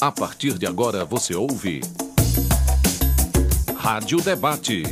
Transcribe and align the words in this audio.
A 0.00 0.12
partir 0.12 0.56
de 0.56 0.64
agora 0.64 1.04
você 1.04 1.34
ouve. 1.34 1.80
Rádio 3.76 4.20
Debate. 4.20 4.84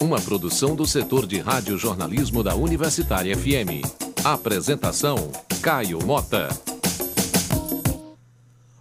Uma 0.00 0.18
produção 0.18 0.74
do 0.74 0.86
setor 0.86 1.26
de 1.26 1.38
rádio-jornalismo 1.38 2.42
da 2.42 2.54
Universitária 2.54 3.36
FM. 3.36 3.84
Apresentação: 4.24 5.30
Caio 5.60 6.02
Mota. 6.02 6.48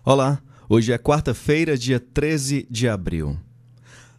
Olá, 0.05 0.41
hoje 0.69 0.93
é 0.93 0.97
quarta-feira, 0.97 1.77
dia 1.77 1.99
13 1.99 2.65
de 2.71 2.87
abril. 2.87 3.37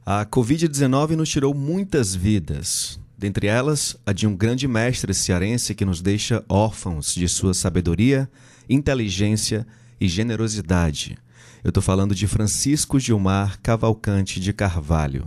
A 0.05 0.27
Covid-19 0.27 1.13
nos 1.13 1.31
tirou 1.31 1.55
muitas 1.55 2.15
vidas, 2.15 3.01
dentre 3.17 3.47
elas 3.47 3.97
a 4.05 4.13
de 4.13 4.27
um 4.27 4.37
grande 4.37 4.69
mestre 4.69 5.15
cearense 5.15 5.75
que 5.75 5.87
nos 5.87 6.03
deixa 6.03 6.45
órfãos 6.47 7.15
de 7.15 7.27
sua 7.27 7.55
sabedoria, 7.55 8.31
inteligência 8.69 9.67
e 9.99 10.07
generosidade. 10.07 11.17
Eu 11.65 11.71
estou 11.71 11.83
falando 11.83 12.15
de 12.15 12.29
Francisco 12.29 13.01
Gilmar 13.01 13.59
Cavalcante 13.63 14.39
de 14.39 14.53
Carvalho. 14.53 15.27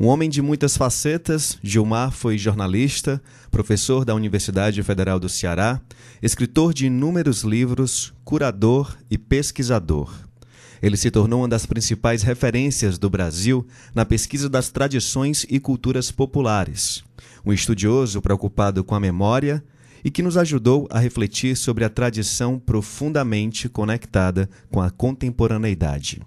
Um 0.00 0.06
homem 0.06 0.30
de 0.30 0.40
muitas 0.40 0.74
facetas, 0.74 1.58
Gilmar 1.62 2.12
foi 2.12 2.38
jornalista, 2.38 3.22
professor 3.50 4.06
da 4.06 4.14
Universidade 4.14 4.82
Federal 4.82 5.20
do 5.20 5.28
Ceará, 5.28 5.82
escritor 6.22 6.72
de 6.72 6.86
inúmeros 6.86 7.42
livros, 7.42 8.14
curador 8.24 8.96
e 9.10 9.18
pesquisador. 9.18 10.10
Ele 10.80 10.96
se 10.96 11.10
tornou 11.10 11.42
uma 11.42 11.48
das 11.48 11.66
principais 11.66 12.22
referências 12.22 12.96
do 12.96 13.10
Brasil 13.10 13.66
na 13.94 14.06
pesquisa 14.06 14.48
das 14.48 14.70
tradições 14.70 15.44
e 15.50 15.60
culturas 15.60 16.10
populares. 16.10 17.04
Um 17.44 17.52
estudioso 17.52 18.22
preocupado 18.22 18.82
com 18.82 18.94
a 18.94 19.00
memória, 19.00 19.62
e 20.04 20.10
que 20.10 20.22
nos 20.22 20.36
ajudou 20.36 20.86
a 20.90 20.98
refletir 20.98 21.56
sobre 21.56 21.82
a 21.84 21.88
tradição 21.88 22.58
profundamente 22.58 23.68
conectada 23.68 24.48
com 24.70 24.82
a 24.82 24.90
contemporaneidade. 24.90 26.20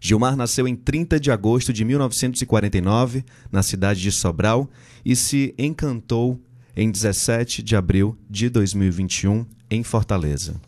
Gilmar 0.00 0.34
nasceu 0.34 0.66
em 0.66 0.74
30 0.74 1.20
de 1.20 1.30
agosto 1.30 1.74
de 1.74 1.84
1949, 1.84 3.22
na 3.52 3.62
cidade 3.62 4.00
de 4.00 4.10
Sobral, 4.10 4.70
e 5.04 5.14
se 5.14 5.54
encantou 5.58 6.40
em 6.74 6.90
17 6.90 7.62
de 7.62 7.76
abril 7.76 8.16
de 8.28 8.48
2021, 8.48 9.44
em 9.70 9.82
Fortaleza. 9.82 10.58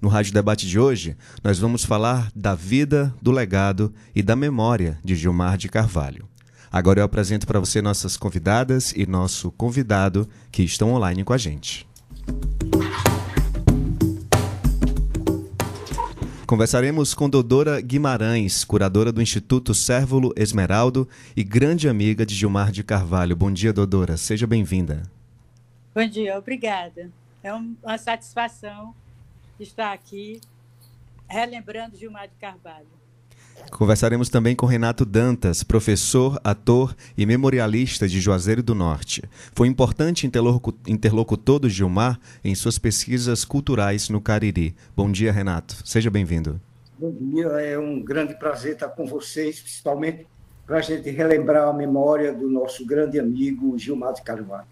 No 0.00 0.08
Rádio 0.08 0.32
Debate 0.32 0.66
de 0.66 0.80
hoje, 0.80 1.16
nós 1.44 1.58
vamos 1.58 1.84
falar 1.84 2.32
da 2.34 2.54
vida, 2.54 3.14
do 3.20 3.30
legado 3.30 3.92
e 4.14 4.22
da 4.22 4.34
memória 4.34 4.98
de 5.04 5.14
Gilmar 5.14 5.58
de 5.58 5.68
Carvalho. 5.68 6.31
Agora 6.72 7.00
eu 7.00 7.04
apresento 7.04 7.46
para 7.46 7.60
você 7.60 7.82
nossas 7.82 8.16
convidadas 8.16 8.92
e 8.92 9.04
nosso 9.04 9.52
convidado 9.52 10.26
que 10.50 10.62
estão 10.62 10.94
online 10.94 11.22
com 11.22 11.34
a 11.34 11.38
gente. 11.38 11.86
Conversaremos 16.46 17.12
com 17.12 17.28
Dodora 17.28 17.78
Guimarães, 17.80 18.64
curadora 18.64 19.12
do 19.12 19.20
Instituto 19.20 19.74
Cérvulo 19.74 20.32
Esmeraldo 20.34 21.06
e 21.36 21.44
grande 21.44 21.90
amiga 21.90 22.24
de 22.24 22.34
Gilmar 22.34 22.72
de 22.72 22.82
Carvalho. 22.82 23.36
Bom 23.36 23.52
dia, 23.52 23.72
Dodora. 23.72 24.16
Seja 24.16 24.46
bem-vinda. 24.46 25.02
Bom 25.94 26.06
dia, 26.06 26.38
obrigada. 26.38 27.10
É 27.42 27.52
uma 27.52 27.98
satisfação 27.98 28.94
estar 29.60 29.92
aqui 29.92 30.40
relembrando 31.28 31.98
Gilmar 31.98 32.28
de 32.28 32.34
Carvalho. 32.36 33.01
Conversaremos 33.70 34.28
também 34.28 34.54
com 34.54 34.66
Renato 34.66 35.04
Dantas, 35.04 35.62
professor, 35.62 36.38
ator 36.44 36.94
e 37.16 37.24
memorialista 37.24 38.06
de 38.06 38.20
Juazeiro 38.20 38.62
do 38.62 38.74
Norte. 38.74 39.22
Foi 39.54 39.66
importante 39.66 40.26
interlocutor 40.86 41.58
do 41.58 41.68
Gilmar 41.68 42.20
em 42.44 42.54
suas 42.54 42.78
pesquisas 42.78 43.44
culturais 43.44 44.08
no 44.08 44.20
Cariri. 44.20 44.74
Bom 44.94 45.10
dia, 45.10 45.32
Renato. 45.32 45.76
Seja 45.86 46.10
bem-vindo. 46.10 46.60
Bom 46.98 47.12
dia, 47.12 47.46
é 47.46 47.78
um 47.78 48.00
grande 48.00 48.34
prazer 48.38 48.74
estar 48.74 48.88
com 48.88 49.06
vocês, 49.06 49.58
principalmente 49.60 50.26
para 50.66 50.76
a 50.76 50.82
gente 50.82 51.10
relembrar 51.10 51.68
a 51.68 51.72
memória 51.72 52.32
do 52.32 52.48
nosso 52.48 52.86
grande 52.86 53.18
amigo 53.18 53.76
Gilmar 53.78 54.12
de 54.12 54.22
Carvalho. 54.22 54.66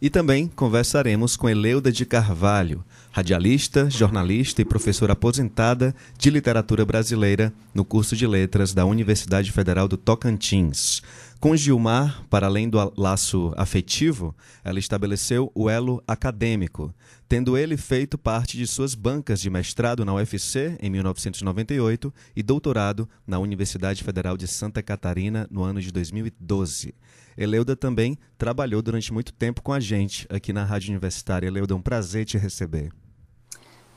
E 0.00 0.10
também 0.10 0.46
conversaremos 0.46 1.36
com 1.36 1.48
Eleuda 1.48 1.90
de 1.90 2.04
Carvalho, 2.04 2.84
radialista, 3.10 3.88
jornalista 3.88 4.60
e 4.60 4.64
professora 4.64 5.14
aposentada 5.14 5.94
de 6.18 6.28
literatura 6.28 6.84
brasileira 6.84 7.50
no 7.74 7.82
curso 7.82 8.14
de 8.14 8.26
letras 8.26 8.74
da 8.74 8.84
Universidade 8.84 9.50
Federal 9.50 9.88
do 9.88 9.96
Tocantins. 9.96 11.02
Com 11.38 11.54
Gilmar, 11.54 12.24
para 12.30 12.46
além 12.46 12.68
do 12.68 12.78
laço 12.96 13.52
afetivo, 13.58 14.34
ela 14.64 14.78
estabeleceu 14.78 15.52
o 15.54 15.68
elo 15.68 16.02
acadêmico, 16.08 16.94
tendo 17.28 17.58
ele 17.58 17.76
feito 17.76 18.16
parte 18.16 18.56
de 18.56 18.66
suas 18.66 18.94
bancas 18.94 19.40
de 19.40 19.50
mestrado 19.50 20.02
na 20.02 20.14
UFC 20.14 20.78
em 20.80 20.88
1998 20.88 22.12
e 22.34 22.42
doutorado 22.42 23.06
na 23.26 23.38
Universidade 23.38 24.02
Federal 24.02 24.34
de 24.36 24.48
Santa 24.48 24.82
Catarina 24.82 25.46
no 25.50 25.62
ano 25.62 25.80
de 25.80 25.92
2012. 25.92 26.94
Eleuda 27.36 27.76
também 27.76 28.18
trabalhou 28.38 28.80
durante 28.80 29.12
muito 29.12 29.32
tempo 29.32 29.60
com 29.60 29.74
a 29.74 29.78
gente 29.78 30.26
aqui 30.30 30.54
na 30.54 30.64
Rádio 30.64 30.90
Universitária. 30.90 31.46
Eleuda, 31.46 31.74
é 31.74 31.76
um 31.76 31.82
prazer 31.82 32.24
te 32.24 32.38
receber. 32.38 32.90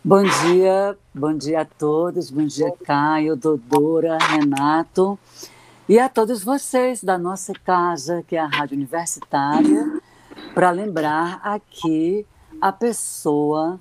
Bom 0.03 0.23
dia, 0.23 0.97
bom 1.13 1.33
dia 1.33 1.61
a 1.61 1.65
todos, 1.65 2.29
bom 2.31 2.45
dia 2.45 2.71
Caio, 2.85 3.37
Dodora, 3.37 4.17
Renato 4.17 5.17
e 5.89 5.97
a 5.97 6.07
todos 6.07 6.43
vocês 6.43 7.03
da 7.03 7.17
nossa 7.17 7.51
casa, 7.51 8.23
que 8.27 8.35
é 8.35 8.39
a 8.39 8.45
Rádio 8.45 8.77
Universitária, 8.77 9.99
para 10.53 10.69
lembrar 10.69 11.41
aqui 11.43 12.27
a 12.61 12.71
pessoa 12.71 13.79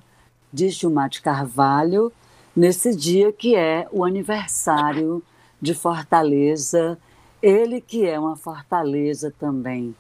de 0.50 0.70
Gilmar 0.70 1.10
de 1.10 1.20
Carvalho 1.20 2.10
nesse 2.56 2.96
dia 2.96 3.30
que 3.30 3.54
é 3.54 3.86
o 3.92 4.04
aniversário 4.04 5.22
de 5.60 5.74
Fortaleza 5.74 6.98
ele 7.42 7.80
que 7.80 8.06
é 8.06 8.18
uma 8.18 8.36
fortaleza 8.36 9.32
também. 9.38 9.94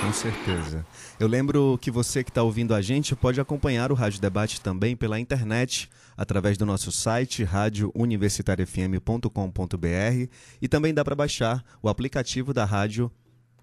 Com 0.00 0.12
certeza. 0.12 0.86
Eu 1.18 1.26
lembro 1.26 1.78
que 1.82 1.90
você 1.90 2.24
que 2.24 2.30
está 2.30 2.42
ouvindo 2.42 2.74
a 2.74 2.80
gente 2.80 3.14
pode 3.14 3.40
acompanhar 3.40 3.90
o 3.92 3.94
Rádio 3.94 4.20
Debate 4.20 4.60
também 4.60 4.96
pela 4.96 5.20
internet, 5.20 5.90
através 6.20 6.56
do 6.58 6.66
nosso 6.66 6.92
site 6.92 7.42
radiouniversitariofm.com.br 7.44 10.28
e 10.60 10.68
também 10.68 10.92
dá 10.92 11.02
para 11.02 11.16
baixar 11.16 11.64
o 11.82 11.88
aplicativo 11.88 12.52
da 12.52 12.66
rádio 12.66 13.10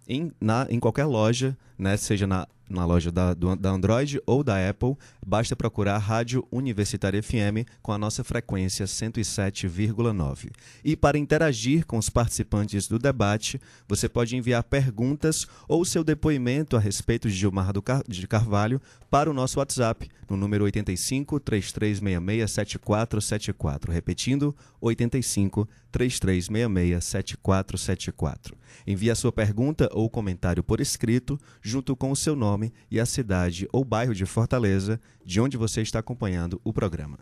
em, 0.07 0.31
na, 0.41 0.66
em 0.67 0.79
qualquer 0.79 1.06
loja, 1.06 1.56
né, 1.78 1.96
seja 1.97 2.25
na 2.25 2.47
na 2.69 2.85
loja 2.85 3.11
da, 3.11 3.33
do, 3.33 3.55
da 3.55 3.69
Android 3.69 4.22
ou 4.25 4.44
da 4.44 4.69
Apple, 4.69 4.95
basta 5.25 5.55
procurar 5.55 5.97
Rádio 5.97 6.45
Universitária 6.51 7.22
FM 7.22 7.67
com 7.81 7.91
a 7.91 7.97
nossa 7.97 8.23
frequência 8.23 8.85
107,9. 8.85 10.51
E 10.83 10.95
para 10.95 11.17
interagir 11.17 11.85
com 11.85 11.97
os 11.97 12.09
participantes 12.09 12.88
do 12.88 13.00
debate, 13.00 13.59
você 13.88 14.09
pode 14.09 14.35
enviar 14.35 14.63
perguntas 14.63 15.47
ou 15.67 15.85
seu 15.85 16.03
depoimento 16.03 16.75
a 16.75 16.79
respeito 16.79 17.29
de 17.29 17.35
Gilmar 17.35 17.72
do 17.72 17.81
Car 17.81 18.03
de 18.07 18.28
Carvalho 18.28 18.81
para 19.09 19.29
o 19.29 19.34
nosso 19.34 19.59
WhatsApp, 19.59 20.09
no 20.29 20.35
número 20.35 20.66
85 20.66 21.39
3366 21.39 22.51
7474. 22.51 23.91
Repetindo, 23.91 24.55
85 24.81 25.67
3366 25.91 27.03
7474. 27.03 28.57
Envie 28.85 29.11
a 29.11 29.16
sua 29.16 29.31
pergunta 29.31 29.89
ou 29.94 30.09
comentário 30.09 30.63
por 30.63 30.81
escrito, 30.81 31.39
junto 31.61 31.95
com 31.95 32.11
o 32.11 32.16
seu 32.16 32.35
nome 32.35 32.56
nome 32.57 32.73
e 32.90 33.00
a 33.00 33.06
cidade 33.06 33.68
ou 33.72 33.85
bairro 33.85 34.16
de 34.16 34.25
Fortaleza, 34.25 35.00
de 35.23 35.40
onde 35.40 35.56
você 35.56 35.81
está 35.81 36.00
acompanhando 36.00 36.59
o 36.63 36.73
programa. 36.73 37.19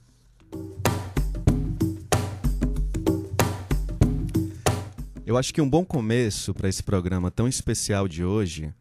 Eu 5.25 5.37
acho 5.37 5.53
que 5.53 5.61
um 5.61 5.69
bom 5.69 5.83
começo 5.83 6.53
para 6.53 6.69
esse 6.69 6.81
programa 6.81 7.29
tão 7.29 7.47
especial 7.47 8.07
de 8.07 8.23
hoje 8.23 8.73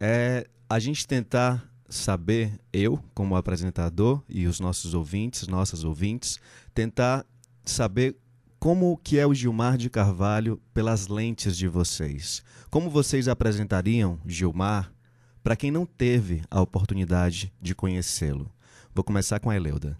é 0.00 0.48
a 0.68 0.78
gente 0.80 1.06
tentar 1.06 1.64
saber, 1.88 2.58
eu, 2.72 2.98
como 3.14 3.36
apresentador, 3.36 4.22
e 4.28 4.46
os 4.46 4.58
nossos 4.58 4.94
ouvintes, 4.94 5.46
nossas 5.46 5.84
ouvintes, 5.84 6.40
tentar 6.74 7.26
saber 7.64 8.16
como 8.58 8.98
que 9.02 9.18
é 9.18 9.26
o 9.26 9.34
Gilmar 9.34 9.76
de 9.76 9.90
Carvalho 9.90 10.60
pelas 10.72 11.06
lentes 11.08 11.56
de 11.56 11.68
vocês. 11.68 12.42
Como 12.70 12.90
vocês 12.90 13.28
apresentariam 13.28 14.18
Gilmar 14.26 14.92
para 15.42 15.56
quem 15.56 15.70
não 15.70 15.86
teve 15.86 16.42
a 16.50 16.60
oportunidade 16.60 17.52
de 17.60 17.74
conhecê-lo. 17.74 18.50
Vou 18.94 19.04
começar 19.04 19.40
com 19.40 19.50
a 19.50 19.56
Eleuda. 19.56 19.96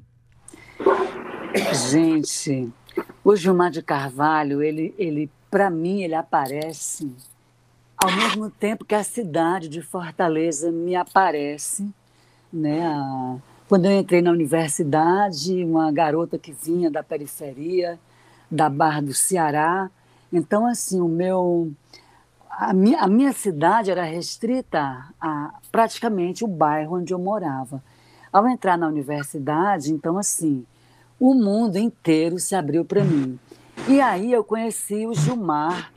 Gente, 1.91 2.69
o 3.25 3.35
Gilmar 3.37 3.71
de 3.71 3.83
Carvalho, 3.83 4.63
ele, 4.63 4.95
ele 4.99 5.31
para 5.51 5.71
mim, 5.71 6.03
ele 6.03 6.15
aparece 6.15 7.11
ao 8.03 8.11
mesmo 8.13 8.51
tempo 8.51 8.85
que 8.85 8.95
a 8.95 9.05
cidade 9.05 9.69
de 9.69 9.83
Fortaleza 9.83 10.73
me 10.73 10.97
aparece, 10.97 11.93
né? 12.51 12.83
Quando 13.69 13.85
eu 13.85 13.93
entrei 13.93 14.23
na 14.23 14.31
universidade, 14.31 15.63
uma 15.63 15.93
garota 15.93 16.39
que 16.39 16.51
vinha 16.51 16.91
da 16.91 17.03
periferia, 17.03 18.01
da 18.51 18.69
Barra 18.71 19.03
do 19.03 19.13
Ceará, 19.15 19.91
então 20.33 20.67
assim, 20.67 21.01
o 21.01 21.09
meu 21.09 21.71
a 22.61 22.75
minha, 22.75 23.01
a 23.01 23.09
minha 23.09 23.33
cidade 23.33 23.91
era 23.91 24.05
restrita 24.05 25.07
a 25.19 25.55
praticamente 25.73 26.45
o 26.45 26.47
bairro 26.47 26.99
onde 26.99 27.15
eu 27.15 27.19
morava. 27.19 27.83
Ao 28.31 28.47
entrar 28.47 28.77
na 28.77 28.87
universidade, 28.87 29.91
então, 29.91 30.19
assim, 30.19 30.67
o 31.19 31.33
mundo 31.33 31.79
inteiro 31.79 32.39
se 32.39 32.55
abriu 32.55 32.85
para 32.85 33.03
mim. 33.03 33.39
E 33.89 33.99
aí 33.99 34.31
eu 34.31 34.45
conheci 34.45 35.07
o 35.07 35.15
Gilmar, 35.15 35.91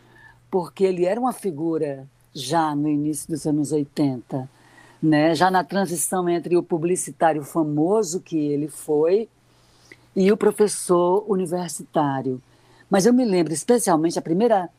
porque 0.50 0.86
ele 0.86 1.04
era 1.04 1.19
uma 1.19 1.33
figura 1.33 2.07
já 2.33 2.74
no 2.74 2.88
início 2.88 3.27
dos 3.27 3.45
anos 3.45 3.74
80, 3.74 4.50
né? 5.01 5.36
já 5.36 5.51
na 5.51 5.65
transição 5.65 6.30
entre 6.30 6.56
o 6.56 6.63
publicitário 6.63 7.44
famoso 7.44 8.21
que 8.21 8.38
ele 8.38 8.69
foi 8.69 9.27
e 10.15 10.31
o 10.31 10.38
professor 10.38 11.25
universitário. 11.27 12.42
Mas 12.89 13.06
eu 13.06 13.13
me 13.13 13.25
lembro 13.25 13.51
especialmente, 13.51 14.18
a 14.18 14.21
primeira 14.21 14.69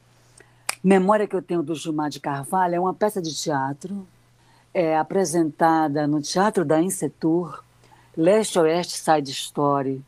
memória 0.84 1.26
que 1.26 1.34
eu 1.34 1.40
tenho 1.40 1.62
do 1.62 1.75
Gilmar 1.75 2.10
de 2.10 2.20
Carvalho 2.20 2.75
é 2.75 2.81
uma 2.81 2.92
peça 2.92 3.22
de 3.22 3.34
teatro 3.34 4.06
é, 4.75 4.98
apresentada 4.98 6.06
no 6.06 6.20
Teatro 6.20 6.62
da 6.62 6.82
Insetur, 6.82 7.64
Leste 8.14 8.58
Oeste 8.58 8.98
Side 8.98 9.31
Story. 9.31 10.04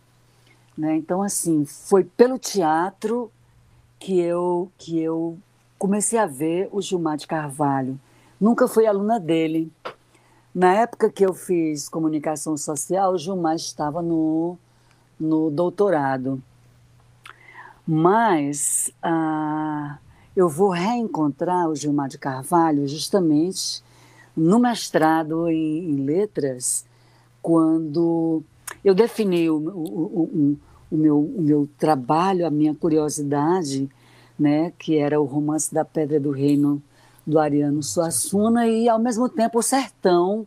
Né? 0.76 0.96
Então, 0.96 1.22
assim, 1.22 1.64
foi 1.64 2.04
pelo 2.04 2.38
teatro 2.38 3.30
que 3.98 4.20
eu, 4.20 4.70
que 4.76 5.00
eu 5.00 5.38
comecei 5.78 6.18
a 6.18 6.26
ver 6.26 6.68
o 6.70 6.82
Gilmar 6.82 7.16
de 7.16 7.26
Carvalho. 7.26 7.98
Nunca 8.38 8.68
fui 8.68 8.86
aluna 8.86 9.18
dele. 9.18 9.72
Na 10.54 10.74
época 10.74 11.10
que 11.10 11.24
eu 11.24 11.32
fiz 11.32 11.88
comunicação 11.88 12.56
social, 12.56 13.14
o 13.14 13.18
Gilmar 13.18 13.54
estava 13.54 14.02
no, 14.02 14.58
no 15.18 15.50
doutorado. 15.50 16.42
Mas 17.86 18.90
ah, 19.02 19.98
eu 20.36 20.48
vou 20.48 20.68
reencontrar 20.68 21.68
o 21.68 21.74
Gilmar 21.74 22.08
de 22.08 22.18
Carvalho 22.18 22.86
justamente 22.86 23.82
no 24.36 24.58
mestrado 24.58 25.48
em, 25.48 25.90
em 25.90 26.04
letras, 26.04 26.84
quando 27.40 28.42
eu 28.84 28.94
defini 28.94 29.48
o, 29.48 29.56
o, 29.56 30.58
o, 30.90 30.96
meu, 30.96 31.18
o 31.18 31.40
meu 31.40 31.68
trabalho, 31.78 32.46
a 32.46 32.50
minha 32.50 32.74
curiosidade, 32.74 33.88
né, 34.38 34.72
que 34.78 34.98
era 34.98 35.18
o 35.18 35.24
romance 35.24 35.72
da 35.72 35.84
Pedra 35.84 36.20
do 36.20 36.30
Reino 36.30 36.82
do 37.26 37.38
Ariano 37.38 37.82
Suassuna, 37.82 38.66
e 38.66 38.88
ao 38.88 38.98
mesmo 38.98 39.28
tempo 39.28 39.60
o 39.60 39.62
sertão 39.62 40.46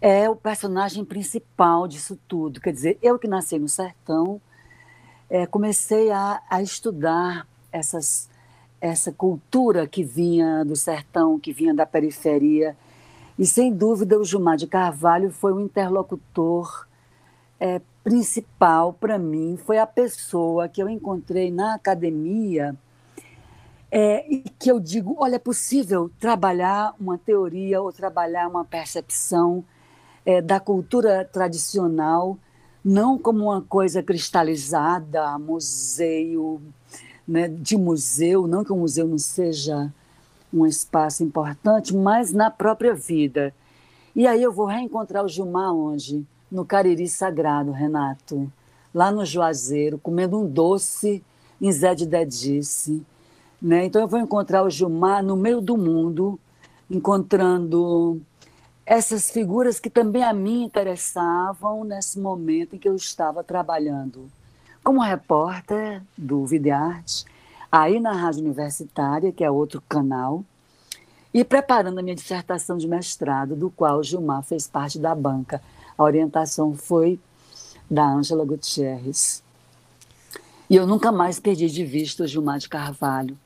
é 0.00 0.30
o 0.30 0.34
personagem 0.34 1.04
principal 1.04 1.86
disso 1.86 2.18
tudo. 2.26 2.58
Quer 2.58 2.72
dizer, 2.72 2.98
eu 3.02 3.18
que 3.18 3.28
nasci 3.28 3.58
no 3.58 3.68
sertão, 3.68 4.40
é, 5.28 5.46
comecei 5.46 6.10
a, 6.10 6.40
a 6.48 6.62
estudar 6.62 7.46
essas, 7.70 8.29
essa 8.80 9.12
cultura 9.12 9.86
que 9.86 10.02
vinha 10.02 10.64
do 10.64 10.74
sertão, 10.74 11.38
que 11.38 11.52
vinha 11.52 11.74
da 11.74 11.84
periferia. 11.84 12.76
E, 13.38 13.46
sem 13.46 13.72
dúvida, 13.72 14.18
o 14.18 14.24
Gilmar 14.24 14.56
de 14.56 14.66
Carvalho 14.66 15.30
foi 15.30 15.52
o 15.52 15.60
interlocutor 15.60 16.86
é, 17.58 17.80
principal 18.02 18.92
para 18.92 19.18
mim, 19.18 19.58
foi 19.64 19.78
a 19.78 19.86
pessoa 19.86 20.68
que 20.68 20.82
eu 20.82 20.88
encontrei 20.88 21.50
na 21.50 21.74
academia 21.74 22.74
é, 23.90 24.24
e 24.32 24.40
que 24.58 24.70
eu 24.70 24.80
digo, 24.80 25.16
olha, 25.18 25.36
é 25.36 25.38
possível 25.38 26.10
trabalhar 26.18 26.94
uma 26.98 27.18
teoria 27.18 27.82
ou 27.82 27.92
trabalhar 27.92 28.48
uma 28.48 28.64
percepção 28.64 29.64
é, 30.24 30.40
da 30.40 30.60
cultura 30.60 31.28
tradicional, 31.30 32.38
não 32.84 33.18
como 33.18 33.44
uma 33.44 33.60
coisa 33.60 34.02
cristalizada, 34.02 35.38
museu, 35.38 36.62
né, 37.30 37.46
de 37.46 37.76
museu, 37.76 38.48
não 38.48 38.64
que 38.64 38.72
o 38.72 38.76
museu 38.76 39.06
não 39.06 39.16
seja 39.16 39.92
um 40.52 40.66
espaço 40.66 41.22
importante, 41.22 41.94
mas 41.94 42.32
na 42.32 42.50
própria 42.50 42.92
vida. 42.92 43.54
E 44.16 44.26
aí 44.26 44.42
eu 44.42 44.52
vou 44.52 44.66
reencontrar 44.66 45.24
o 45.24 45.28
Gilmar 45.28 45.72
onde? 45.72 46.26
No 46.50 46.64
Cariri 46.64 47.06
Sagrado, 47.06 47.70
Renato, 47.70 48.52
lá 48.92 49.12
no 49.12 49.24
Juazeiro, 49.24 49.96
comendo 49.96 50.40
um 50.40 50.46
doce 50.46 51.22
em 51.60 51.70
Zé 51.70 51.94
de 51.94 52.04
Dedice, 52.04 53.06
né? 53.62 53.84
Então 53.84 54.02
eu 54.02 54.08
vou 54.08 54.18
encontrar 54.18 54.64
o 54.64 54.70
Gilmar 54.70 55.22
no 55.22 55.36
meio 55.36 55.60
do 55.60 55.76
mundo, 55.76 56.36
encontrando 56.90 58.20
essas 58.84 59.30
figuras 59.30 59.78
que 59.78 59.88
também 59.88 60.24
a 60.24 60.32
mim 60.32 60.64
interessavam 60.64 61.84
nesse 61.84 62.18
momento 62.18 62.74
em 62.74 62.78
que 62.80 62.88
eu 62.88 62.96
estava 62.96 63.44
trabalhando 63.44 64.28
como 64.82 65.00
repórter 65.00 66.02
do 66.16 66.44
Videarte, 66.46 67.24
aí 67.70 68.00
na 68.00 68.12
Rádio 68.12 68.40
Universitária, 68.40 69.32
que 69.32 69.44
é 69.44 69.50
outro 69.50 69.82
canal, 69.88 70.44
e 71.32 71.44
preparando 71.44 71.98
a 71.98 72.02
minha 72.02 72.16
dissertação 72.16 72.76
de 72.76 72.88
mestrado, 72.88 73.54
do 73.54 73.70
qual 73.70 74.02
Gilmar 74.02 74.42
fez 74.42 74.66
parte 74.66 74.98
da 74.98 75.14
banca. 75.14 75.62
A 75.96 76.02
orientação 76.02 76.74
foi 76.74 77.20
da 77.88 78.04
Ângela 78.04 78.44
Gutierrez. 78.44 79.42
E 80.68 80.76
eu 80.76 80.86
nunca 80.86 81.12
mais 81.12 81.38
perdi 81.38 81.68
de 81.68 81.84
vista 81.84 82.24
o 82.24 82.26
Gilmar 82.26 82.58
de 82.58 82.68
Carvalho. 82.68 83.38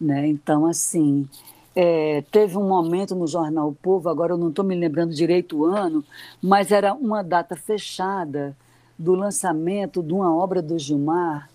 Né? 0.00 0.28
Então, 0.28 0.66
assim, 0.66 1.28
é, 1.74 2.22
teve 2.30 2.56
um 2.56 2.68
momento 2.68 3.14
no 3.14 3.26
jornal 3.26 3.68
o 3.68 3.74
Povo, 3.74 4.08
agora 4.08 4.34
eu 4.34 4.38
não 4.38 4.50
estou 4.50 4.64
me 4.64 4.74
lembrando 4.74 5.14
direito 5.14 5.58
o 5.58 5.64
ano, 5.64 6.04
mas 6.40 6.70
era 6.70 6.92
uma 6.92 7.22
data 7.22 7.56
fechada 7.56 8.56
do 9.02 9.14
lançamento 9.14 10.02
de 10.02 10.12
uma 10.12 10.34
obra 10.34 10.62
do 10.62 10.78
Gilmar, 10.78 11.50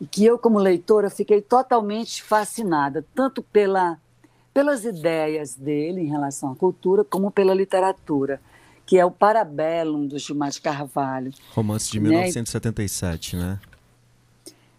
e 0.00 0.06
que 0.06 0.24
eu, 0.24 0.38
como 0.38 0.58
leitora, 0.58 1.08
fiquei 1.08 1.40
totalmente 1.40 2.22
fascinada, 2.22 3.04
tanto 3.14 3.42
pela, 3.42 3.98
pelas 4.52 4.84
ideias 4.84 5.54
dele 5.54 6.02
em 6.02 6.08
relação 6.08 6.52
à 6.52 6.56
cultura, 6.56 7.04
como 7.04 7.30
pela 7.30 7.54
literatura, 7.54 8.40
que 8.84 8.98
é 8.98 9.04
o 9.04 9.10
Parabellum 9.10 10.06
do 10.06 10.18
Gilmar 10.18 10.50
de 10.50 10.60
Carvalho. 10.60 11.32
Romance 11.54 11.90
de 11.90 12.00
1977, 12.00 13.36
né? 13.36 13.42
né? 13.42 13.60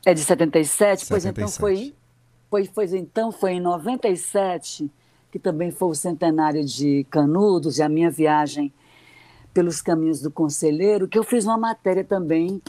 É 0.05 0.13
de 0.13 0.21
77? 0.21 1.05
77. 1.05 1.09
Pois 1.09 1.25
então 1.25 1.47
foi 1.47 1.93
foi, 2.49 2.65
foi, 2.65 2.85
então, 2.97 3.31
foi 3.31 3.53
em 3.53 3.59
97, 3.59 4.89
que 5.31 5.37
também 5.37 5.71
foi 5.71 5.89
o 5.89 5.95
centenário 5.95 6.63
de 6.63 7.05
Canudos 7.09 7.79
e 7.79 7.83
a 7.83 7.89
minha 7.89 8.09
viagem 8.09 8.71
pelos 9.55 9.81
caminhos 9.81 10.19
do 10.19 10.29
Conselheiro, 10.29 11.07
que 11.07 11.17
eu 11.17 11.23
fiz 11.23 11.45
uma 11.45 11.57
matéria 11.57 12.03
também, 12.03 12.61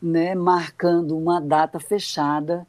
né, 0.00 0.34
marcando 0.34 1.14
uma 1.14 1.38
data 1.38 1.78
fechada 1.78 2.66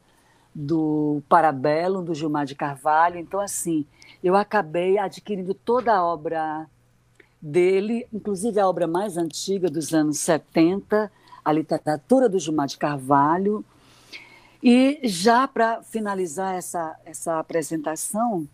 do 0.54 1.22
Parabelo, 1.30 2.02
do 2.02 2.14
Gilmar 2.14 2.44
de 2.44 2.54
Carvalho. 2.54 3.18
Então, 3.18 3.40
assim, 3.40 3.86
eu 4.22 4.36
acabei 4.36 4.98
adquirindo 4.98 5.54
toda 5.54 5.94
a 5.94 6.04
obra 6.04 6.66
dele, 7.40 8.06
inclusive 8.12 8.60
a 8.60 8.68
obra 8.68 8.86
mais 8.86 9.16
antiga 9.16 9.70
dos 9.70 9.94
anos 9.94 10.18
70, 10.18 11.10
a 11.42 11.50
literatura 11.50 12.28
do 12.28 12.38
Gilmar 12.38 12.66
de 12.66 12.76
Carvalho, 12.76 13.64
e 14.62 15.00
já 15.04 15.48
para 15.48 15.82
finalizar 15.82 16.54
essa, 16.54 16.96
essa 17.06 17.38
apresentação, 17.38 18.46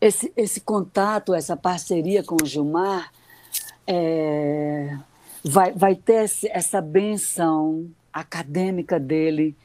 esse, 0.00 0.32
esse 0.36 0.60
contato, 0.60 1.32
essa 1.32 1.56
parceria 1.56 2.24
com 2.24 2.36
o 2.42 2.46
Gilmar, 2.46 3.12
é, 3.90 4.98
vai, 5.42 5.72
vai 5.72 5.94
ter 5.94 6.30
essa 6.50 6.78
benção 6.82 7.88
acadêmica 8.12 9.00
dele 9.00 9.56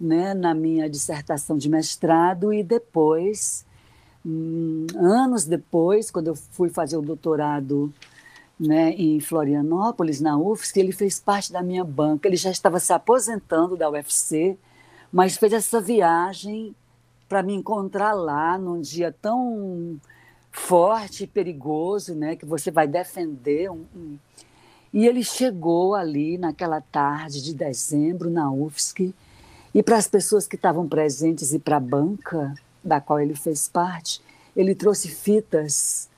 né, 0.00 0.34
na 0.34 0.54
minha 0.54 0.88
dissertação 0.88 1.58
de 1.58 1.68
mestrado 1.68 2.52
e 2.52 2.62
depois, 2.62 3.66
hum, 4.24 4.86
anos 4.94 5.44
depois, 5.44 6.12
quando 6.12 6.28
eu 6.28 6.36
fui 6.36 6.68
fazer 6.68 6.96
o 6.96 7.02
doutorado 7.02 7.92
né, 8.58 8.90
em 8.90 9.18
Florianópolis, 9.18 10.20
na 10.20 10.38
UFSC, 10.38 10.78
ele 10.78 10.92
fez 10.92 11.18
parte 11.18 11.52
da 11.52 11.60
minha 11.60 11.84
banca. 11.84 12.28
Ele 12.28 12.36
já 12.36 12.52
estava 12.52 12.78
se 12.78 12.92
aposentando 12.92 13.76
da 13.76 13.90
UFC, 13.90 14.56
mas 15.12 15.36
fez 15.36 15.52
essa 15.52 15.80
viagem 15.80 16.72
para 17.28 17.42
me 17.42 17.52
encontrar 17.54 18.12
lá 18.12 18.56
num 18.56 18.80
dia 18.80 19.14
tão 19.20 19.98
forte 20.56 21.24
e 21.24 21.26
perigoso, 21.26 22.14
né, 22.14 22.34
que 22.34 22.46
você 22.46 22.70
vai 22.70 22.88
defender 22.88 23.70
um, 23.70 23.84
um... 23.94 24.18
E 24.92 25.06
ele 25.06 25.22
chegou 25.22 25.94
ali 25.94 26.38
naquela 26.38 26.80
tarde 26.80 27.42
de 27.42 27.54
dezembro 27.54 28.30
na 28.30 28.50
UFSC 28.50 29.14
e 29.74 29.82
para 29.82 29.98
as 29.98 30.08
pessoas 30.08 30.48
que 30.48 30.56
estavam 30.56 30.88
presentes 30.88 31.52
e 31.52 31.58
para 31.58 31.76
a 31.76 31.80
banca 31.80 32.54
da 32.82 33.00
qual 33.00 33.20
ele 33.20 33.36
fez 33.36 33.68
parte, 33.68 34.22
ele 34.56 34.74
trouxe 34.74 35.08
fitas 35.08 36.08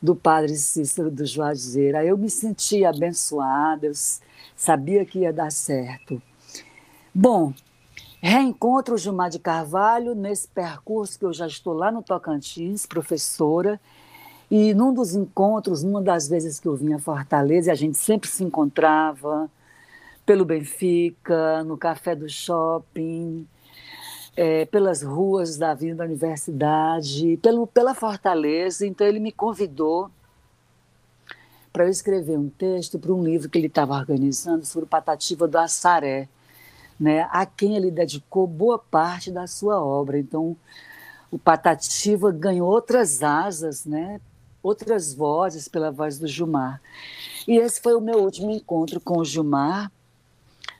do 0.00 0.14
padre 0.14 0.56
Cícero 0.56 1.10
do 1.10 1.26
Juazeiro. 1.26 1.98
Aí 1.98 2.08
eu 2.08 2.16
me 2.16 2.30
sentia 2.30 2.90
abençoada, 2.90 3.86
eu 3.86 3.92
sabia 4.56 5.04
que 5.04 5.20
ia 5.20 5.32
dar 5.32 5.50
certo. 5.50 6.22
Bom, 7.12 7.52
reencontro 8.26 8.94
o 8.94 8.98
Gilmar 8.98 9.28
de 9.28 9.38
Carvalho 9.38 10.14
nesse 10.14 10.48
percurso 10.48 11.18
que 11.18 11.26
eu 11.26 11.32
já 11.32 11.46
estou 11.46 11.74
lá 11.74 11.92
no 11.92 12.02
Tocantins, 12.02 12.86
professora, 12.86 13.78
e 14.50 14.72
num 14.72 14.94
dos 14.94 15.14
encontros, 15.14 15.82
numa 15.82 16.00
das 16.00 16.26
vezes 16.26 16.58
que 16.58 16.66
eu 16.66 16.74
vinha 16.74 16.96
a 16.96 16.98
Fortaleza, 16.98 17.70
a 17.70 17.74
gente 17.74 17.98
sempre 17.98 18.28
se 18.28 18.42
encontrava 18.42 19.50
pelo 20.24 20.44
Benfica, 20.44 21.62
no 21.64 21.76
café 21.76 22.16
do 22.16 22.26
shopping, 22.26 23.46
é, 24.34 24.64
pelas 24.64 25.02
ruas 25.02 25.58
da 25.58 25.72
Avenida 25.72 25.98
da 25.98 26.04
Universidade, 26.04 27.38
pelo, 27.42 27.66
pela 27.66 27.94
Fortaleza. 27.94 28.86
Então, 28.86 29.06
ele 29.06 29.20
me 29.20 29.32
convidou 29.32 30.10
para 31.70 31.84
eu 31.84 31.90
escrever 31.90 32.38
um 32.38 32.48
texto 32.48 32.98
para 32.98 33.12
um 33.12 33.22
livro 33.22 33.50
que 33.50 33.58
ele 33.58 33.66
estava 33.66 33.94
organizando 33.94 34.64
sobre 34.64 34.86
o 34.86 34.88
Patativa 34.88 35.46
do 35.46 35.58
Assaré, 35.58 36.26
né, 36.98 37.28
a 37.30 37.44
quem 37.44 37.76
ele 37.76 37.90
dedicou 37.90 38.46
boa 38.46 38.78
parte 38.78 39.30
da 39.30 39.46
sua 39.46 39.82
obra. 39.82 40.18
Então, 40.18 40.56
o 41.30 41.38
Patativa 41.38 42.30
ganhou 42.30 42.68
outras 42.68 43.22
asas, 43.22 43.84
né, 43.84 44.20
outras 44.62 45.14
vozes 45.14 45.68
pela 45.68 45.90
voz 45.90 46.18
do 46.18 46.26
Gilmar. 46.26 46.80
E 47.46 47.58
esse 47.58 47.80
foi 47.80 47.94
o 47.94 48.00
meu 48.00 48.20
último 48.22 48.50
encontro 48.50 49.00
com 49.00 49.18
o 49.18 49.24
Gilmar, 49.24 49.90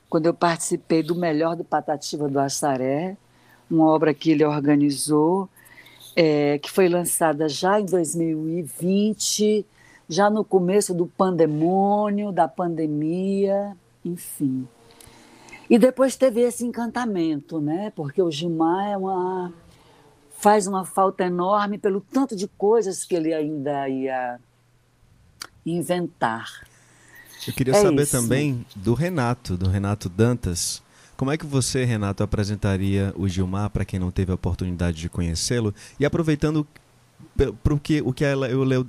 quando 0.09 0.27
eu 0.27 0.33
participei 0.33 1.03
do 1.03 1.15
Melhor 1.15 1.55
do 1.55 1.63
Patativa 1.63 2.29
do 2.29 2.39
Assaré, 2.39 3.17
uma 3.69 3.87
obra 3.87 4.13
que 4.13 4.31
ele 4.31 4.45
organizou, 4.45 5.49
é, 6.15 6.57
que 6.59 6.71
foi 6.71 6.87
lançada 6.87 7.49
já 7.49 7.79
em 7.79 7.85
2020, 7.85 9.65
já 10.07 10.29
no 10.29 10.43
começo 10.43 10.93
do 10.93 11.05
pandemônio, 11.05 12.31
da 12.31 12.47
pandemia, 12.47 13.75
enfim. 14.03 14.67
E 15.69 15.79
depois 15.79 16.15
teve 16.15 16.41
esse 16.41 16.65
encantamento, 16.65 17.59
né? 17.59 17.91
Porque 17.95 18.21
o 18.21 18.31
Gilmar 18.31 18.87
é 18.87 18.97
uma 18.97 19.53
faz 20.37 20.67
uma 20.67 20.85
falta 20.85 21.23
enorme 21.23 21.77
pelo 21.77 22.01
tanto 22.01 22.35
de 22.35 22.47
coisas 22.47 23.03
que 23.03 23.15
ele 23.15 23.33
ainda 23.33 23.89
ia 23.89 24.39
inventar. 25.65 26.67
Eu 27.47 27.53
queria 27.53 27.75
é 27.75 27.81
saber 27.81 28.03
isso. 28.03 28.11
também 28.11 28.65
do 28.75 28.93
Renato, 28.93 29.57
do 29.57 29.69
Renato 29.69 30.09
Dantas. 30.09 30.83
Como 31.17 31.31
é 31.31 31.37
que 31.37 31.45
você, 31.45 31.85
Renato, 31.85 32.21
apresentaria 32.21 33.13
o 33.15 33.27
Gilmar 33.27 33.69
para 33.69 33.85
quem 33.85 33.99
não 33.99 34.11
teve 34.11 34.31
a 34.31 34.35
oportunidade 34.35 34.97
de 34.97 35.09
conhecê-lo? 35.09 35.73
E 35.99 36.05
aproveitando 36.05 36.67
para 37.61 37.73
o 37.73 37.79
que, 37.79 38.01
o 38.01 38.13
que 38.13 38.23
a 38.23 38.31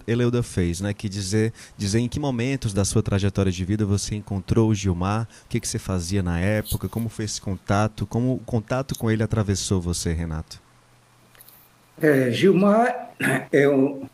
Eleuda 0.07 0.43
fez, 0.43 0.81
né? 0.81 0.95
Que 0.95 1.09
dizer, 1.09 1.53
dizer 1.77 1.99
em 1.99 2.09
que 2.09 2.21
momentos 2.21 2.73
da 2.73 2.85
sua 2.85 3.03
trajetória 3.03 3.51
de 3.51 3.65
vida 3.65 3.85
você 3.85 4.15
encontrou 4.15 4.71
o 4.71 4.75
Gilmar, 4.75 5.29
o 5.45 5.49
que, 5.49 5.59
que 5.59 5.67
você 5.67 5.79
fazia 5.79 6.23
na 6.23 6.39
época, 6.39 6.89
como 6.89 7.09
foi 7.09 7.25
esse 7.25 7.41
contato, 7.41 8.07
como 8.07 8.35
o 8.35 8.39
contato 8.39 8.97
com 8.97 9.11
ele 9.11 9.23
atravessou 9.23 9.81
você, 9.81 10.13
Renato? 10.13 10.61
É, 12.01 12.31
Gilmar 12.31 13.11
é 13.51 13.69
um, 13.69 14.07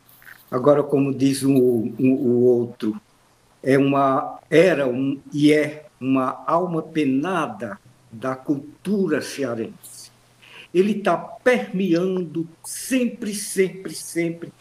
agora 0.51 0.83
como 0.83 1.13
diz 1.13 1.43
o, 1.43 1.51
um, 1.51 1.95
um, 1.99 2.13
o 2.13 2.43
outro, 2.45 3.01
é 3.63 3.77
uma 3.77 4.39
era 4.51 4.87
um, 4.87 5.21
e 5.33 5.53
é 5.53 5.87
uma 6.01 6.43
alma 6.47 6.83
penada 6.83 7.79
da 8.11 8.35
cultura 8.35 9.21
cearense 9.21 9.92
ele 10.75 10.93
está 10.99 11.17
permeando 11.17 12.49
sempre, 12.65 13.35
sempre, 13.35 13.95
sempre 13.95 14.53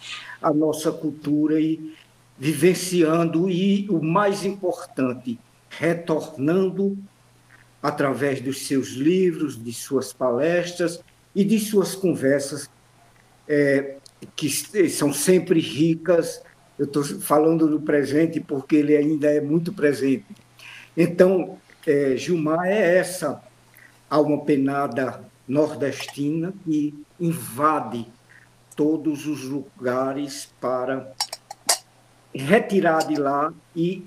a 0.42 0.54
nossa 0.54 0.92
cultura 0.92 1.60
e 1.60 1.94
vivenciando 2.38 3.50
e, 3.50 3.88
o 3.90 4.02
mais 4.02 4.44
importante, 4.44 5.40
retornando 5.70 6.98
através 7.82 8.42
dos 8.42 8.66
seus 8.68 8.90
livros, 8.90 9.62
de 9.64 9.72
suas 9.72 10.12
palestras 10.12 11.02
e 11.36 11.44
de 11.44 11.60
suas 11.60 11.96
conversas, 11.96 12.70
é, 13.48 13.96
que 14.36 14.50
são 14.90 15.14
sempre 15.14 15.60
ricas. 15.60 16.42
Eu 16.78 16.86
estou 16.86 17.04
falando 17.04 17.68
do 17.68 17.80
presente 17.80 18.40
porque 18.40 18.76
ele 18.76 18.98
ainda 18.98 19.32
é 19.32 19.40
muito 19.40 19.72
presente. 19.72 20.26
Então, 20.98 21.58
é, 21.88 22.18
Gilmar 22.18 22.68
é 22.68 22.98
essa 22.98 23.42
alma 24.10 24.44
penada 24.44 25.31
nordestina 25.52 26.54
que 26.64 26.96
invade 27.20 28.08
todos 28.74 29.28
os 29.28 29.44
lugares 29.44 30.50
para 30.62 31.14
retirar 32.34 33.00
de 33.00 33.16
lá 33.16 33.54
e 33.76 34.06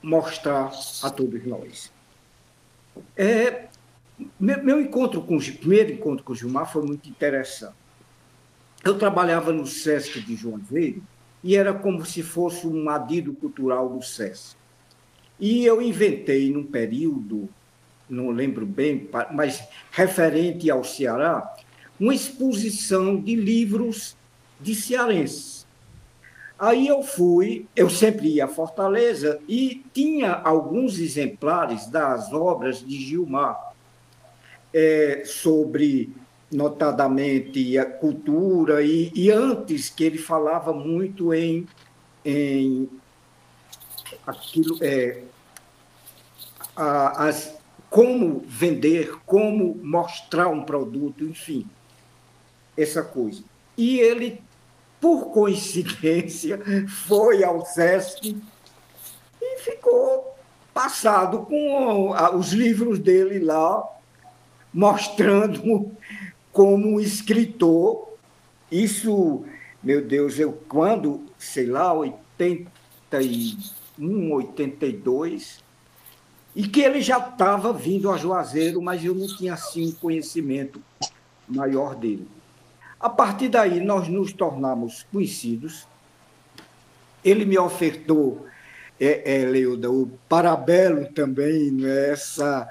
mostrar 0.00 0.70
a 1.02 1.10
todos 1.10 1.44
nós. 1.44 1.92
É, 3.16 3.66
meu, 4.38 4.80
encontro 4.80 5.20
com 5.22 5.38
primeiro 5.38 5.92
encontro 5.92 6.24
com 6.24 6.32
o 6.32 6.36
Gilmar 6.36 6.72
foi 6.72 6.86
muito 6.86 7.08
interessante. 7.08 7.74
Eu 8.84 8.96
trabalhava 8.96 9.52
no 9.52 9.66
SESC 9.66 10.20
de 10.20 10.36
Joinville 10.36 11.02
e 11.42 11.56
era 11.56 11.74
como 11.74 12.06
se 12.06 12.22
fosse 12.22 12.64
um 12.64 12.88
adido 12.88 13.34
cultural 13.34 13.88
do 13.88 14.00
SESC. 14.02 14.56
E 15.40 15.64
eu 15.64 15.82
inventei, 15.82 16.52
num 16.52 16.64
período 16.64 17.48
não 18.08 18.30
lembro 18.30 18.66
bem, 18.66 19.08
mas 19.32 19.62
referente 19.90 20.70
ao 20.70 20.84
Ceará, 20.84 21.54
uma 21.98 22.14
exposição 22.14 23.16
de 23.16 23.34
livros 23.34 24.16
de 24.60 24.74
cearenses. 24.74 25.64
Aí 26.58 26.86
eu 26.86 27.02
fui, 27.02 27.66
eu 27.74 27.90
sempre 27.90 28.28
ia 28.28 28.44
a 28.44 28.48
Fortaleza 28.48 29.40
e 29.48 29.84
tinha 29.92 30.32
alguns 30.32 30.98
exemplares 30.98 31.86
das 31.86 32.32
obras 32.32 32.84
de 32.84 32.96
Gilmar 33.00 33.72
é, 34.72 35.22
sobre, 35.24 36.12
notadamente, 36.50 37.76
a 37.76 37.84
cultura, 37.84 38.82
e, 38.82 39.10
e, 39.14 39.30
antes 39.30 39.88
que 39.88 40.04
ele 40.04 40.18
falava 40.18 40.72
muito 40.72 41.34
em, 41.34 41.66
em 42.24 42.88
aquilo, 44.26 44.78
é, 44.80 45.22
a, 46.76 47.28
as 47.28 47.56
como 47.94 48.42
vender, 48.48 49.20
como 49.24 49.76
mostrar 49.76 50.48
um 50.48 50.64
produto, 50.64 51.22
enfim, 51.22 51.64
essa 52.76 53.04
coisa. 53.04 53.44
E 53.78 54.00
ele, 54.00 54.42
por 55.00 55.26
coincidência, 55.26 56.60
foi 57.06 57.44
ao 57.44 57.64
SESC 57.64 58.36
e 59.40 59.58
ficou 59.60 60.36
passado 60.74 61.46
com 61.46 62.10
os 62.36 62.52
livros 62.52 62.98
dele 62.98 63.38
lá, 63.38 63.88
mostrando 64.72 65.92
como 66.50 67.00
escritor. 67.00 68.08
Isso, 68.72 69.44
meu 69.80 70.04
Deus, 70.04 70.40
eu 70.40 70.52
quando, 70.68 71.24
sei 71.38 71.66
lá, 71.66 71.92
81, 71.92 74.32
82, 74.32 75.62
e 76.54 76.68
que 76.68 76.80
ele 76.80 77.00
já 77.00 77.18
estava 77.18 77.72
vindo 77.72 78.10
a 78.10 78.16
Juazeiro, 78.16 78.80
mas 78.80 79.04
eu 79.04 79.14
não 79.14 79.26
tinha 79.26 79.54
assim 79.54 79.88
um 79.88 79.92
conhecimento 79.92 80.80
maior 81.48 81.94
dele. 81.94 82.28
A 83.00 83.10
partir 83.10 83.48
daí, 83.48 83.80
nós 83.80 84.08
nos 84.08 84.32
tornamos 84.32 85.04
conhecidos. 85.12 85.86
Ele 87.24 87.44
me 87.44 87.58
ofertou, 87.58 88.46
é, 89.00 89.42
é, 89.42 89.44
Leuda, 89.44 89.90
o 89.90 90.06
Parabelo 90.28 91.06
também, 91.12 91.70
né? 91.70 92.10
Essa, 92.10 92.68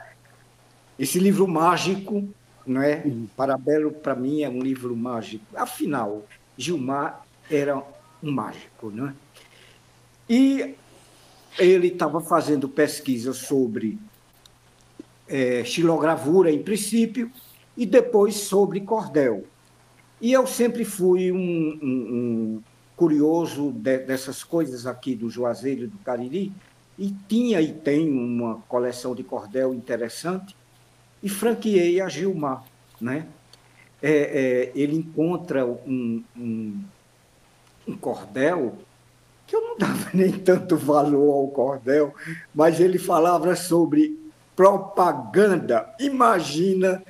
esse 0.97 1.19
livro 1.19 1.47
mágico, 1.47 2.27
não 2.65 2.81
é? 2.81 3.03
Parabelo, 3.35 3.91
para 3.91 4.15
mim, 4.15 4.41
é 4.41 4.49
um 4.49 4.61
livro 4.61 4.95
mágico. 4.95 5.45
Afinal, 5.55 6.23
Gilmar 6.57 7.25
era 7.51 7.83
um 8.23 8.31
mágico, 8.31 8.89
não 8.89 9.09
é? 9.09 9.13
E 10.29 10.75
ele 11.57 11.88
estava 11.88 12.19
fazendo 12.22 12.67
pesquisa 12.67 13.33
sobre 13.33 14.00
é, 15.27 15.63
xilogravura, 15.63 16.51
em 16.51 16.62
princípio, 16.62 17.31
e 17.75 17.86
depois 17.86 18.36
sobre 18.36 18.81
cordel. 18.81 19.45
E 20.22 20.31
eu 20.31 20.45
sempre 20.48 20.86
fui 20.86 21.31
um, 21.31 21.38
um, 21.38 21.88
um 21.88 22.63
curioso 22.95 23.72
de, 23.72 23.98
dessas 24.00 24.43
coisas 24.43 24.86
aqui 24.86 25.15
do 25.15 25.29
Juazeiro 25.29 25.88
do 25.88 25.98
Cariri, 26.00 26.51
e 26.98 27.13
tinha 27.27 27.60
e 27.60 27.74
tem 27.74 28.10
uma 28.10 28.62
coleção 28.67 29.15
de 29.15 29.24
cordel 29.24 29.74
interessante, 29.74 30.55
e 31.22 31.29
franqueei 31.29 32.00
a 32.00 32.07
Gilmar. 32.07 32.63
Né? 33.01 33.25
É, 34.01 34.12
é, 34.12 34.72
ele 34.75 34.95
encontra 34.95 35.65
um, 35.65 36.24
um, 36.38 36.83
um 37.88 37.98
cordel 37.98 38.77
que 39.53 39.55
eu 39.55 39.62
não 39.62 39.77
dava 39.77 40.10
nem 40.13 40.31
tanto 40.31 40.75
valor 40.75 41.31
ao 41.31 41.48
cordel, 41.50 42.13
mas 42.53 42.79
ele 42.79 42.98
falava 42.98 43.55
sobre 43.55 44.19
propaganda. 44.55 45.88
Imagina 46.00 47.03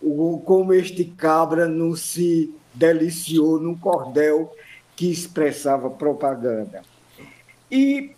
o, 0.00 0.42
como 0.44 0.74
este 0.74 1.04
cabra 1.04 1.66
não 1.66 1.96
se 1.96 2.54
deliciou 2.74 3.58
num 3.58 3.74
cordel 3.74 4.54
que 4.94 5.10
expressava 5.10 5.88
propaganda. 5.88 6.82
E, 7.70 8.10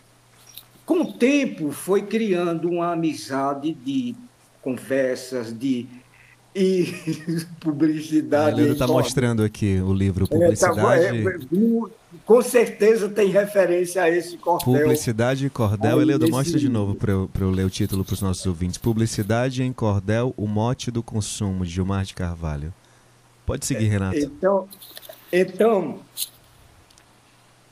com 0.85 1.03
o 1.03 1.13
tempo, 1.13 1.71
foi 1.71 2.03
criando 2.03 2.69
uma 2.69 2.93
amizade 2.93 3.73
de 3.73 4.17
conversas, 4.61 5.57
de 5.57 5.87
e 6.55 6.93
publicidade. 7.61 8.61
Ele 8.61 8.73
está 8.73 8.87
mostrando 8.87 9.43
aqui 9.43 9.81
o 9.81 9.93
livro 9.93 10.29
Publicidade. 10.29 11.05
É, 11.05 11.23
tá, 11.23 11.31
é, 11.31 12.02
com 12.25 12.43
certeza 12.43 13.09
tem 13.09 13.29
referência 13.29 14.03
a 14.03 14.11
esse 14.11 14.37
cordel. 14.37 14.83
Publicidade 14.83 15.47
e 15.47 15.51
cordel. 15.51 16.01
Eleudo, 16.01 16.29
mostra 16.31 16.59
de 16.59 16.69
novo 16.69 16.95
para 16.95 17.13
eu, 17.13 17.31
eu 17.41 17.51
ler 17.51 17.65
o 17.65 17.71
título 17.71 18.05
para 18.05 18.15
os 18.15 18.23
nossos 18.23 18.45
ouvintes. 18.47 18.79
Publicidade 18.79 19.63
em 19.63 19.73
cordel, 19.73 20.35
o 20.37 20.47
mote 20.47 20.91
do 20.91 21.03
consumo, 21.03 21.65
de 21.65 21.73
Gilmar 21.73 22.05
de 22.05 22.15
Carvalho. 22.15 22.73
Pode 23.47 23.67
seguir, 23.67 23.87
Renato. 23.87 24.19
Então, 24.19 24.69
então 25.33 26.01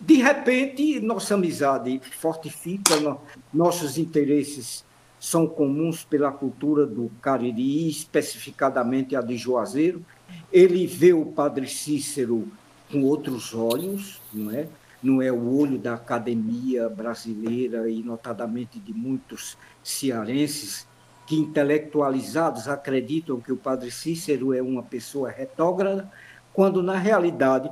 de 0.01 0.15
repente, 0.15 0.99
nossa 0.99 1.35
amizade 1.35 2.01
fortifica, 2.19 3.19
nossos 3.53 3.99
interesses 3.99 4.83
são 5.21 5.47
comuns 5.47 6.03
pela 6.03 6.33
cultura 6.33 6.87
do 6.87 7.11
Cariri, 7.21 7.87
especificadamente 7.91 9.15
a 9.15 9.21
de 9.21 9.37
Juazeiro. 9.37 10.03
Ele 10.51 10.87
vê 10.87 11.13
o 11.13 11.27
padre 11.27 11.69
Cícero 11.69 12.49
com 12.91 13.03
outros 13.03 13.55
olhos, 13.55 14.21
não 14.33 14.51
é? 14.51 14.67
Não 15.03 15.23
é 15.23 15.33
o 15.33 15.59
olho 15.59 15.79
da 15.79 15.95
academia 15.95 16.89
brasileira 16.89 17.89
e 17.89 18.03
notadamente 18.03 18.79
de 18.79 18.93
muitos 18.93 19.57
cearenses 19.83 20.87
que 21.27 21.37
intelectualizados 21.37 22.69
acreditam 22.69 23.41
que 23.41 23.53
o 23.53 23.57
padre 23.57 23.91
Cícero 23.91 24.53
é 24.53 24.61
uma 24.61 24.83
pessoa 24.83 25.31
retógrada, 25.31 26.11
quando 26.53 26.83
na 26.83 26.99
realidade 26.99 27.71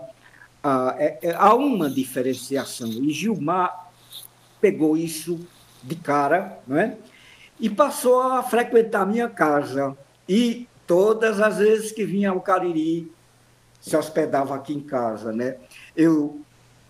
é, 0.96 1.18
é, 1.22 1.34
há 1.34 1.54
uma 1.54 1.90
diferenciação. 1.90 2.88
E 2.88 3.10
Gilmar 3.10 3.90
pegou 4.60 4.96
isso 4.96 5.40
de 5.82 5.96
cara, 5.96 6.58
não 6.66 6.76
é? 6.76 6.96
E 7.60 7.68
passou 7.68 8.22
a 8.22 8.42
frequentar 8.42 9.06
minha 9.06 9.28
casa. 9.28 9.96
E 10.28 10.68
todas 10.86 11.40
as 11.40 11.58
vezes 11.58 11.92
que 11.92 12.04
vinha 12.04 12.30
ao 12.30 12.40
Cariri, 12.40 13.10
se 13.80 13.96
hospedava 13.96 14.54
aqui 14.54 14.74
em 14.74 14.80
casa, 14.80 15.32
né? 15.32 15.56
Eu 15.96 16.40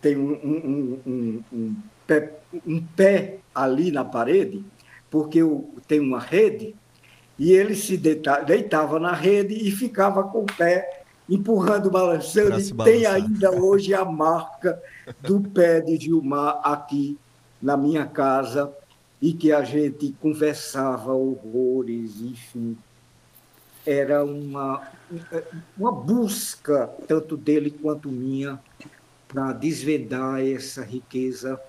tenho 0.00 0.20
um, 0.20 1.00
um, 1.06 1.44
um, 1.52 1.76
pé, 2.06 2.38
um 2.66 2.80
pé 2.80 3.38
ali 3.54 3.90
na 3.90 4.04
parede, 4.04 4.64
porque 5.10 5.38
eu 5.38 5.68
tenho 5.86 6.02
uma 6.02 6.20
rede, 6.20 6.74
e 7.38 7.52
ele 7.52 7.74
se 7.74 7.96
deitava 7.96 8.98
na 8.98 9.12
rede 9.12 9.54
e 9.54 9.70
ficava 9.70 10.24
com 10.24 10.42
o 10.42 10.46
pé 10.46 11.04
empurrando, 11.28 11.90
balançando, 11.90 12.58
e 12.58 12.72
tem 12.84 13.06
ainda 13.06 13.50
hoje 13.50 13.92
a 13.94 14.04
marca 14.04 14.80
do 15.20 15.40
pé 15.40 15.80
de 15.80 15.96
Gilmar 15.96 16.60
aqui 16.64 17.18
na 17.60 17.76
minha 17.76 18.06
casa, 18.06 18.72
e 19.20 19.32
que 19.32 19.52
a 19.52 19.64
gente 19.64 20.14
conversava 20.20 21.12
horrores, 21.12 22.20
enfim. 22.20 22.78
Era 23.84 24.24
uma, 24.24 24.80
uma 25.76 25.92
busca, 25.92 26.86
tanto 27.06 27.36
dele 27.36 27.70
quanto 27.70 28.08
minha, 28.08 28.58
para 29.26 29.52
desvendar 29.52 30.40
essa 30.40 30.82
riqueza 30.82 31.60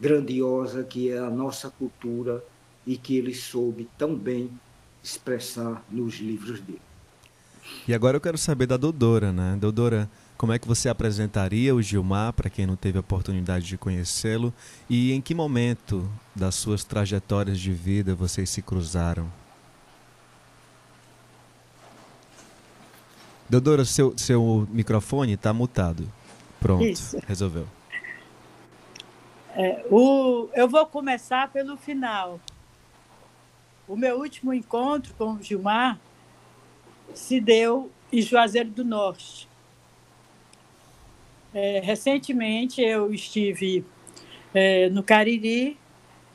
grandiosa 0.00 0.82
que 0.84 1.10
é 1.10 1.18
a 1.18 1.30
nossa 1.30 1.70
cultura 1.70 2.42
e 2.86 2.96
que 2.96 3.16
ele 3.16 3.34
soube 3.34 3.88
tão 3.96 4.16
bem 4.16 4.50
expressar 5.02 5.84
nos 5.90 6.14
livros 6.14 6.60
dele. 6.60 6.80
E 7.86 7.94
agora 7.94 8.16
eu 8.16 8.20
quero 8.20 8.38
saber 8.38 8.66
da 8.66 8.76
Dodora, 8.76 9.32
né? 9.32 9.56
Dodora, 9.60 10.10
como 10.36 10.52
é 10.52 10.58
que 10.58 10.66
você 10.66 10.88
apresentaria 10.88 11.74
o 11.74 11.80
Gilmar 11.80 12.32
para 12.32 12.50
quem 12.50 12.66
não 12.66 12.74
teve 12.74 12.98
a 12.98 13.00
oportunidade 13.00 13.66
de 13.66 13.78
conhecê-lo 13.78 14.52
e 14.90 15.12
em 15.12 15.20
que 15.20 15.34
momento 15.34 16.08
das 16.34 16.56
suas 16.56 16.82
trajetórias 16.82 17.60
de 17.60 17.72
vida 17.72 18.14
vocês 18.14 18.50
se 18.50 18.60
cruzaram? 18.60 19.30
Dodora, 23.52 23.84
seu, 23.84 24.16
seu 24.16 24.66
microfone 24.70 25.34
está 25.34 25.52
mutado. 25.52 26.10
Pronto, 26.58 26.86
Isso. 26.86 27.18
resolveu. 27.26 27.66
É, 29.54 29.84
o, 29.90 30.48
eu 30.54 30.66
vou 30.66 30.86
começar 30.86 31.52
pelo 31.52 31.76
final. 31.76 32.40
O 33.86 33.94
meu 33.94 34.18
último 34.20 34.54
encontro 34.54 35.12
com 35.18 35.34
o 35.34 35.42
Gilmar 35.42 36.00
se 37.12 37.42
deu 37.42 37.92
em 38.10 38.22
Juazeiro 38.22 38.70
do 38.70 38.86
Norte. 38.86 39.46
É, 41.52 41.82
recentemente 41.84 42.80
eu 42.80 43.12
estive 43.12 43.84
é, 44.54 44.88
no 44.88 45.02
Cariri 45.02 45.76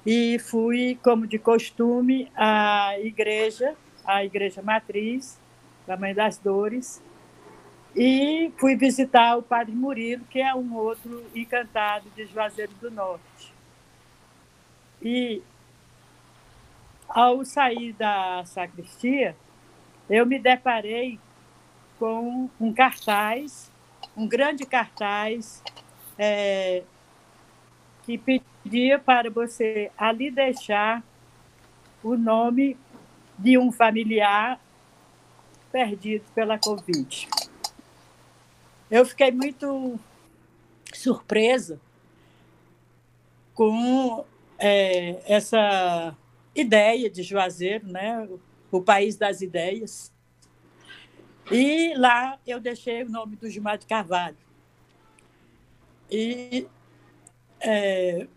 e 0.06 0.38
fui, 0.38 1.00
como 1.02 1.26
de 1.26 1.40
costume, 1.40 2.32
à 2.36 2.94
igreja, 3.00 3.74
à 4.06 4.24
igreja 4.24 4.62
matriz 4.62 5.39
da 5.88 5.98
Mãe 5.98 6.13
das 6.13 6.38
Dores, 6.38 7.02
e 7.95 8.52
fui 8.58 8.76
visitar 8.76 9.38
o 9.38 9.43
Padre 9.43 9.73
Murilo, 9.73 10.23
que 10.26 10.39
é 10.39 10.54
um 10.54 10.76
outro 10.76 11.26
encantado 11.34 12.10
de 12.15 12.26
Juazeiro 12.26 12.73
do 12.80 12.91
Norte. 12.91 13.54
E 15.02 15.41
ao 17.08 17.43
sair 17.45 17.93
da 17.93 18.43
sacristia, 18.45 19.36
eu 20.10 20.26
me 20.26 20.39
deparei 20.39 21.19
com 22.00 22.50
um 22.60 22.73
cartaz, 22.73 23.71
um 24.15 24.28
grande 24.28 24.65
cartaz, 24.65 25.63
é, 26.17 26.84
que 28.04 28.17
pedia 28.17 29.00
para 29.00 29.30
você 29.30 29.91
ali 29.97 30.32
deixar 30.32 31.04
o 32.04 32.15
nome 32.15 32.78
de 33.38 33.58
um 33.58 33.71
familiar 33.71 34.60
perdido 35.71 36.23
pela 36.34 36.58
Covid. 36.58 37.28
Eu 38.89 39.06
fiquei 39.06 39.32
muito 39.32 40.00
surpresa 40.93 41.80
com 43.54 44.26
é, 44.58 45.21
essa 45.26 46.15
ideia 46.56 47.10
de 47.10 47.23
Juazeiro, 47.23 47.88
né? 47.88 48.28
o 48.71 48.82
país 48.82 49.15
das 49.15 49.41
ideias. 49.41 50.12
E 51.52 51.93
lá 51.95 52.39
eu 52.45 52.60
deixei 52.60 53.04
o 53.04 53.10
nome 53.10 53.36
do 53.36 53.50
Gilmar 53.50 53.78
de 53.78 53.86
Carvalho. 53.86 54.38
E 56.10 56.67
é, 57.60 58.28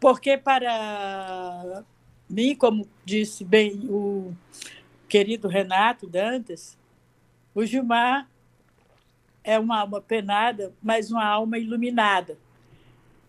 porque 0.00 0.36
para 0.36 1.84
mim, 2.28 2.54
como 2.54 2.88
disse 3.04 3.44
bem 3.44 3.86
o 3.88 4.34
querido 5.08 5.48
Renato 5.48 6.08
Dantas, 6.08 6.76
o 7.54 7.64
Gilmar 7.64 8.28
é 9.44 9.58
uma 9.58 9.80
alma 9.80 10.00
penada, 10.00 10.72
mas 10.82 11.10
uma 11.10 11.24
alma 11.24 11.58
iluminada, 11.58 12.38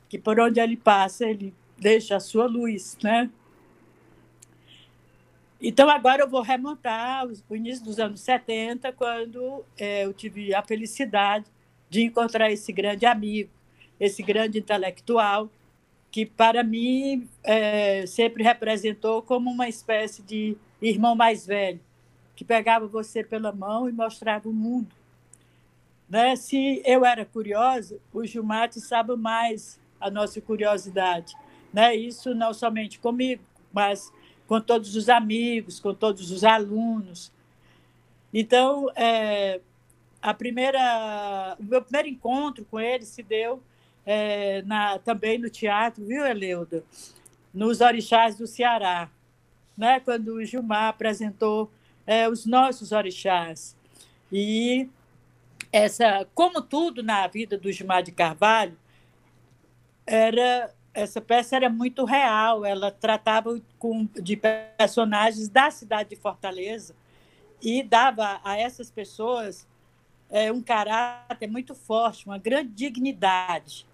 que 0.08 0.18
por 0.18 0.40
onde 0.40 0.60
ele 0.60 0.78
passa, 0.78 1.26
ele 1.26 1.54
deixa 1.78 2.16
a 2.16 2.20
sua 2.22 2.46
luz, 2.46 2.98
né? 3.04 3.30
Então, 5.62 5.90
agora 5.90 6.22
eu 6.22 6.30
vou 6.30 6.42
remontar 6.42 7.26
o 7.50 7.56
início 7.56 7.84
dos 7.84 8.00
anos 8.00 8.22
70, 8.22 8.92
quando 8.94 9.66
é, 9.78 10.06
eu 10.06 10.14
tive 10.14 10.54
a 10.54 10.62
felicidade 10.62 11.46
de 11.90 12.04
encontrar 12.04 12.52
esse 12.52 12.72
grande 12.72 13.06
amigo, 13.06 13.50
esse 14.00 14.22
grande 14.24 14.60
intelectual, 14.60 15.50
que 16.12 16.26
para 16.26 16.64
mim 16.64 17.28
é, 17.44 18.06
sempre 18.06 18.42
representou 18.42 19.22
como 19.22 19.52
uma 19.52 19.68
espécie 19.68 20.22
de 20.22 20.56
irmão 20.82 21.16
mais 21.16 21.46
velho, 21.46 21.80
que 22.36 22.46
pegava 22.46 22.88
você 22.88 23.24
pela 23.24 23.52
mão 23.52 23.90
e 23.90 23.92
mostrava 23.92 24.48
o 24.48 24.54
mundo. 24.54 24.95
Né? 26.10 26.36
Se 26.36 26.82
eu 26.86 27.06
era 27.06 27.26
curiosa, 27.26 28.00
o 28.14 28.26
Gilmar 28.26 28.72
sabe 28.74 29.16
mais 29.16 29.80
a 30.00 30.10
nossa 30.10 30.40
curiosidade. 30.40 31.34
Né? 31.74 31.96
Isso 31.96 32.34
não 32.34 32.54
somente 32.54 33.00
comigo, 33.00 33.44
mas 33.74 34.12
com 34.48 34.62
todos 34.62 34.96
os 34.96 35.10
amigos, 35.10 35.80
com 35.80 35.94
todos 35.94 36.32
os 36.32 36.44
alunos. 36.44 37.32
Então, 38.34 38.90
é, 38.96 39.60
a 40.22 40.34
primeira, 40.34 41.56
o 41.60 41.64
meu 41.64 41.82
primeiro 41.82 42.08
encontro 42.10 42.66
com 42.66 42.80
ele 42.80 43.06
se 43.06 43.24
deu 43.24 43.62
é, 44.06 44.62
na, 44.64 45.00
também 45.00 45.38
no 45.38 45.50
teatro, 45.50 46.06
viu, 46.06 46.26
Eleuda? 46.26 46.84
Nos 47.54 47.82
Orixás 47.82 48.38
do 48.38 48.46
Ceará, 48.46 49.10
né? 49.78 50.00
quando 50.00 50.34
o 50.34 50.44
Gilmar 50.44 50.90
apresentou 50.90 51.72
é, 52.06 52.30
os 52.30 52.46
nossos 52.46 52.92
orixás. 52.92 53.76
E 54.32 54.90
essa, 55.76 56.26
como 56.34 56.62
tudo 56.62 57.04
na 57.04 57.28
vida 57.28 57.58
do 57.58 57.70
Gilmar 57.70 58.02
de 58.02 58.14
Carvalho, 58.14 58.78
era 60.08 60.74
essa 60.94 61.20
peça 61.20 61.58
era 61.58 61.70
muito 61.70 62.06
real, 62.06 62.64
ela 62.64 62.90
tratava 62.90 63.62
com, 63.78 64.08
de 64.14 64.38
personagens 64.78 65.50
da 65.50 65.70
cidade 65.70 66.12
de 66.12 66.16
Fortaleza 66.16 66.96
e 67.62 67.84
dava 67.84 68.40
a 68.42 68.58
essas 68.58 68.90
pessoas 68.90 69.68
é, 70.30 70.50
um 70.50 70.62
caráter 70.62 71.48
muito 71.50 71.76
forte, 71.76 72.26
uma 72.26 72.38
grande 72.38 72.70
dignidade. 72.70 73.86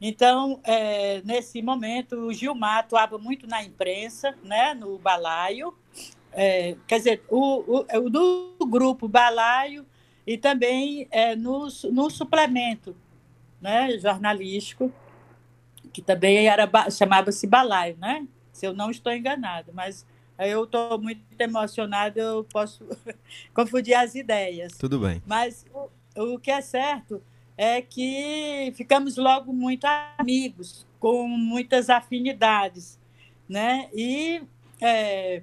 Então, 0.00 0.60
é, 0.64 1.20
nesse 1.26 1.60
momento, 1.60 2.16
o 2.16 2.32
Gilmar 2.32 2.78
atuava 2.78 3.18
muito 3.18 3.46
na 3.46 3.62
imprensa, 3.62 4.34
né, 4.42 4.72
no 4.72 4.98
balaio, 4.98 5.76
é, 6.32 6.74
quer 6.88 6.96
dizer, 6.96 7.22
o, 7.28 7.84
o, 7.98 8.08
do 8.08 8.56
grupo 8.66 9.06
balaio 9.06 9.86
e 10.26 10.38
também 10.38 11.08
é, 11.10 11.34
no, 11.34 11.68
no 11.90 12.10
suplemento 12.10 12.96
né, 13.60 13.98
jornalístico 13.98 14.92
que 15.92 16.00
também 16.00 16.48
era 16.48 16.68
chamava-se 16.90 17.46
balaio, 17.46 17.96
né? 17.98 18.26
Se 18.52 18.66
eu 18.66 18.72
não 18.72 18.90
estou 18.90 19.12
enganada, 19.12 19.70
mas 19.74 20.06
eu 20.38 20.64
estou 20.64 20.98
muito 20.98 21.22
emocionada, 21.38 22.18
eu 22.20 22.44
posso 22.44 22.84
confundir 23.54 23.94
as 23.94 24.14
ideias. 24.14 24.72
Tudo 24.78 24.98
bem. 24.98 25.22
Mas 25.26 25.66
o, 25.72 26.34
o 26.34 26.38
que 26.38 26.50
é 26.50 26.60
certo 26.60 27.22
é 27.56 27.82
que 27.82 28.72
ficamos 28.74 29.16
logo 29.16 29.52
muito 29.52 29.86
amigos, 30.18 30.86
com 30.98 31.28
muitas 31.28 31.90
afinidades, 31.90 32.98
né? 33.48 33.88
E 33.92 34.42
é, 34.80 35.42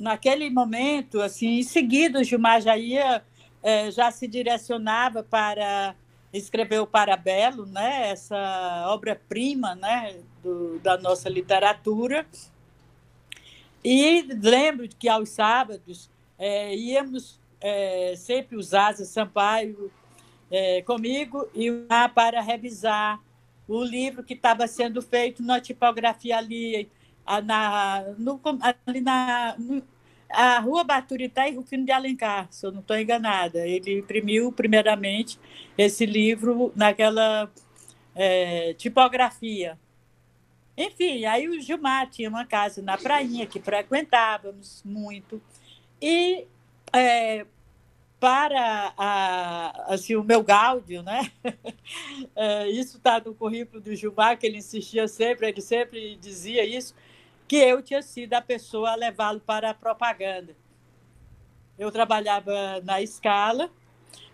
naquele 0.00 0.48
momento, 0.50 1.20
assim, 1.20 1.58
em 1.58 1.62
seguida, 1.62 2.20
o 2.20 2.24
Gilmar 2.24 2.60
já 2.60 2.76
ia, 2.76 3.22
é, 3.62 3.90
já 3.90 4.10
se 4.10 4.26
direcionava 4.26 5.22
para 5.22 5.94
escrever 6.32 6.80
o 6.80 6.86
Parabelo, 6.86 7.66
né? 7.66 8.10
Essa 8.10 8.86
obra-prima, 8.88 9.74
né? 9.74 10.16
Do, 10.42 10.78
da 10.78 10.96
nossa 10.96 11.28
literatura. 11.28 12.26
E 13.84 14.22
lembro 14.22 14.88
que 14.88 15.08
aos 15.08 15.28
sábados 15.28 16.10
é, 16.38 16.74
íamos 16.74 17.38
é, 17.60 18.14
sempre 18.16 18.56
os 18.56 18.72
Asa 18.72 19.04
Sampaio 19.04 19.90
é, 20.50 20.82
comigo 20.82 21.46
e 21.54 21.70
lá 21.88 22.08
para 22.08 22.40
revisar 22.40 23.20
o 23.68 23.82
livro 23.84 24.24
que 24.24 24.34
estava 24.34 24.66
sendo 24.66 25.00
feito 25.00 25.42
na 25.42 25.60
tipografia 25.60 26.38
ali, 26.38 26.90
na, 27.40 28.02
no, 28.18 28.40
ali 28.86 29.00
na 29.00 29.56
a 30.32 30.60
Rua 30.60 30.84
Baturité 30.84 31.48
e 31.48 31.56
Rufino 31.56 31.84
de 31.84 31.92
Alencar, 31.92 32.46
se 32.50 32.64
eu 32.64 32.72
não 32.72 32.80
estou 32.80 32.96
enganada. 32.96 33.66
Ele 33.66 33.98
imprimiu, 33.98 34.52
primeiramente, 34.52 35.38
esse 35.76 36.06
livro 36.06 36.72
naquela 36.76 37.50
é, 38.14 38.74
tipografia. 38.74 39.78
Enfim, 40.76 41.24
aí 41.24 41.48
o 41.48 41.60
Gilmar 41.60 42.08
tinha 42.08 42.28
uma 42.28 42.46
casa 42.46 42.80
na 42.80 42.96
prainha 42.96 43.46
que 43.46 43.60
frequentávamos 43.60 44.82
muito. 44.84 45.42
E 46.00 46.46
é, 46.92 47.44
para 48.20 48.94
a, 48.96 49.92
assim, 49.92 50.14
o 50.14 50.22
meu 50.22 50.42
gáudio, 50.42 51.02
né? 51.02 51.30
É, 52.36 52.68
isso 52.68 52.98
está 52.98 53.20
no 53.20 53.34
currículo 53.34 53.80
do 53.80 53.94
Gilmar, 53.94 54.38
que 54.38 54.46
ele 54.46 54.58
insistia 54.58 55.08
sempre, 55.08 55.48
ele 55.48 55.60
sempre 55.60 56.16
dizia 56.16 56.64
isso, 56.64 56.94
que 57.50 57.56
eu 57.56 57.82
tinha 57.82 58.00
sido 58.00 58.32
a 58.34 58.40
pessoa 58.40 58.92
a 58.92 58.94
levá-lo 58.94 59.40
para 59.40 59.70
a 59.70 59.74
propaganda. 59.74 60.56
Eu 61.76 61.90
trabalhava 61.90 62.80
na 62.84 63.02
escala, 63.02 63.68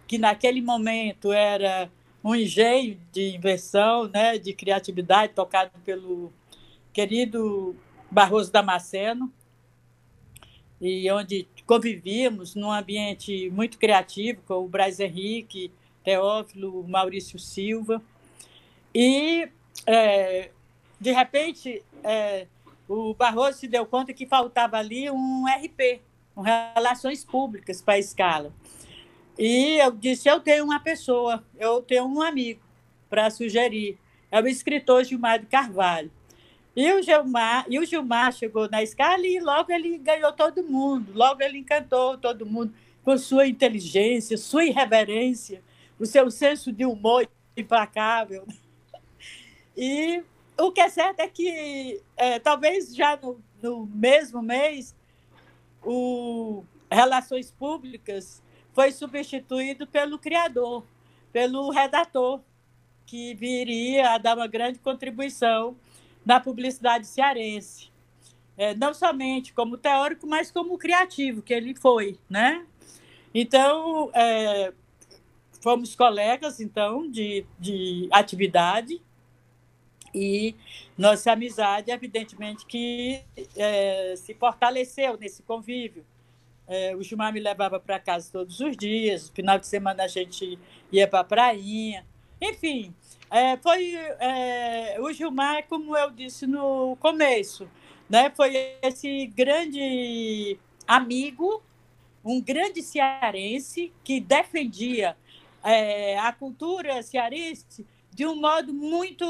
que 0.07 0.19
naquele 0.19 0.61
momento 0.61 1.33
era 1.33 1.91
um 2.23 2.35
engenho 2.35 3.01
de 3.11 3.35
invenção, 3.35 4.07
né, 4.07 4.37
de 4.37 4.53
criatividade, 4.53 5.33
tocado 5.33 5.71
pelo 5.83 6.31
querido 6.93 7.75
Barroso 8.11 8.53
Damasceno, 8.53 9.33
e 10.79 11.11
onde 11.11 11.49
convivíamos 11.65 12.55
num 12.55 12.71
ambiente 12.71 13.49
muito 13.49 13.79
criativo 13.79 14.43
com 14.43 14.63
o 14.63 14.69
Braz 14.69 15.01
Henrique, 15.01 15.73
Teófilo, 16.05 16.87
Maurício 16.87 17.39
Silva. 17.39 18.03
E, 18.95 19.49
é, 19.87 20.51
de 21.01 21.13
repente, 21.13 21.83
é, 22.05 22.47
o 22.89 23.15
Barroso 23.15 23.59
se 23.59 23.69
deu 23.69 23.85
conta 23.87 24.13
que 24.13 24.27
faltava 24.27 24.77
ali 24.77 25.11
um 25.11 25.45
RP, 25.47 26.01
um 26.37 26.43
Relações 26.43 27.25
Públicas 27.25 27.83
para 27.83 27.95
a 27.95 27.99
escala. 27.99 28.53
E 29.39 29.79
eu 29.79 29.91
disse: 29.91 30.29
eu 30.29 30.41
tenho 30.41 30.65
uma 30.65 30.81
pessoa, 30.81 31.45
eu 31.59 31.83
tenho 31.83 32.07
um 32.07 32.23
amigo 32.23 32.61
para 33.09 33.31
sugerir. 33.31 33.99
É 34.31 34.41
o 34.41 34.47
escritor 34.47 35.05
Gilmar 35.05 35.39
de 35.39 35.47
Carvalho. 35.47 36.11
E 36.75 36.93
o 36.93 37.03
Gilmar, 37.03 37.65
e 37.69 37.79
o 37.79 37.85
Gilmar 37.87 38.33
chegou 38.33 38.69
na 38.69 38.83
escala 38.83 39.27
e 39.27 39.41
logo 39.41 39.73
ele 39.73 39.97
ganhou 39.97 40.31
todo 40.33 40.63
mundo, 40.63 41.11
logo 41.15 41.43
ele 41.43 41.59
encantou 41.59 42.19
todo 42.19 42.45
mundo 42.45 42.75
com 43.03 43.17
sua 43.17 43.47
inteligência, 43.47 44.37
sua 44.37 44.65
irreverência, 44.65 45.63
o 45.99 46.05
seu 46.05 46.31
senso 46.31 46.71
de 46.73 46.85
humor 46.85 47.29
implacável. 47.57 48.47
E 49.79 50.23
o 50.59 50.73
que 50.73 50.81
é 50.81 50.89
certo 50.89 51.21
é 51.21 51.29
que 51.29 52.01
é, 52.17 52.39
talvez 52.39 52.95
já 52.95 53.17
no, 53.17 53.41
no 53.63 53.87
mesmo 53.87 54.43
mês 54.43 54.95
o 55.83 56.65
Relações 56.91 57.51
Públicas 57.51 58.43
foi 58.73 58.93
substituído 58.93 59.87
pelo 59.87 60.19
criador, 60.19 60.85
pelo 61.33 61.71
redator, 61.71 62.41
que 63.07 63.35
viria 63.35 64.11
a 64.11 64.19
dar 64.19 64.37
uma 64.37 64.47
grande 64.47 64.79
contribuição 64.79 65.77
na 66.25 66.41
publicidade 66.41 67.07
cearense. 67.07 67.91
É, 68.59 68.75
não 68.75 68.93
somente 68.93 69.53
como 69.53 69.77
teórico, 69.77 70.27
mas 70.27 70.51
como 70.51 70.79
criativo, 70.79 71.43
que 71.43 71.55
ele 71.55 71.75
foi, 71.75 72.19
né? 72.29 72.67
Então, 73.35 74.11
é, 74.15 74.73
fomos 75.61 75.95
colegas, 75.95 76.59
então, 76.59 77.09
de, 77.11 77.45
de 77.59 78.09
atividade, 78.11 79.01
e 80.15 80.55
nossa 80.97 81.33
amizade, 81.33 81.91
evidentemente, 81.91 82.65
que 82.67 83.21
é, 83.57 84.15
se 84.17 84.35
fortaleceu 84.35 85.17
nesse 85.17 85.43
convívio. 85.43 86.05
É, 86.69 86.97
o 86.97 87.03
Gilmar 87.03 87.33
me 87.33 87.41
levava 87.41 87.79
para 87.79 87.99
casa 87.99 88.31
todos 88.33 88.59
os 88.61 88.77
dias, 88.77 89.29
no 89.29 89.35
final 89.35 89.59
de 89.59 89.67
semana 89.67 90.05
a 90.05 90.09
gente 90.09 90.59
ia 90.91 91.07
para 91.07 91.21
a 91.21 91.25
prainha. 91.25 92.05
Enfim, 92.41 92.93
é, 93.31 93.57
foi 93.57 93.95
é, 93.95 94.97
o 95.01 95.13
Gilmar, 95.13 95.67
como 95.69 95.97
eu 95.97 96.11
disse 96.11 96.47
no 96.47 96.97
começo, 96.97 97.69
né, 98.09 98.31
foi 98.31 98.53
esse 98.83 99.27
grande 99.27 100.59
amigo, 100.87 101.63
um 102.25 102.41
grande 102.41 102.83
cearense 102.83 103.93
que 104.03 104.21
defendia 104.21 105.17
é, 105.63 106.19
a 106.19 106.33
cultura 106.33 107.03
cearense 107.03 107.87
de 108.17 108.25
um 108.25 108.35
modo 108.35 108.73
muito 108.73 109.27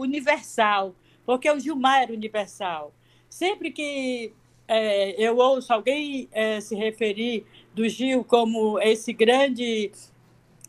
universal, 0.00 0.96
porque 1.24 1.48
o 1.48 1.60
Gilmar 1.60 2.02
era 2.02 2.12
universal. 2.12 2.92
Sempre 3.30 3.70
que 3.70 4.32
é, 4.66 5.14
eu 5.16 5.36
ouço 5.36 5.72
alguém 5.72 6.28
é, 6.32 6.60
se 6.60 6.74
referir 6.74 7.46
do 7.72 7.88
Gil 7.88 8.24
como 8.24 8.80
esse 8.80 9.12
grande 9.12 9.92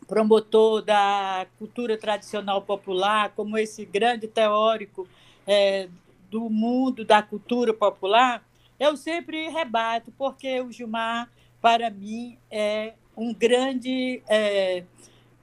promotor 0.07 0.83
da 0.83 1.47
cultura 1.57 1.97
tradicional 1.97 2.61
popular, 2.61 3.33
como 3.35 3.57
esse 3.57 3.83
grande 3.85 4.27
teórico 4.27 5.07
é, 5.47 5.89
do 6.29 6.51
mundo 6.51 7.03
da 7.03 7.23
cultura 7.23 7.73
popular, 7.73 8.47
eu 8.79 8.95
sempre 8.95 9.49
rebato, 9.49 10.13
porque 10.15 10.61
o 10.61 10.71
Gilmar, 10.71 11.27
para 11.59 11.89
mim, 11.89 12.37
é 12.51 12.93
um 13.15 13.33
grande 13.33 14.21
é, 14.27 14.83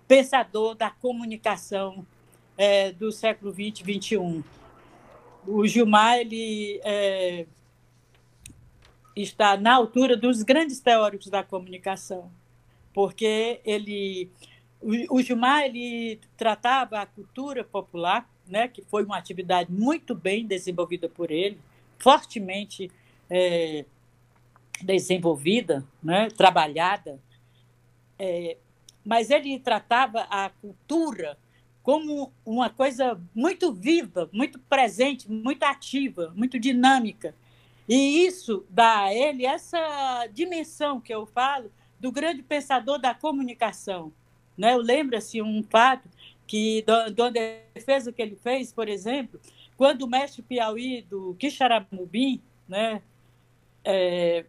pensador 0.06 0.74
da 0.74 0.90
comunicação 0.90 2.06
é, 2.56 2.92
do 2.92 3.10
século 3.10 3.52
XX 3.52 3.80
XXI. 3.80 4.44
O 5.46 5.66
Gilmar 5.66 6.18
ele, 6.18 6.80
é, 6.84 7.46
está 9.14 9.56
na 9.56 9.74
altura 9.74 10.16
dos 10.16 10.42
grandes 10.42 10.80
teóricos 10.80 11.28
da 11.28 11.42
comunicação, 11.42 12.30
porque 12.92 13.60
ele 13.64 14.30
o, 15.10 15.22
Gilmar 15.22 15.64
ele 15.64 16.20
tratava 16.36 17.00
a 17.00 17.06
cultura 17.06 17.64
popular, 17.64 18.28
né, 18.46 18.68
que 18.68 18.82
foi 18.82 19.02
uma 19.02 19.16
atividade 19.16 19.72
muito 19.72 20.14
bem 20.14 20.46
desenvolvida 20.46 21.08
por 21.08 21.30
ele, 21.30 21.58
fortemente 21.98 22.90
é, 23.30 23.86
desenvolvida, 24.82 25.82
né, 26.02 26.28
trabalhada, 26.28 27.18
é, 28.18 28.58
mas 29.04 29.30
ele 29.30 29.58
tratava 29.58 30.22
a 30.30 30.50
cultura 30.60 31.36
como 31.82 32.32
uma 32.46 32.70
coisa 32.70 33.20
muito 33.34 33.72
viva, 33.72 34.28
muito 34.32 34.58
presente, 34.58 35.30
muito 35.30 35.62
ativa, 35.64 36.32
muito 36.34 36.58
dinâmica. 36.58 37.34
E 37.86 38.24
isso 38.24 38.64
dá 38.70 39.02
a 39.02 39.14
ele 39.14 39.44
essa 39.44 40.26
dimensão 40.32 40.98
que 40.98 41.14
eu 41.14 41.26
falo 41.26 41.70
do 42.00 42.10
grande 42.10 42.42
pensador 42.42 42.98
da 42.98 43.14
comunicação, 43.14 44.10
né? 44.56 44.72
Eu 44.72 44.78
lembro 44.78 45.16
assim, 45.16 45.42
um 45.42 45.62
fato 45.62 46.08
que, 46.46 46.82
da 46.82 47.28
defesa 47.28 48.12
que 48.12 48.22
ele 48.22 48.36
fez, 48.36 48.72
por 48.72 48.88
exemplo, 48.88 49.38
quando 49.76 50.02
o 50.02 50.08
mestre 50.08 50.42
Piauí 50.42 51.02
do 51.02 51.34
Quixaramubim, 51.34 52.40
né, 52.66 53.02
é, 53.84 54.46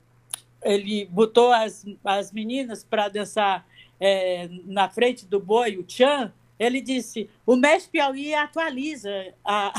ele 0.63 1.05
botou 1.05 1.51
as, 1.51 1.85
as 2.03 2.31
meninas 2.31 2.83
para 2.83 3.09
dançar 3.09 3.65
é, 3.99 4.49
na 4.65 4.89
frente 4.89 5.25
do 5.25 5.39
boi, 5.39 5.77
o 5.77 5.83
Tchan, 5.83 6.33
ele 6.59 6.81
disse: 6.81 7.29
o 7.45 7.55
mestre 7.55 7.91
Piauí 7.91 8.33
atualiza 8.33 9.33
a, 9.43 9.73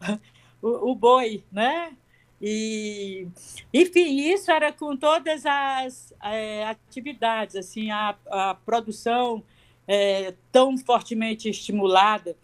o, 0.60 0.90
o, 0.90 0.94
boi, 0.94 1.42
né? 1.50 1.96
E, 2.40 3.28
enfim, 3.72 4.20
isso 4.20 4.50
era 4.50 4.72
com 4.72 4.96
todas 4.96 5.46
as 5.46 6.12
é, 6.22 6.64
atividades, 6.66 7.54
assim, 7.54 7.90
a, 7.90 8.16
a 8.28 8.54
produção 8.54 9.42
é, 9.86 10.34
tão 10.50 10.76
fortemente 10.76 11.48
estimulada 11.48 12.36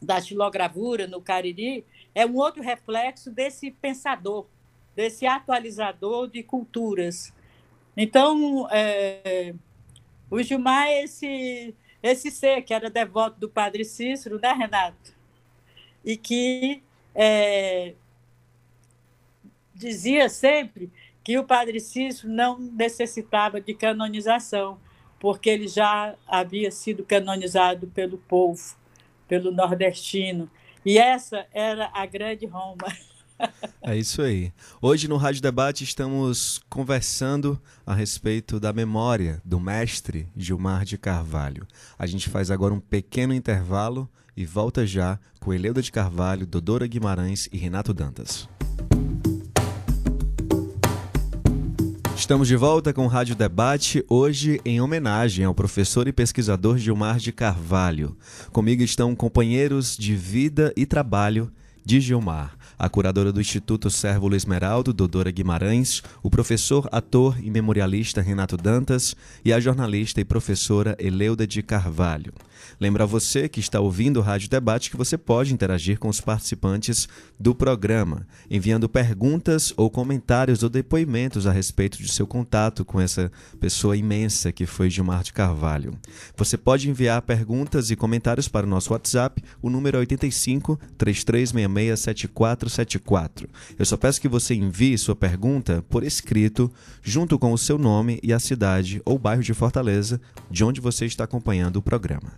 da 0.00 0.20
xilogravura 0.20 1.06
no 1.06 1.20
Cariri 1.20 1.84
é 2.14 2.24
um 2.24 2.36
outro 2.36 2.62
reflexo 2.62 3.30
desse 3.30 3.70
pensador, 3.70 4.46
desse 4.96 5.26
atualizador 5.26 6.28
de 6.28 6.42
culturas. 6.42 7.32
Então, 7.96 8.66
é, 8.70 9.54
O 10.30 10.40
Gilmar 10.42 10.86
é 10.86 11.02
esse, 11.02 11.74
esse 12.02 12.30
ser 12.30 12.62
que 12.62 12.72
era 12.72 12.88
devoto 12.88 13.40
do 13.40 13.48
padre 13.48 13.84
Cícero, 13.84 14.38
né, 14.40 14.52
Renato? 14.52 15.12
E 16.04 16.16
que 16.16 16.82
é, 17.14 17.94
dizia 19.74 20.28
sempre 20.28 20.90
que 21.24 21.38
o 21.38 21.44
padre 21.44 21.80
Cícero 21.80 22.32
não 22.32 22.58
necessitava 22.58 23.60
de 23.60 23.74
canonização, 23.74 24.78
porque 25.18 25.50
ele 25.50 25.68
já 25.68 26.14
havia 26.26 26.70
sido 26.70 27.04
canonizado 27.04 27.88
pelo 27.88 28.16
povo, 28.16 28.76
pelo 29.26 29.50
nordestino. 29.50 30.50
E 30.84 30.96
essa 30.96 31.46
era 31.52 31.90
a 31.92 32.06
grande 32.06 32.46
Roma. 32.46 32.86
É 33.82 33.96
isso 33.96 34.22
aí. 34.22 34.52
Hoje 34.80 35.08
no 35.08 35.16
Rádio 35.16 35.42
Debate 35.42 35.84
estamos 35.84 36.60
conversando 36.68 37.60
a 37.86 37.94
respeito 37.94 38.60
da 38.60 38.72
memória 38.72 39.40
do 39.44 39.58
mestre 39.58 40.28
Gilmar 40.36 40.84
de 40.84 40.98
Carvalho. 40.98 41.66
A 41.98 42.06
gente 42.06 42.28
faz 42.28 42.50
agora 42.50 42.74
um 42.74 42.78
pequeno 42.78 43.32
intervalo 43.32 44.08
e 44.36 44.44
volta 44.44 44.86
já 44.86 45.18
com 45.40 45.52
Eleuda 45.52 45.80
de 45.82 45.90
Carvalho, 45.90 46.46
Dodora 46.46 46.86
Guimarães 46.86 47.48
e 47.50 47.56
Renato 47.56 47.94
Dantas. 47.94 48.48
Estamos 52.14 52.46
de 52.46 52.54
volta 52.54 52.92
com 52.92 53.06
o 53.06 53.08
Rádio 53.08 53.34
Debate, 53.34 54.04
hoje 54.08 54.60
em 54.62 54.80
homenagem 54.80 55.44
ao 55.44 55.54
professor 55.54 56.06
e 56.06 56.12
pesquisador 56.12 56.76
Gilmar 56.76 57.16
de 57.16 57.32
Carvalho. 57.32 58.14
Comigo 58.52 58.82
estão 58.82 59.16
companheiros 59.16 59.96
de 59.96 60.14
vida 60.14 60.72
e 60.76 60.84
trabalho 60.84 61.50
de 61.82 61.98
Gilmar 61.98 62.59
a 62.80 62.88
curadora 62.88 63.30
do 63.30 63.42
Instituto 63.42 63.90
Sérvulo 63.90 64.34
Esmeraldo, 64.34 64.94
Dodora 64.94 65.30
Guimarães, 65.30 66.02
o 66.22 66.30
professor, 66.30 66.88
ator 66.90 67.36
e 67.42 67.50
memorialista 67.50 68.22
Renato 68.22 68.56
Dantas 68.56 69.14
e 69.44 69.52
a 69.52 69.60
jornalista 69.60 70.18
e 70.18 70.24
professora 70.24 70.96
Eleuda 70.98 71.46
de 71.46 71.62
Carvalho. 71.62 72.32
Lembra 72.78 73.04
você 73.04 73.48
que 73.48 73.60
está 73.60 73.80
ouvindo 73.80 74.18
o 74.18 74.22
Rádio 74.22 74.48
Debate 74.48 74.90
que 74.90 74.96
você 74.96 75.18
pode 75.18 75.52
interagir 75.52 75.98
com 75.98 76.08
os 76.08 76.20
participantes 76.20 77.06
do 77.38 77.54
programa, 77.54 78.26
enviando 78.50 78.88
perguntas 78.88 79.74
ou 79.76 79.90
comentários 79.90 80.62
ou 80.62 80.70
depoimentos 80.70 81.46
a 81.46 81.52
respeito 81.52 81.98
de 81.98 82.10
seu 82.10 82.26
contato 82.26 82.84
com 82.84 82.98
essa 83.00 83.30
pessoa 83.58 83.96
imensa 83.96 84.52
que 84.52 84.64
foi 84.64 84.88
Gilmar 84.88 85.22
de 85.22 85.34
Carvalho. 85.34 85.98
Você 86.36 86.56
pode 86.56 86.88
enviar 86.88 87.20
perguntas 87.22 87.90
e 87.90 87.96
comentários 87.96 88.48
para 88.48 88.66
o 88.66 88.70
nosso 88.70 88.92
WhatsApp, 88.94 89.42
o 89.60 89.68
número 89.68 89.98
é 89.98 90.00
85 90.00 90.80
3366 90.96 92.69
7474. 92.70 93.48
Eu 93.78 93.84
só 93.84 93.96
peço 93.96 94.20
que 94.20 94.28
você 94.28 94.54
envie 94.54 94.96
sua 94.96 95.14
pergunta 95.14 95.84
por 95.88 96.02
escrito, 96.02 96.72
junto 97.02 97.38
com 97.38 97.52
o 97.52 97.58
seu 97.58 97.76
nome 97.76 98.18
e 98.22 98.32
a 98.32 98.38
cidade 98.40 99.02
ou 99.04 99.18
bairro 99.18 99.42
de 99.42 99.52
Fortaleza, 99.52 100.20
de 100.50 100.64
onde 100.64 100.80
você 100.80 101.06
está 101.06 101.24
acompanhando 101.24 101.76
o 101.76 101.82
programa. 101.82 102.32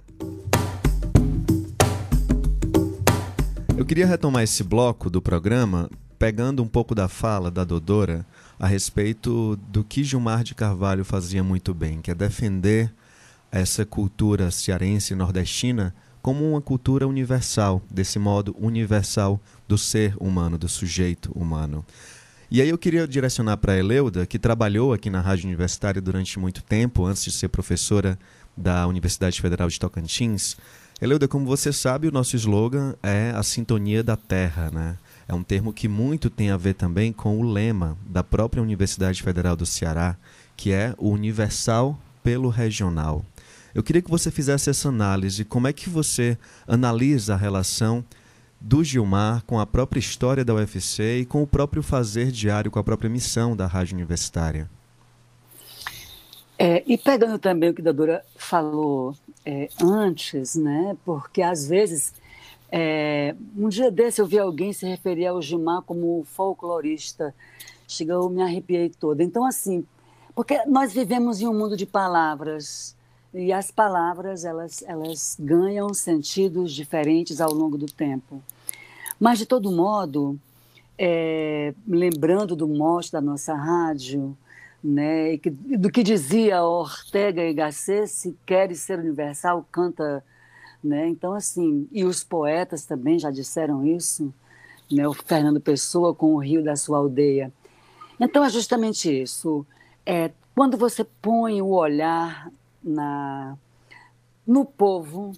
Eu 3.77 3.85
queria 3.85 4.07
retomar 4.07 4.43
esse 4.43 4.63
bloco 4.63 5.11
do 5.11 5.21
programa 5.21 5.91
pegando 6.19 6.63
um 6.63 6.69
pouco 6.69 6.95
da 6.95 7.09
fala 7.09 7.51
da 7.51 7.65
Dodora 7.65 8.25
a 8.57 8.67
respeito 8.69 9.57
do 9.69 9.83
que 9.83 10.05
Gilmar 10.05 10.45
de 10.45 10.55
Carvalho 10.55 11.05
fazia 11.05 11.43
muito 11.43 11.75
bem, 11.75 12.01
que 12.01 12.13
é 12.13 12.15
defender 12.15 12.95
essa 13.51 13.85
cultura 13.85 14.51
cearense 14.53 15.17
nordestina 15.17 15.93
como 16.23 16.49
uma 16.49 16.61
cultura 16.61 17.07
universal, 17.07 17.83
desse 17.91 18.19
modo 18.19 18.57
universal 18.59 19.41
do 19.67 19.77
ser 19.77 20.15
humano, 20.21 20.57
do 20.57 20.69
sujeito 20.69 21.33
humano. 21.35 21.85
E 22.51 22.63
aí 22.63 22.69
eu 22.69 22.79
queria 22.79 23.09
direcionar 23.09 23.57
para 23.57 23.73
a 23.73 23.79
Eleuda, 23.79 24.27
que 24.27 24.39
trabalhou 24.39 24.93
aqui 24.93 25.11
na 25.11 25.21
Rádio 25.21 25.47
Universitária 25.47 26.01
durante 26.01 26.39
muito 26.39 26.63
tempo, 26.63 27.05
antes 27.05 27.25
de 27.25 27.33
ser 27.33 27.49
professora 27.49 28.19
da 28.57 28.87
Universidade 28.87 29.41
Federal 29.41 29.69
de 29.69 29.81
Tocantins. 29.81 30.57
Eleuda, 31.01 31.27
como 31.27 31.47
você 31.47 31.73
sabe, 31.73 32.07
o 32.07 32.13
nosso 32.13 32.37
slogan 32.37 32.95
é 33.03 33.33
a 33.35 33.43
sintonia 33.43 34.05
da 34.05 34.17
terra, 34.17 34.71
né? 34.71 34.97
É 35.27 35.35
um 35.35 35.43
termo 35.43 35.73
que 35.73 35.89
muito 35.89 36.29
tem 36.29 36.51
a 36.51 36.57
ver 36.57 36.75
também 36.75 37.13
com 37.13 37.41
o 37.41 37.43
lema 37.43 37.97
da 38.07 38.23
própria 38.23 38.63
Universidade 38.63 39.23
Federal 39.23 39.57
do 39.57 39.67
Ceará, 39.67 40.17
que 40.57 40.71
é 40.71 40.95
o 40.99 41.09
universal 41.09 41.99
pelo 42.23 42.51
regional. 42.51 43.25
Eu 43.75 43.83
queria 43.83 44.03
que 44.03 44.11
você 44.11 44.31
fizesse 44.31 44.69
essa 44.69 44.89
análise. 44.89 45.45
Como 45.45 45.67
é 45.67 45.73
que 45.73 45.89
você 45.89 46.37
analisa 46.67 47.35
a 47.35 47.37
relação 47.37 48.05
do 48.61 48.85
Gilmar 48.85 49.43
com 49.45 49.59
a 49.59 49.67
própria 49.67 49.99
história 49.99 50.45
da 50.45 50.55
UFC 50.55 51.21
e 51.21 51.27
com 51.27 51.43
o 51.43 51.47
próprio 51.47 51.83
fazer 51.83 52.31
diário, 52.31 52.71
com 52.71 52.79
a 52.79 52.85
própria 52.85 53.11
missão 53.11 53.57
da 53.57 53.67
Rádio 53.67 53.97
Universitária? 53.97 54.71
É, 56.59 56.83
e 56.87 56.97
pegando 56.97 57.39
também 57.39 57.71
o 57.71 57.75
que 57.75 57.87
a 57.87 57.93
Dora 57.93 58.25
falou 58.37 59.17
é, 59.45 59.69
antes, 59.83 60.55
né? 60.55 60.97
Porque 61.05 61.43
às 61.43 61.67
vezes, 61.67 62.15
é, 62.71 63.35
um 63.57 63.69
dia 63.69 63.91
desse 63.91 64.21
eu 64.21 64.27
vi 64.27 64.39
alguém 64.39 64.73
se 64.73 64.87
referir 64.87 65.27
ao 65.27 65.43
Gilmar 65.43 65.83
como 65.83 66.23
folclorista. 66.25 67.35
Chegou, 67.89 68.15
eu 68.15 68.31
me 68.31 68.43
arrepiei 68.43 68.91
toda. 68.91 69.25
Então, 69.25 69.45
assim, 69.45 69.85
porque 70.37 70.65
nós 70.67 70.93
vivemos 70.93 71.41
em 71.41 71.49
um 71.49 71.55
mundo 71.59 71.77
de 71.77 71.85
palavras 71.85 72.95
e 73.35 73.53
as 73.53 73.71
palavras 73.71 74.45
elas, 74.45 74.83
elas 74.87 75.37
ganham 75.41 75.93
sentidos 75.95 76.73
diferentes 76.73 77.41
ao 77.41 77.53
longo 77.53 77.79
do 77.79 77.87
tempo. 77.87 78.43
Mas, 79.19 79.39
de 79.39 79.47
todo 79.47 79.71
modo, 79.71 80.39
é, 80.99 81.73
lembrando 81.87 82.55
do 82.55 82.69
mote 82.69 83.11
da 83.11 83.21
nossa 83.21 83.55
rádio, 83.55 84.37
né? 84.83 85.39
do 85.79 85.91
que 85.91 86.03
dizia 86.03 86.63
Ortega 86.63 87.43
y 87.43 87.55
Gasset, 87.55 88.09
se 88.09 88.37
queres 88.45 88.81
ser 88.81 88.99
universal, 88.99 89.67
canta. 89.71 90.25
Né? 90.83 91.09
Então, 91.09 91.33
assim, 91.33 91.89
e 91.93 92.05
os 92.05 92.25
poetas 92.25 92.85
também 92.85 93.19
já 93.19 93.31
disseram 93.31 93.87
isso, 93.87 94.35
né? 94.91 95.07
o 95.07 95.15
Fernando 95.15 95.61
Pessoa 95.61 96.13
com 96.15 96.35
o 96.35 96.39
Rio 96.39 96.63
da 96.63 96.77
Sua 96.77 96.99
Aldeia. 96.99 97.53
Então, 98.21 98.45
é 98.45 98.51
justamente 98.51 99.23
isso. 99.23 99.65
É, 100.05 100.33
quando 100.55 100.77
você 100.77 101.05
põe 101.05 101.63
o 101.63 101.69
olhar 101.69 102.51
na, 102.83 103.57
no 104.47 104.65
povo, 104.65 105.33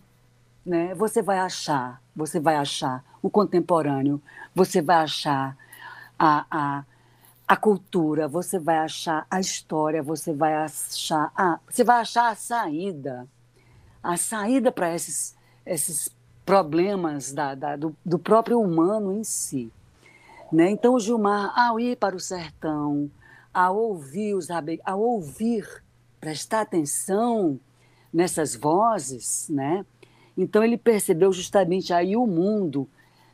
né? 0.64 0.94
você 0.94 1.22
vai 1.22 1.38
achar, 1.38 2.00
você 2.14 2.40
vai 2.40 2.56
achar 2.56 3.04
o 3.22 3.30
contemporâneo, 3.30 4.20
você 4.54 4.80
vai 4.80 4.96
achar 4.96 5.56
a, 6.18 6.46
a 6.50 6.84
a 7.46 7.56
cultura, 7.56 8.26
você 8.26 8.58
vai 8.58 8.78
achar 8.78 9.26
a 9.30 9.38
história, 9.38 10.02
você 10.02 10.32
vai 10.32 10.54
achar 10.54 11.30
a, 11.36 11.60
você 11.70 11.84
vai 11.84 12.00
achar 12.00 12.30
a 12.30 12.34
saída, 12.34 13.28
a 14.02 14.16
saída 14.16 14.72
para 14.72 14.94
esses, 14.94 15.36
esses 15.66 16.08
problemas 16.44 17.32
da, 17.32 17.54
da, 17.54 17.76
do, 17.76 17.94
do, 18.04 18.18
próprio 18.18 18.60
humano 18.60 19.12
em 19.12 19.22
si. 19.22 19.70
Né? 20.50 20.70
Então, 20.70 20.94
o 20.94 21.00
Gilmar, 21.00 21.52
ao 21.58 21.78
ir 21.78 21.96
para 21.96 22.16
o 22.16 22.20
sertão, 22.20 23.10
ao 23.52 23.76
ouvir 23.76 24.34
os 24.34 24.48
ao 24.84 25.00
ouvir, 25.00 25.83
prestar 26.24 26.62
atenção 26.62 27.60
nessas 28.10 28.56
vozes, 28.56 29.46
né? 29.50 29.84
então 30.34 30.64
ele 30.64 30.78
percebeu 30.78 31.30
justamente 31.30 31.92
aí 31.92 32.16
o 32.16 32.26
mundo 32.26 32.88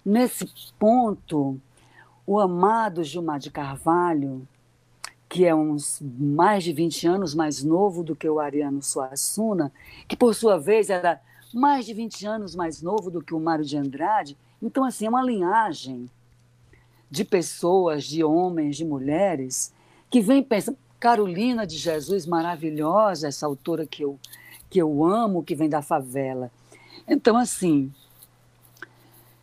nesse 0.04 0.44
ponto 0.76 1.60
o 2.26 2.40
amado 2.40 3.04
Gilmar 3.04 3.38
de 3.38 3.48
Carvalho, 3.48 4.44
que 5.28 5.46
é 5.46 5.54
uns 5.54 6.02
mais 6.02 6.64
de 6.64 6.72
20 6.72 7.06
anos 7.06 7.32
mais 7.32 7.62
novo 7.62 8.02
do 8.02 8.16
que 8.16 8.28
o 8.28 8.40
Ariano 8.40 8.82
Suassuna, 8.82 9.72
que 10.08 10.16
por 10.16 10.34
sua 10.34 10.58
vez 10.58 10.90
era 10.90 11.20
mais 11.54 11.86
de 11.86 11.94
20 11.94 12.26
anos 12.26 12.56
mais 12.56 12.82
novo 12.82 13.08
do 13.08 13.22
que 13.22 13.32
o 13.32 13.38
Mário 13.38 13.64
de 13.64 13.76
Andrade. 13.76 14.36
Então, 14.60 14.84
assim, 14.84 15.06
é 15.06 15.08
uma 15.08 15.22
linhagem 15.22 16.10
de 17.08 17.24
pessoas, 17.24 18.02
de 18.02 18.24
homens, 18.24 18.76
de 18.76 18.84
mulheres, 18.84 19.72
que 20.10 20.20
vem 20.20 20.42
pensando. 20.42 20.76
Carolina 21.00 21.66
de 21.66 21.76
Jesus, 21.76 22.26
maravilhosa, 22.26 23.26
essa 23.26 23.46
autora 23.46 23.86
que 23.86 24.04
eu, 24.04 24.20
que 24.68 24.78
eu 24.78 25.04
amo, 25.04 25.42
que 25.42 25.54
vem 25.54 25.68
da 25.68 25.82
favela. 25.82 26.52
Então, 27.08 27.36
assim, 27.36 27.90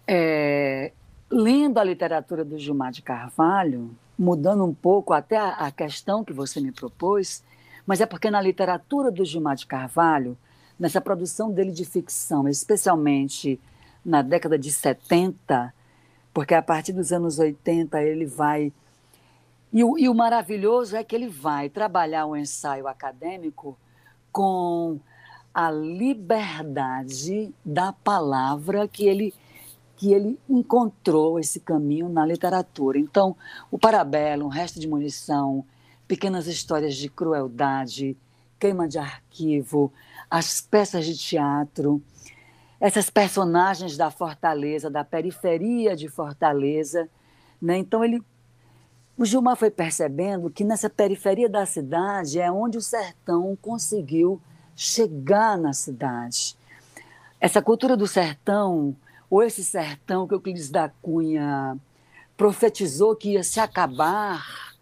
é, 0.08 0.94
lendo 1.30 1.80
a 1.80 1.84
literatura 1.84 2.46
do 2.46 2.58
Gilmar 2.58 2.92
de 2.92 3.02
Carvalho, 3.02 3.90
mudando 4.18 4.64
um 4.64 4.74
pouco 4.74 5.14
até 5.14 5.38
a, 5.38 5.50
a 5.50 5.72
questão 5.72 6.24
que 6.24 6.32
você 6.32 6.62
me 6.62 6.72
propôs, 6.72 7.44
mas 7.86 8.02
é 8.02 8.06
porque 8.06 8.32
na 8.32 8.42
literatura 8.42 9.12
do 9.12 9.26
Gilmar 9.26 9.56
de 9.56 9.66
Carvalho, 9.66 10.38
nessa 10.80 11.02
produção 11.02 11.52
dele 11.52 11.72
de 11.72 11.86
ficção, 11.86 12.48
especialmente 12.48 13.60
na 14.06 14.22
década 14.22 14.58
de 14.58 14.72
70, 14.72 15.74
porque 16.34 16.54
a 16.54 16.62
partir 16.62 16.94
dos 16.94 17.12
anos 17.12 17.40
80 17.40 18.02
ele 18.02 18.26
vai. 18.26 18.72
E 19.72 19.84
o, 19.84 19.98
e 19.98 20.08
o 20.08 20.14
maravilhoso 20.14 20.96
é 20.96 21.04
que 21.04 21.16
ele 21.16 21.28
vai 21.28 21.70
trabalhar 21.70 22.26
o 22.26 22.36
ensaio 22.36 22.88
acadêmico 22.88 23.78
com 24.32 25.00
a 25.54 25.72
liberdade 25.72 27.54
da 27.66 27.92
palavra 27.92 28.88
que 28.88 29.06
ele 29.06 29.34
que 29.96 30.14
ele 30.14 30.40
encontrou 30.48 31.40
esse 31.40 31.60
caminho 31.60 32.08
na 32.08 32.24
literatura. 32.24 33.00
Então, 33.00 33.36
o 33.72 33.80
Parabelo, 33.80 34.46
um 34.46 34.50
resto 34.50 34.80
de 34.80 34.88
munição, 34.88 35.66
pequenas 36.08 36.46
histórias 36.46 36.96
de 36.96 37.10
crueldade 37.10 38.16
queima 38.60 38.88
de 38.88 38.98
arquivo, 38.98 39.92
as 40.30 40.62
peças 40.62 41.06
de 41.06 41.18
teatro, 41.18 42.02
essas 42.80 43.10
personagens 43.10 43.98
da 43.98 44.12
Fortaleza, 44.12 44.90
da 44.90 45.04
periferia 45.04 45.96
de 45.96 46.08
Fortaleza. 46.08 47.10
Né? 47.62 47.78
Então, 47.78 48.04
ele, 48.04 48.22
o 49.18 49.26
Gilmar 49.26 49.56
foi 49.56 49.72
percebendo 49.72 50.50
que 50.52 50.64
nessa 50.64 50.90
periferia 50.90 51.50
da 51.50 51.66
cidade 51.66 52.40
é 52.40 52.52
onde 52.52 52.78
o 52.78 52.82
sertão 52.82 53.58
conseguiu 53.60 54.40
chegar 54.76 55.58
na 55.58 55.74
cidade. 55.74 56.56
Essa 57.42 57.60
cultura 57.60 57.98
do 57.98 58.06
sertão, 58.06 58.96
ou 59.28 59.42
esse 59.42 59.64
sertão 59.64 60.28
que 60.28 60.36
o 60.36 60.38
Euclides 60.38 60.70
da 60.70 60.90
Cunha 61.02 61.76
profetizou 62.38 63.16
que 63.16 63.32
ia 63.32 63.44
se 63.44 63.60
acabar, 63.60 64.76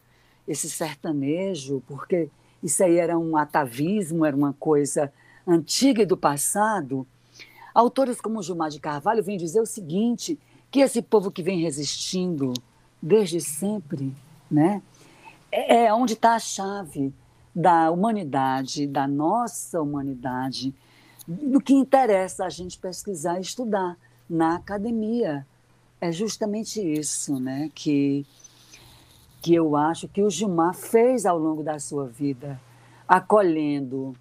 esse 0.46 0.70
sertanejo, 0.70 1.82
porque 1.88 2.30
isso 2.62 2.84
aí 2.84 2.98
era 2.98 3.18
um 3.18 3.38
atavismo, 3.38 4.26
era 4.26 4.36
uma 4.36 4.52
coisa 4.52 5.14
antiga 5.48 6.04
e 6.04 6.06
do 6.06 6.18
passado. 6.18 7.08
Autores 7.74 8.20
como 8.20 8.44
Gilmar 8.44 8.70
de 8.70 8.82
Carvalho 8.82 9.24
vêm 9.24 9.38
dizer 9.38 9.62
o 9.62 9.66
seguinte, 9.66 10.38
que 10.70 10.82
esse 10.82 11.02
povo 11.02 11.32
que 11.32 11.42
vem 11.42 11.62
resistindo 11.62 12.54
desde 13.02 13.40
sempre, 13.40 14.14
né, 14.56 14.82
é, 15.52 15.86
é 15.86 15.94
onde 15.94 16.14
está 16.14 16.36
a 16.36 16.40
chave 16.40 17.14
da 17.54 17.92
humanidade, 17.92 18.88
da 18.88 19.08
nossa 19.08 19.82
humanidade, 19.82 20.74
do 21.28 21.60
que 21.60 21.74
interessa 21.74 22.46
a 22.46 22.50
gente 22.50 22.80
pesquisar 22.80 23.38
e 23.38 23.42
estudar 23.42 23.98
na 24.30 24.56
academia. 24.56 25.46
É 26.00 26.12
justamente 26.12 26.82
isso, 26.82 27.40
né, 27.40 27.70
que 27.76 28.26
que 29.42 29.54
eu 29.54 29.76
acho 29.76 30.08
que 30.08 30.24
o 30.24 30.30
Gilmar 30.30 30.74
fez 30.74 31.24
ao 31.24 31.38
longo 31.38 31.62
da 31.62 31.78
sua 31.78 32.08
vida, 32.08 32.60
acolhendo 33.08 34.16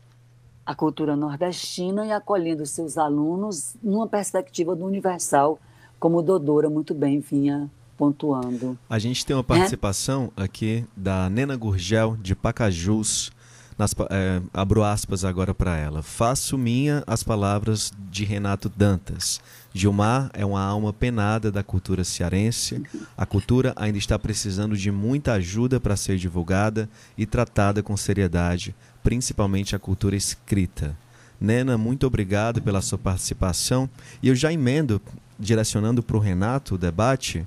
a 0.66 0.74
cultura 0.74 1.16
nordestina 1.16 2.04
e 2.04 2.12
acolhendo 2.12 2.66
seus 2.66 2.98
alunos 2.98 3.74
numa 3.82 4.06
perspectiva 4.06 4.76
do 4.76 4.84
universal, 4.84 5.58
como 5.98 6.20
Dodora 6.20 6.68
muito 6.68 6.92
bem 6.92 7.20
vinha 7.20 7.70
pontuando. 7.96 8.78
A 8.88 8.98
gente 8.98 9.24
tem 9.24 9.34
uma 9.34 9.44
participação 9.44 10.32
é? 10.36 10.42
aqui 10.42 10.84
da 10.96 11.28
Nena 11.28 11.56
Gurgel, 11.56 12.16
de 12.20 12.34
Pacajus. 12.34 13.32
Nas, 13.76 13.92
é, 14.08 14.40
abro 14.52 14.84
aspas 14.84 15.24
agora 15.24 15.52
para 15.52 15.76
ela. 15.76 16.00
Faço 16.02 16.56
minha 16.56 17.02
as 17.06 17.24
palavras 17.24 17.92
de 18.08 18.24
Renato 18.24 18.68
Dantas. 18.68 19.40
Gilmar 19.72 20.30
é 20.32 20.46
uma 20.46 20.62
alma 20.62 20.92
penada 20.92 21.50
da 21.50 21.64
cultura 21.64 22.04
cearense. 22.04 22.80
A 23.16 23.26
cultura 23.26 23.72
ainda 23.74 23.98
está 23.98 24.16
precisando 24.16 24.76
de 24.76 24.92
muita 24.92 25.32
ajuda 25.32 25.80
para 25.80 25.96
ser 25.96 26.16
divulgada 26.16 26.88
e 27.18 27.26
tratada 27.26 27.82
com 27.82 27.96
seriedade, 27.96 28.72
principalmente 29.02 29.74
a 29.74 29.78
cultura 29.80 30.14
escrita. 30.14 30.96
Nena, 31.40 31.76
muito 31.76 32.06
obrigado 32.06 32.62
pela 32.62 32.80
sua 32.80 32.96
participação. 32.96 33.90
E 34.22 34.28
eu 34.28 34.36
já 34.36 34.52
emendo, 34.52 35.02
direcionando 35.38 36.04
para 36.04 36.16
o 36.16 36.20
Renato 36.20 36.76
o 36.76 36.78
debate. 36.78 37.44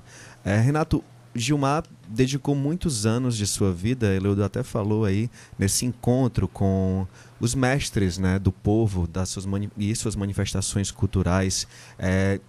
É, 0.48 0.58
Renato, 0.58 1.04
Gilmar 1.34 1.84
dedicou 2.08 2.54
muitos 2.54 3.04
anos 3.04 3.36
de 3.36 3.46
sua 3.46 3.70
vida, 3.70 4.14
Eleudo 4.14 4.42
até 4.42 4.62
falou 4.62 5.04
aí, 5.04 5.30
nesse 5.58 5.84
encontro 5.84 6.48
com 6.48 7.06
os 7.38 7.54
mestres 7.54 8.16
né, 8.16 8.38
do 8.38 8.50
povo 8.50 9.06
das 9.06 9.28
suas 9.28 9.44
e 9.76 9.94
suas 9.94 10.16
manifestações 10.16 10.90
culturais, 10.90 11.68
é, 11.98 12.40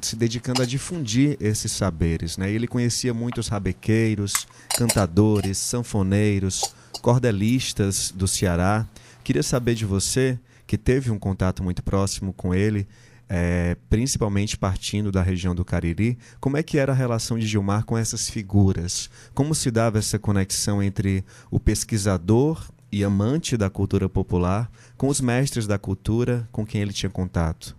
se 0.00 0.16
dedicando 0.16 0.62
a 0.62 0.64
difundir 0.64 1.36
esses 1.38 1.72
saberes. 1.72 2.38
Né? 2.38 2.50
Ele 2.50 2.66
conhecia 2.66 3.12
muitos 3.12 3.48
rabequeiros, 3.48 4.46
cantadores, 4.74 5.58
sanfoneiros, 5.58 6.74
cordelistas 7.02 8.10
do 8.16 8.26
Ceará. 8.26 8.88
Queria 9.22 9.42
saber 9.42 9.74
de 9.74 9.84
você, 9.84 10.38
que 10.66 10.78
teve 10.78 11.10
um 11.10 11.18
contato 11.18 11.62
muito 11.62 11.82
próximo 11.82 12.32
com 12.32 12.54
ele, 12.54 12.88
é, 13.34 13.78
principalmente 13.88 14.58
partindo 14.58 15.10
da 15.10 15.22
região 15.22 15.54
do 15.54 15.64
Cariri, 15.64 16.18
como 16.38 16.58
é 16.58 16.62
que 16.62 16.76
era 16.76 16.92
a 16.92 16.94
relação 16.94 17.38
de 17.38 17.46
Gilmar 17.46 17.82
com 17.86 17.96
essas 17.96 18.28
figuras? 18.28 19.08
Como 19.32 19.54
se 19.54 19.70
dava 19.70 19.98
essa 19.98 20.18
conexão 20.18 20.82
entre 20.82 21.24
o 21.50 21.58
pesquisador 21.58 22.70
e 22.92 23.02
amante 23.02 23.56
da 23.56 23.70
cultura 23.70 24.06
popular 24.06 24.70
com 24.98 25.08
os 25.08 25.18
mestres 25.18 25.66
da 25.66 25.78
cultura 25.78 26.46
com 26.52 26.66
quem 26.66 26.82
ele 26.82 26.92
tinha 26.92 27.08
contato? 27.08 27.74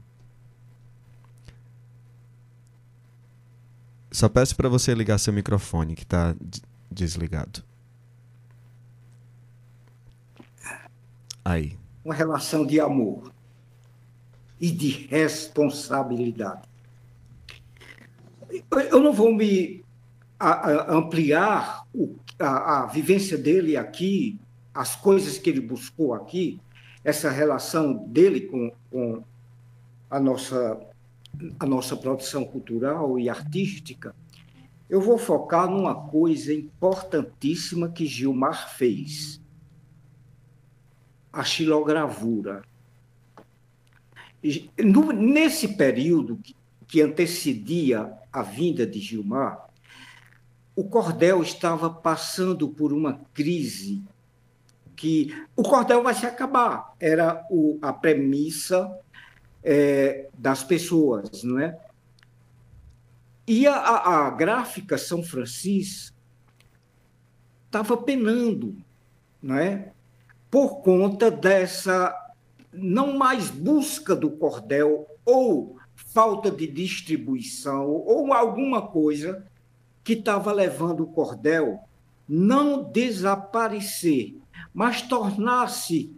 Só 4.12 4.28
peço 4.28 4.56
para 4.56 4.68
você 4.68 4.96
ligar 4.96 5.20
seu 5.20 5.34
microfone, 5.34 5.94
que 5.94 6.02
está 6.02 6.36
desligado. 6.90 7.64
Aí. 11.46 11.78
Uma 12.04 12.16
relação 12.16 12.66
de 12.66 12.80
amor 12.80 13.33
e 14.64 14.72
de 14.72 15.08
responsabilidade. 15.10 16.62
Eu 18.72 19.02
não 19.02 19.12
vou 19.12 19.36
me 19.36 19.84
ampliar 20.88 21.86
a, 22.40 22.86
vivência 22.86 23.38
dele 23.38 23.76
aqui, 23.76 24.40
as 24.74 24.96
coisas 24.96 25.38
que 25.38 25.50
ele 25.50 25.60
buscou 25.60 26.14
aqui, 26.14 26.62
essa 27.04 27.30
relação 27.30 28.06
dele 28.08 28.48
com, 28.48 28.72
com 28.90 29.22
a, 30.10 30.18
nossa, 30.18 30.80
a 31.60 31.66
nossa 31.66 31.98
produção 31.98 32.46
cultural 32.46 33.20
e 33.20 33.28
artística, 33.28 34.16
eu 34.90 35.02
vou 35.02 35.18
focar 35.18 35.70
numa 35.70 36.08
coisa 36.08 36.54
importantíssima 36.54 37.90
que 37.90 38.06
Gilmar 38.06 38.74
fez: 38.78 39.42
a 41.34 41.44
xilogravura. 41.44 42.64
No, 44.78 45.12
nesse 45.12 45.70
período 45.70 46.40
que, 46.88 47.02
antecedia 47.02 48.12
a 48.32 48.44
vinda 48.44 48.86
de 48.86 49.00
Gilmar, 49.00 49.68
o 50.76 50.84
cordel 50.84 51.42
estava 51.42 51.90
passando 51.90 52.68
por 52.70 52.94
uma 52.94 53.22
crise 53.34 54.04
que 54.96 55.34
o 55.56 55.64
cordel 55.64 56.04
vai 56.04 56.14
se 56.14 56.26
acabar. 56.26 56.94
Era 57.00 57.46
o, 57.50 57.80
a 57.82 57.92
premissa 57.92 58.96
é, 59.64 60.30
das 60.38 60.64
pessoas, 60.64 61.44
não 61.44 61.60
é? 61.60 61.80
E 63.48 63.66
a, 63.68 63.76
a, 63.76 64.28
a 64.28 64.30
gráfica 64.30 64.98
São 64.98 65.24
Francisco 65.24 66.16
estava 67.66 67.98
penando, 67.98 68.78
não 69.42 69.58
é? 69.58 69.92
Por 70.50 70.82
conta 70.82 71.32
dessa 71.32 72.23
não 72.74 73.18
mais 73.18 73.50
busca 73.50 74.16
do 74.16 74.32
cordel 74.32 75.08
ou 75.26 75.78
falta 75.96 76.52
de 76.52 76.68
distribuição 76.68 77.90
ou 77.90 78.34
alguma 78.34 78.82
coisa 78.88 79.46
que 80.04 80.14
estava 80.14 80.52
levando 80.52 81.02
o 81.02 81.08
cordel 81.08 81.80
não 82.28 82.84
desaparecer, 82.84 84.38
mas 84.74 85.02
tornar-se 85.02 86.16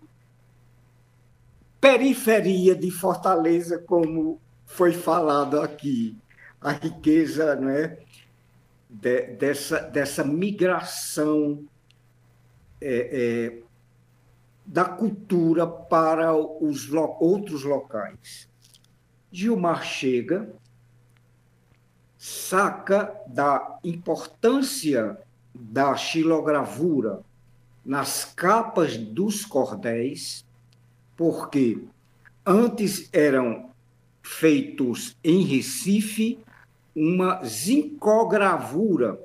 periferia 1.79 2.75
de 2.75 2.89
Fortaleza, 2.89 3.77
como 3.77 4.39
foi 4.65 4.91
falado 4.91 5.59
aqui. 5.59 6.17
A 6.59 6.71
riqueza 6.71 7.55
não 7.55 7.69
é, 7.69 7.99
de, 8.89 9.27
dessa, 9.33 9.79
dessa 9.79 10.23
migração 10.23 11.63
é, 12.81 13.51
é, 13.51 13.64
da 14.65 14.85
cultura 14.85 15.67
para 15.67 16.35
os 16.35 16.87
lo 16.87 17.17
outros 17.19 17.63
locais. 17.63 18.49
Gilmar 19.31 19.83
chega, 19.83 20.53
saca 22.17 23.15
da 23.27 23.77
importância 23.83 25.17
da 25.53 25.95
xilogravura 25.95 27.21
nas 27.85 28.25
capas 28.25 28.97
dos 28.97 29.45
cordéis, 29.45 30.43
porque 31.15 31.83
antes 32.45 33.09
eram 33.13 33.69
feitos 34.23 35.15
em 35.23 35.43
Recife 35.43 36.39
uma 36.95 37.43
zincogravura 37.43 39.19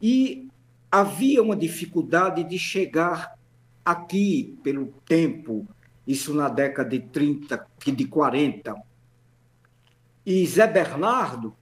e 0.00 0.48
havia 0.90 1.42
uma 1.42 1.56
dificuldade 1.56 2.42
de 2.44 2.58
chegar 2.58 3.38
aqui 3.84 4.58
pelo 4.62 4.86
tempo, 5.06 5.66
isso 6.06 6.34
na 6.34 6.48
década 6.48 6.90
de 6.90 7.00
30, 7.00 7.66
de 7.86 8.04
40. 8.06 8.74
E 10.24 10.46
Zé 10.46 10.66
Bernardo 10.66 11.54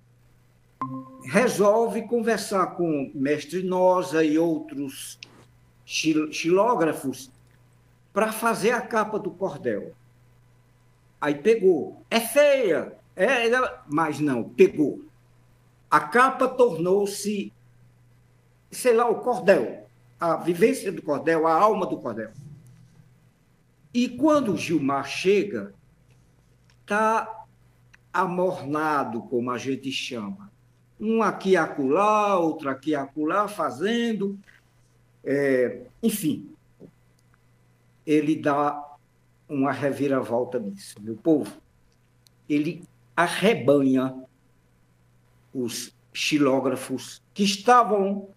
resolve 1.24 2.02
conversar 2.06 2.68
com 2.68 3.10
Mestre 3.14 3.62
Nosa 3.62 4.24
e 4.24 4.38
outros 4.38 5.18
xilógrafos 5.84 7.30
para 8.12 8.32
fazer 8.32 8.72
a 8.72 8.80
capa 8.80 9.18
do 9.18 9.30
cordel. 9.30 9.92
Aí 11.20 11.34
pegou. 11.34 12.02
É 12.10 12.20
feia, 12.20 12.96
é, 13.16 13.50
mas 13.88 14.20
não, 14.20 14.44
pegou. 14.44 15.02
A 15.90 16.00
capa 16.00 16.46
tornou-se, 16.46 17.52
sei 18.70 18.94
lá, 18.94 19.08
o 19.08 19.20
cordel 19.20 19.87
a 20.20 20.36
vivência 20.36 20.90
do 20.90 21.02
cordel, 21.02 21.46
a 21.46 21.54
alma 21.54 21.86
do 21.86 21.98
cordel. 21.98 22.32
E 23.92 24.08
quando 24.08 24.52
o 24.52 24.56
Gilmar 24.56 25.06
chega, 25.06 25.74
está 26.80 27.46
amornado, 28.12 29.22
como 29.22 29.50
a 29.50 29.58
gente 29.58 29.90
chama. 29.92 30.50
Um 31.00 31.22
aqui 31.22 31.56
acolá, 31.56 32.38
outro 32.38 32.68
aqui 32.68 32.94
acolá, 32.94 33.46
fazendo. 33.46 34.38
É, 35.24 35.82
enfim, 36.02 36.50
ele 38.06 38.34
dá 38.36 38.84
uma 39.48 39.72
reviravolta 39.72 40.58
nisso, 40.58 40.96
meu 41.00 41.16
povo. 41.16 41.52
Ele 42.48 42.82
arrebanha 43.16 44.14
os 45.54 45.94
xilógrafos 46.12 47.22
que 47.32 47.44
estavam 47.44 48.28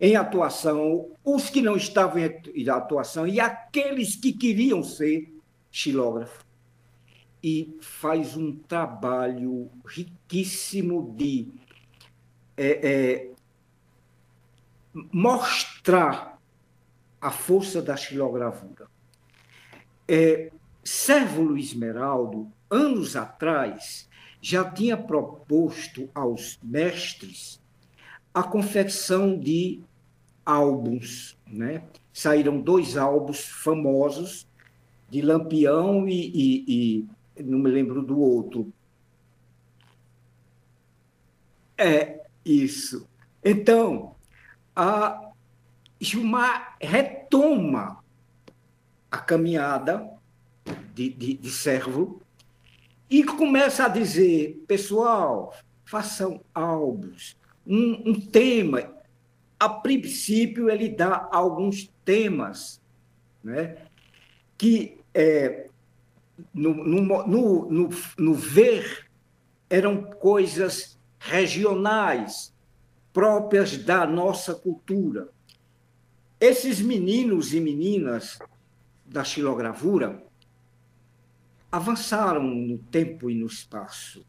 em 0.00 0.16
atuação, 0.16 1.10
os 1.24 1.48
que 1.48 1.62
não 1.62 1.76
estavam 1.76 2.20
em 2.20 2.68
atuação 2.68 3.26
e 3.26 3.40
aqueles 3.40 4.16
que 4.16 4.32
queriam 4.32 4.82
ser 4.82 5.32
xilógrafos. 5.70 6.44
E 7.42 7.76
faz 7.80 8.36
um 8.36 8.56
trabalho 8.56 9.70
riquíssimo 9.84 11.14
de 11.16 11.48
é, 12.56 12.66
é, 12.66 13.30
mostrar 15.12 16.40
a 17.20 17.30
força 17.30 17.82
da 17.82 17.96
xilogravura. 17.96 18.88
É, 20.08 20.50
Sérvulo 20.82 21.56
Esmeraldo, 21.56 22.50
anos 22.70 23.16
atrás, 23.16 24.08
já 24.40 24.70
tinha 24.70 24.96
proposto 24.96 26.10
aos 26.14 26.58
mestres 26.62 27.60
a 28.34 28.42
confecção 28.42 29.38
de 29.38 29.80
álbuns. 30.44 31.38
Né? 31.46 31.84
Saíram 32.12 32.60
dois 32.60 32.96
álbuns 32.96 33.46
famosos, 33.46 34.46
de 35.08 35.22
Lampião 35.22 36.08
e, 36.08 36.32
e, 36.34 37.08
e 37.36 37.42
não 37.42 37.58
me 37.60 37.70
lembro 37.70 38.02
do 38.02 38.18
outro. 38.18 38.72
É 41.78 42.24
isso. 42.44 43.08
Então, 43.44 44.16
a 44.74 45.30
Gilmar 46.00 46.76
retoma 46.80 48.02
a 49.10 49.18
caminhada 49.18 50.10
de, 50.92 51.10
de, 51.10 51.34
de 51.34 51.50
servo 51.50 52.20
e 53.08 53.22
começa 53.22 53.84
a 53.84 53.88
dizer, 53.88 54.64
pessoal, 54.66 55.54
façam 55.84 56.40
álbuns, 56.52 57.36
um, 57.66 58.10
um 58.10 58.20
tema. 58.20 58.94
A 59.58 59.68
princípio, 59.68 60.68
ele 60.68 60.88
dá 60.88 61.28
alguns 61.32 61.90
temas 62.04 62.80
né, 63.42 63.76
que, 64.58 64.98
é, 65.12 65.68
no, 66.52 66.74
no, 66.74 67.26
no, 67.26 67.90
no 68.18 68.34
ver, 68.34 69.08
eram 69.70 70.02
coisas 70.02 70.98
regionais, 71.18 72.52
próprias 73.12 73.78
da 73.78 74.06
nossa 74.06 74.54
cultura. 74.54 75.28
Esses 76.40 76.80
meninos 76.80 77.54
e 77.54 77.60
meninas 77.60 78.38
da 79.06 79.24
xilogravura 79.24 80.22
avançaram 81.70 82.42
no 82.42 82.78
tempo 82.78 83.30
e 83.30 83.34
no 83.34 83.46
espaço 83.46 84.24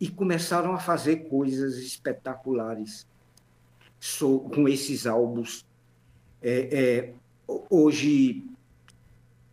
e 0.00 0.08
começaram 0.08 0.72
a 0.72 0.78
fazer 0.78 1.28
coisas 1.28 1.78
espetaculares 1.78 3.06
com 4.54 4.68
esses 4.68 5.06
álbuns. 5.06 5.66
É, 6.40 6.68
é, 6.72 7.14
hoje 7.68 8.44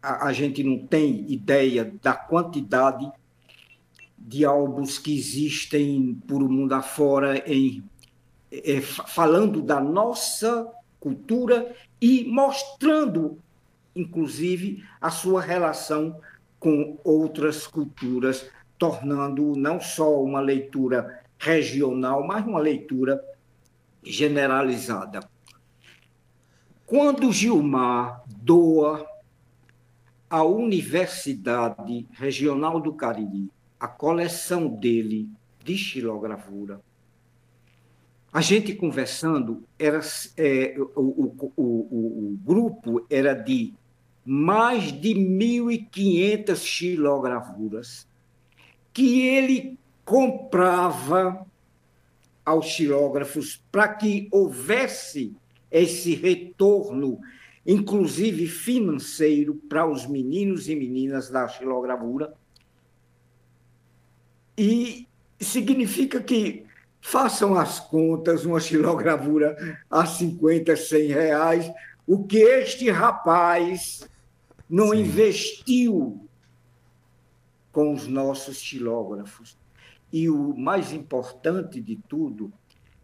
a, 0.02 0.28
a, 0.28 0.34
gente 0.34 0.64
não 0.64 0.86
tem 0.86 1.32
ideia 1.32 1.92
da 2.02 2.14
quantidade 2.14 3.12
de 4.18 4.46
álbuns 4.46 5.00
que 5.00 5.18
existem 5.18 6.14
por 6.28 6.44
o 6.44 6.50
mundo 6.50 6.74
afora 6.74 7.44
em 7.52 7.84
é, 8.52 8.80
falando 8.82 9.62
da 9.62 9.82
nossa 9.82 10.72
cultura 11.00 11.76
e 12.00 12.24
mostrando, 12.26 13.40
inclusive, 13.96 14.84
a 15.02 15.10
sua 15.10 15.42
relação 15.42 16.20
com 16.60 16.98
outras 17.04 17.68
culturas 17.68 18.50
tornando 18.78 19.56
não 19.56 19.80
só 19.80 20.22
uma 20.22 20.40
leitura 20.40 21.24
regional, 21.38 22.26
mas 22.26 22.46
uma 22.46 22.60
leitura 22.60 23.24
generalizada. 24.04 25.22
Quando 26.86 27.32
Gilmar 27.32 28.24
doa 28.28 29.06
à 30.30 30.44
Universidade 30.44 32.08
Regional 32.12 32.80
do 32.80 32.94
Cariri 32.94 33.50
a 33.80 33.88
coleção 33.88 34.68
dele 34.68 35.30
de 35.64 35.78
xilogravura, 35.78 36.80
a 38.32 38.42
gente 38.42 38.76
conversando, 38.76 39.64
era, 39.80 40.02
é, 40.38 40.76
o, 40.78 41.02
o, 41.02 41.54
o, 41.56 42.34
o 42.34 42.40
grupo 42.44 43.06
era 43.10 43.34
de 43.34 43.74
mais 44.26 44.92
de 44.92 45.14
1.500 45.14 46.58
xilogravuras 46.58 48.08
que 48.96 49.28
ele 49.28 49.78
comprava 50.06 51.46
aos 52.46 52.68
xilógrafos 52.68 53.62
para 53.70 53.90
que 53.90 54.30
houvesse 54.32 55.36
esse 55.70 56.16
retorno, 56.16 57.20
inclusive 57.66 58.48
financeiro, 58.48 59.56
para 59.68 59.86
os 59.86 60.08
meninos 60.08 60.70
e 60.70 60.76
meninas 60.78 61.30
da 61.30 61.46
xilogravura. 61.46 62.34
E 64.58 65.06
significa 65.42 66.24
que 66.24 66.64
façam 67.02 67.56
as 67.56 67.82
contas, 67.82 68.46
uma 68.46 68.62
xilogravura 68.62 69.84
a 69.92 70.06
50, 70.06 70.74
100 70.74 71.08
reais, 71.08 71.72
o 72.08 72.24
que 72.24 72.38
este 72.38 72.90
rapaz 72.90 74.08
não 74.70 74.92
Sim. 74.92 75.02
investiu 75.02 76.25
com 77.76 77.92
os 77.92 78.08
nossos 78.08 78.62
xilógrafos. 78.62 79.58
E 80.10 80.30
o 80.30 80.56
mais 80.56 80.94
importante 80.94 81.82
de 81.82 81.98
tudo 82.08 82.54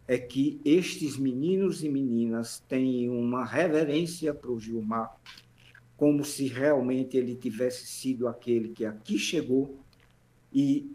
é 0.08 0.18
que 0.18 0.62
estes 0.64 1.18
meninos 1.18 1.84
e 1.84 1.90
meninas 1.90 2.64
têm 2.70 3.10
uma 3.10 3.44
reverência 3.44 4.34
para 4.34 4.50
o 4.50 4.58
Gilmar, 4.58 5.14
como 5.98 6.24
se 6.24 6.48
realmente 6.48 7.18
ele 7.18 7.36
tivesse 7.36 7.86
sido 7.86 8.30
aquele 8.30 8.70
que 8.70 8.86
aqui 8.86 9.20
chegou 9.20 9.78
e 10.54 10.90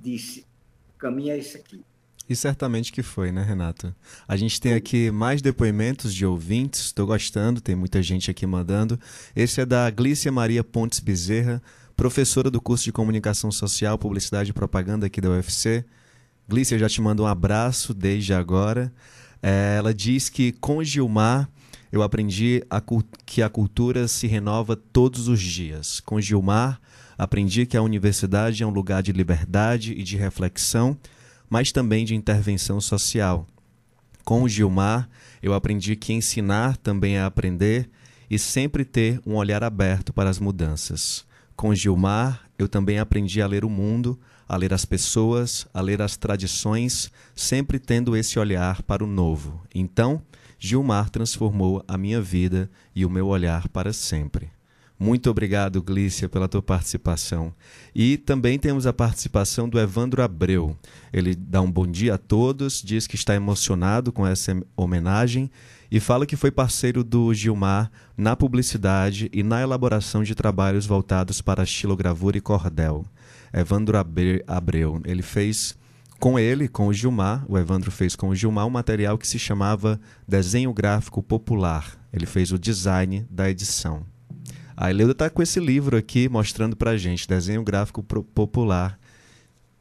disse: 0.00 0.44
caminha 0.98 1.36
esse 1.36 1.56
aqui. 1.56 1.84
E 2.28 2.34
certamente 2.34 2.90
que 2.90 3.04
foi, 3.04 3.30
né, 3.30 3.42
Renato? 3.44 3.94
A 4.26 4.36
gente 4.36 4.60
tem 4.60 4.74
aqui 4.74 5.12
mais 5.12 5.40
depoimentos 5.40 6.12
de 6.12 6.26
ouvintes, 6.26 6.86
estou 6.86 7.06
gostando, 7.06 7.60
tem 7.60 7.76
muita 7.76 8.02
gente 8.02 8.32
aqui 8.32 8.46
mandando. 8.46 8.98
Esse 9.36 9.60
é 9.60 9.66
da 9.66 9.88
Glícia 9.90 10.32
Maria 10.32 10.64
Pontes 10.64 10.98
Bezerra, 10.98 11.62
professora 11.96 12.50
do 12.50 12.60
curso 12.60 12.84
de 12.84 12.92
Comunicação 12.92 13.50
Social, 13.50 13.98
Publicidade 13.98 14.50
e 14.50 14.52
Propaganda 14.52 15.06
aqui 15.06 15.20
da 15.20 15.30
UFC. 15.30 15.84
Glícia, 16.48 16.78
já 16.78 16.88
te 16.88 17.00
mando 17.00 17.22
um 17.22 17.26
abraço 17.26 17.94
desde 17.94 18.34
agora. 18.34 18.92
É, 19.42 19.76
ela 19.78 19.92
diz 19.92 20.28
que 20.28 20.52
com 20.52 20.82
Gilmar 20.82 21.48
eu 21.90 22.02
aprendi 22.02 22.64
a, 22.70 22.82
que 23.26 23.42
a 23.42 23.48
cultura 23.48 24.08
se 24.08 24.26
renova 24.26 24.74
todos 24.74 25.28
os 25.28 25.40
dias. 25.40 26.00
Com 26.00 26.20
Gilmar, 26.20 26.80
aprendi 27.18 27.66
que 27.66 27.76
a 27.76 27.82
universidade 27.82 28.62
é 28.62 28.66
um 28.66 28.70
lugar 28.70 29.02
de 29.02 29.12
liberdade 29.12 29.92
e 29.92 30.02
de 30.02 30.16
reflexão, 30.16 30.96
mas 31.50 31.70
também 31.70 32.04
de 32.04 32.14
intervenção 32.14 32.80
social. 32.80 33.46
Com 34.24 34.48
Gilmar, 34.48 35.08
eu 35.42 35.52
aprendi 35.52 35.94
que 35.94 36.12
ensinar 36.12 36.76
também 36.78 37.16
é 37.16 37.22
aprender 37.22 37.90
e 38.30 38.38
sempre 38.38 38.84
ter 38.84 39.20
um 39.26 39.34
olhar 39.34 39.62
aberto 39.62 40.12
para 40.12 40.30
as 40.30 40.38
mudanças. 40.38 41.26
Com 41.56 41.74
Gilmar, 41.74 42.42
eu 42.58 42.68
também 42.68 42.98
aprendi 42.98 43.40
a 43.42 43.46
ler 43.46 43.64
o 43.64 43.70
mundo, 43.70 44.18
a 44.48 44.56
ler 44.56 44.72
as 44.72 44.84
pessoas, 44.84 45.66
a 45.72 45.80
ler 45.80 46.02
as 46.02 46.16
tradições, 46.16 47.10
sempre 47.34 47.78
tendo 47.78 48.16
esse 48.16 48.38
olhar 48.38 48.82
para 48.82 49.04
o 49.04 49.06
novo. 49.06 49.62
Então, 49.74 50.22
Gilmar 50.58 51.10
transformou 51.10 51.84
a 51.88 51.98
minha 51.98 52.20
vida 52.20 52.70
e 52.94 53.04
o 53.04 53.10
meu 53.10 53.26
olhar 53.26 53.68
para 53.68 53.92
sempre. 53.92 54.50
Muito 54.98 55.28
obrigado, 55.28 55.82
Glícia, 55.82 56.28
pela 56.28 56.46
tua 56.46 56.62
participação. 56.62 57.52
E 57.92 58.16
também 58.16 58.56
temos 58.56 58.86
a 58.86 58.92
participação 58.92 59.68
do 59.68 59.80
Evandro 59.80 60.22
Abreu. 60.22 60.76
Ele 61.12 61.34
dá 61.34 61.60
um 61.60 61.68
bom 61.68 61.84
dia 61.84 62.14
a 62.14 62.18
todos, 62.18 62.80
diz 62.80 63.08
que 63.08 63.16
está 63.16 63.34
emocionado 63.34 64.12
com 64.12 64.24
essa 64.24 64.56
homenagem 64.76 65.50
e 65.92 66.00
fala 66.00 66.24
que 66.24 66.36
foi 66.36 66.50
parceiro 66.50 67.04
do 67.04 67.34
Gilmar 67.34 67.92
na 68.16 68.34
publicidade 68.34 69.28
e 69.30 69.42
na 69.42 69.60
elaboração 69.60 70.22
de 70.22 70.34
trabalhos 70.34 70.86
voltados 70.86 71.42
para 71.42 71.64
estilogravura 71.64 72.38
e 72.38 72.40
cordel. 72.40 73.04
Evandro 73.52 73.98
Abreu, 73.98 75.02
ele 75.04 75.20
fez 75.20 75.76
com 76.18 76.38
ele, 76.38 76.66
com 76.66 76.86
o 76.86 76.94
Gilmar, 76.94 77.44
o 77.46 77.58
Evandro 77.58 77.90
fez 77.90 78.16
com 78.16 78.30
o 78.30 78.34
Gilmar 78.34 78.66
um 78.66 78.70
material 78.70 79.18
que 79.18 79.28
se 79.28 79.38
chamava 79.38 80.00
Desenho 80.26 80.72
Gráfico 80.72 81.22
Popular. 81.22 81.98
Ele 82.10 82.24
fez 82.24 82.52
o 82.52 82.58
design 82.58 83.26
da 83.28 83.50
edição. 83.50 84.02
A 84.74 84.88
Eleuda 84.88 85.12
está 85.12 85.28
com 85.28 85.42
esse 85.42 85.60
livro 85.60 85.94
aqui 85.94 86.26
mostrando 86.26 86.74
para 86.74 86.96
gente, 86.96 87.28
desenho 87.28 87.62
gráfico 87.62 88.02
popular 88.02 88.98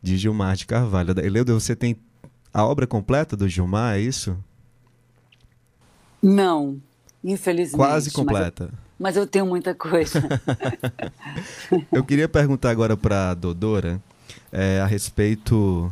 de 0.04 0.18
Gilmar 0.18 0.58
de 0.58 0.66
Carvalho. 0.66 1.18
Eleuda, 1.24 1.54
você 1.54 1.74
tem 1.74 1.96
a 2.54 2.66
obra 2.66 2.86
completa 2.86 3.38
do 3.38 3.48
Gilmar, 3.48 3.96
é 3.96 4.02
isso? 4.02 4.38
Não, 6.22 6.80
infelizmente. 7.24 7.78
Quase 7.78 8.12
completa. 8.12 8.66
Mas 8.66 8.72
eu, 8.72 8.78
mas 9.00 9.18
eu 9.18 9.28
tenho 9.28 9.46
muita 9.46 9.74
coisa. 9.74 10.22
eu 11.92 12.04
queria 12.04 12.30
perguntar 12.30 12.70
agora 12.70 12.96
para 12.96 13.32
a 13.32 13.34
Dodora 13.34 14.02
é, 14.52 14.80
a 14.80 14.86
respeito 14.86 15.92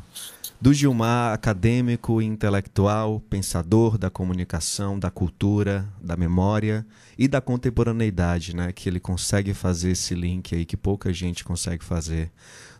do 0.61 0.73
Gilmar, 0.73 1.33
acadêmico, 1.33 2.21
intelectual, 2.21 3.21
pensador 3.29 3.97
da 3.97 4.09
comunicação, 4.09 4.99
da 4.99 5.09
cultura, 5.09 5.87
da 6.01 6.17
memória 6.17 6.85
e 7.17 7.27
da 7.27 7.39
contemporaneidade, 7.39 8.55
né? 8.55 8.71
Que 8.73 8.89
ele 8.89 8.99
consegue 8.99 9.53
fazer 9.53 9.91
esse 9.91 10.13
link 10.13 10.53
aí 10.53 10.65
que 10.65 10.75
pouca 10.75 11.13
gente 11.13 11.45
consegue 11.45 11.83
fazer. 11.83 12.29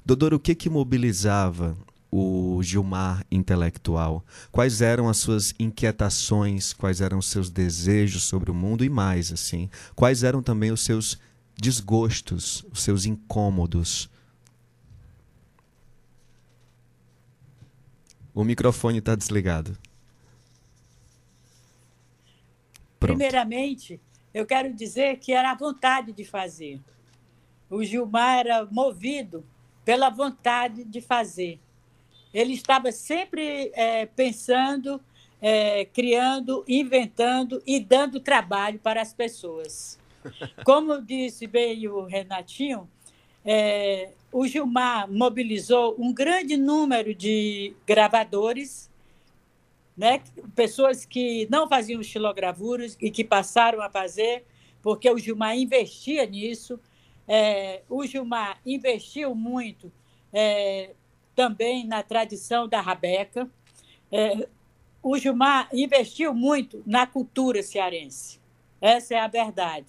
Dodora, 0.05 0.35
o 0.35 0.39
que 0.39 0.53
que 0.55 0.69
mobilizava 0.69 1.75
o 2.11 2.61
Gilmar 2.63 3.25
intelectual? 3.29 4.25
Quais 4.51 4.81
eram 4.81 5.07
as 5.07 5.17
suas 5.17 5.53
inquietações? 5.59 6.73
Quais 6.73 7.01
eram 7.01 7.19
os 7.19 7.27
seus 7.27 7.49
desejos 7.49 8.23
sobre 8.23 8.49
o 8.49 8.53
mundo 8.53 8.83
e 8.83 8.89
mais 8.89 9.31
assim? 9.31 9.69
Quais 9.95 10.23
eram 10.23 10.41
também 10.41 10.71
os 10.71 10.81
seus 10.81 11.19
desgostos, 11.55 12.65
os 12.71 12.81
seus 12.81 13.05
incômodos? 13.05 14.09
O 18.33 18.43
microfone 18.43 18.99
está 18.99 19.15
desligado. 19.15 19.77
Pronto. 22.99 23.17
Primeiramente, 23.17 23.99
eu 24.33 24.45
quero 24.45 24.73
dizer 24.73 25.17
que 25.17 25.31
era 25.31 25.51
a 25.51 25.55
vontade 25.55 26.11
de 26.11 26.23
fazer. 26.23 26.79
O 27.69 27.83
Gilmar 27.83 28.39
era 28.39 28.65
movido 28.65 29.45
pela 29.85 30.09
vontade 30.09 30.83
de 30.83 31.01
fazer. 31.01 31.59
Ele 32.33 32.53
estava 32.53 32.91
sempre 32.91 33.71
é, 33.73 34.05
pensando, 34.05 35.01
é, 35.41 35.85
criando, 35.85 36.63
inventando 36.67 37.61
e 37.65 37.79
dando 37.79 38.19
trabalho 38.19 38.79
para 38.79 39.01
as 39.01 39.13
pessoas. 39.13 39.99
Como 40.63 41.01
disse 41.01 41.47
bem 41.47 41.87
o 41.87 42.05
Renatinho, 42.05 42.89
é, 43.43 44.11
o 44.31 44.45
Gilmar 44.45 45.11
mobilizou 45.11 45.95
um 45.97 46.13
grande 46.13 46.55
número 46.57 47.15
de 47.15 47.73
gravadores, 47.85 48.89
né? 49.97 50.21
pessoas 50.55 51.05
que 51.05 51.47
não 51.49 51.67
faziam 51.67 51.99
estilogravuras 51.99 52.97
e 53.01 53.09
que 53.09 53.23
passaram 53.23 53.81
a 53.81 53.89
fazer, 53.89 54.45
porque 54.81 55.09
o 55.09 55.17
Gilmar 55.17 55.57
investia 55.57 56.25
nisso. 56.25 56.79
É, 57.27 57.81
o 57.89 58.05
Gilmar 58.05 58.59
investiu 58.65 59.33
muito 59.35 59.91
é, 60.31 60.91
também 61.39 61.87
na 61.87 62.03
tradição 62.03 62.67
da 62.67 62.81
Rabeca. 62.81 63.49
É, 64.11 64.45
o 65.01 65.17
Gilmar 65.17 65.69
investiu 65.71 66.33
muito 66.33 66.83
na 66.85 67.07
cultura 67.07 67.63
cearense. 67.63 68.41
Essa 68.81 69.15
é 69.15 69.19
a 69.19 69.27
verdade. 69.29 69.87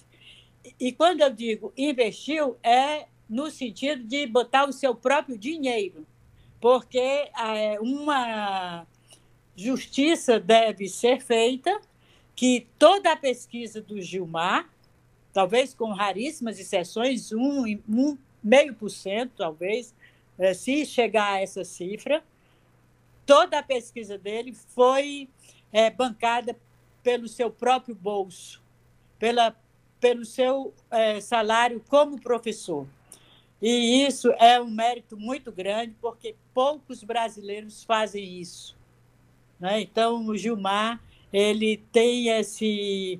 E 0.79 0.93
quando 0.93 1.19
eu 1.19 1.29
digo 1.29 1.73
investiu, 1.75 2.55
é 2.63 3.07
no 3.27 3.51
sentido 3.51 4.01
de 4.01 4.25
botar 4.27 4.63
o 4.63 4.71
seu 4.71 4.95
próprio 4.95 5.37
dinheiro, 5.37 6.07
porque 6.61 6.97
é, 6.97 7.77
uma 7.81 8.87
justiça 9.53 10.39
deve 10.39 10.87
ser 10.87 11.21
feita 11.21 11.81
que 12.33 12.65
toda 12.79 13.11
a 13.11 13.17
pesquisa 13.17 13.81
do 13.81 14.01
Gilmar, 14.01 14.69
talvez 15.33 15.73
com 15.73 15.91
raríssimas 15.91 16.57
exceções, 16.57 17.33
um, 17.33 17.65
um 17.89 18.17
meio 18.41 18.73
por 18.73 18.89
cento, 18.89 19.33
talvez, 19.35 19.93
é, 20.41 20.55
se 20.55 20.87
chegar 20.87 21.33
a 21.33 21.41
essa 21.41 21.63
cifra, 21.63 22.23
toda 23.27 23.59
a 23.59 23.63
pesquisa 23.63 24.17
dele 24.17 24.53
foi 24.53 25.29
é, 25.71 25.91
bancada 25.91 26.57
pelo 27.03 27.27
seu 27.27 27.51
próprio 27.51 27.93
bolso, 27.93 28.59
pela, 29.19 29.55
pelo 29.99 30.25
seu 30.25 30.73
é, 30.89 31.21
salário 31.21 31.79
como 31.87 32.19
professor. 32.19 32.87
E 33.61 34.03
isso 34.03 34.31
é 34.39 34.59
um 34.59 34.71
mérito 34.71 35.15
muito 35.15 35.51
grande, 35.51 35.95
porque 36.01 36.35
poucos 36.55 37.03
brasileiros 37.03 37.83
fazem 37.83 38.39
isso. 38.39 38.75
Né? 39.59 39.81
Então, 39.81 40.25
o 40.25 40.35
Gilmar 40.35 40.99
ele 41.31 41.77
tem 41.91 42.29
esse, 42.29 43.19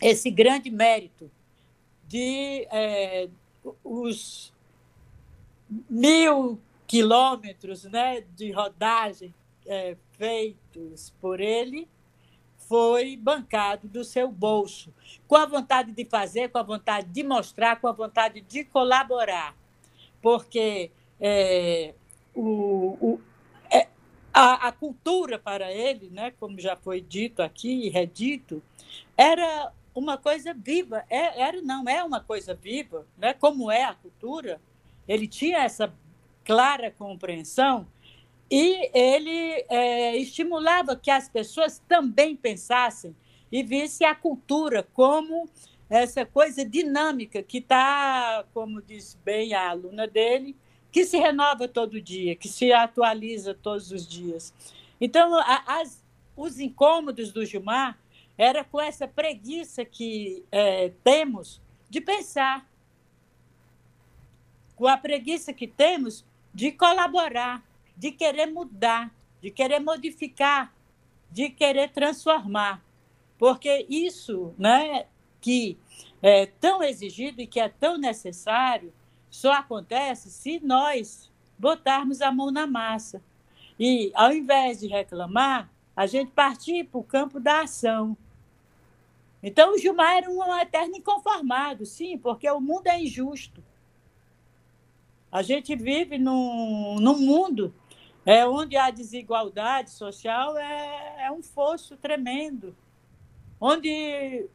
esse 0.00 0.28
grande 0.28 0.70
mérito 0.70 1.30
de 2.08 2.66
é, 2.68 3.28
os 3.84 4.52
mil 5.88 6.60
quilômetros 6.86 7.84
né, 7.84 8.22
de 8.36 8.50
rodagem 8.50 9.34
é, 9.66 9.96
feitos 10.12 11.12
por 11.20 11.40
ele 11.40 11.88
foi 12.68 13.16
bancado 13.16 13.86
do 13.86 14.02
seu 14.02 14.30
bolso, 14.30 14.92
com 15.28 15.36
a 15.36 15.44
vontade 15.44 15.92
de 15.92 16.04
fazer, 16.06 16.48
com 16.48 16.58
a 16.58 16.62
vontade 16.62 17.08
de 17.08 17.22
mostrar, 17.22 17.80
com 17.80 17.86
a 17.86 17.92
vontade 17.92 18.40
de 18.40 18.64
colaborar. 18.64 19.54
Porque 20.22 20.90
é, 21.20 21.94
o, 22.34 22.96
o, 23.00 23.20
é, 23.70 23.88
a, 24.32 24.68
a, 24.68 24.72
cultura 24.72 25.38
para 25.38 25.70
ele, 25.70 26.08
né, 26.10 26.32
como 26.40 26.58
já 26.58 26.74
foi 26.74 27.00
dito 27.00 27.42
aqui 27.42 27.86
e 27.86 27.90
redito, 27.90 28.62
era 29.16 29.70
uma 29.94 30.16
coisa 30.16 30.54
viva. 30.54 31.04
É, 31.10 31.42
era, 31.42 31.60
não 31.60 31.84
é 31.86 32.02
uma 32.02 32.20
coisa 32.20 32.54
viva, 32.54 33.06
né, 33.18 33.34
como 33.34 33.70
é 33.70 33.84
a 33.84 33.94
cultura. 33.94 34.60
Ele 35.08 35.26
tinha 35.26 35.58
essa 35.58 35.92
clara 36.44 36.90
compreensão 36.90 37.86
e 38.50 38.90
ele 38.92 39.64
é, 39.68 40.16
estimulava 40.16 40.94
que 40.94 41.10
as 41.10 41.28
pessoas 41.28 41.82
também 41.88 42.36
pensassem 42.36 43.14
e 43.50 43.62
vissem 43.62 44.06
a 44.06 44.14
cultura 44.14 44.82
como 44.94 45.48
essa 45.88 46.24
coisa 46.24 46.64
dinâmica 46.64 47.42
que 47.42 47.58
está, 47.58 48.44
como 48.54 48.80
disse 48.80 49.16
bem 49.24 49.52
a 49.52 49.70
aluna 49.70 50.06
dele, 50.06 50.56
que 50.90 51.04
se 51.04 51.18
renova 51.18 51.68
todo 51.68 52.00
dia, 52.00 52.34
que 52.34 52.48
se 52.48 52.72
atualiza 52.72 53.54
todos 53.54 53.90
os 53.90 54.06
dias. 54.06 54.54
Então, 55.00 55.38
as, 55.66 56.02
os 56.36 56.58
incômodos 56.58 57.32
do 57.32 57.44
Gilmar 57.44 57.98
era 58.38 58.64
com 58.64 58.80
essa 58.80 59.06
preguiça 59.06 59.84
que 59.84 60.44
é, 60.50 60.90
temos 61.04 61.60
de 61.90 62.00
pensar, 62.00 62.66
com 64.82 64.88
a 64.88 64.96
preguiça 64.96 65.52
que 65.52 65.68
temos 65.68 66.24
de 66.52 66.72
colaborar, 66.72 67.62
de 67.96 68.10
querer 68.10 68.46
mudar, 68.46 69.14
de 69.40 69.48
querer 69.48 69.78
modificar, 69.78 70.74
de 71.30 71.50
querer 71.50 71.92
transformar. 71.92 72.82
Porque 73.38 73.86
isso 73.88 74.52
né, 74.58 75.06
que 75.40 75.78
é 76.20 76.46
tão 76.46 76.82
exigido 76.82 77.40
e 77.40 77.46
que 77.46 77.60
é 77.60 77.68
tão 77.68 77.96
necessário 77.96 78.92
só 79.30 79.52
acontece 79.52 80.32
se 80.32 80.58
nós 80.58 81.30
botarmos 81.56 82.20
a 82.20 82.32
mão 82.32 82.50
na 82.50 82.66
massa. 82.66 83.22
E, 83.78 84.10
ao 84.16 84.32
invés 84.32 84.80
de 84.80 84.88
reclamar, 84.88 85.70
a 85.94 86.06
gente 86.08 86.32
partir 86.32 86.88
para 86.88 86.98
o 86.98 87.04
campo 87.04 87.38
da 87.38 87.60
ação. 87.60 88.16
Então, 89.40 89.74
o 89.74 89.78
Gilmar 89.78 90.16
era 90.16 90.28
um 90.28 90.58
eterno 90.58 90.96
inconformado, 90.96 91.86
sim, 91.86 92.18
porque 92.18 92.50
o 92.50 92.60
mundo 92.60 92.88
é 92.88 93.00
injusto. 93.00 93.62
A 95.32 95.40
gente 95.40 95.74
vive 95.74 96.18
num, 96.18 96.96
num 97.00 97.18
mundo 97.18 97.74
é 98.24 98.46
onde 98.46 98.76
a 98.76 98.90
desigualdade 98.90 99.90
social 99.90 100.58
é, 100.58 101.24
é 101.26 101.32
um 101.32 101.42
fosso 101.42 101.96
tremendo, 101.96 102.76
onde 103.58 104.46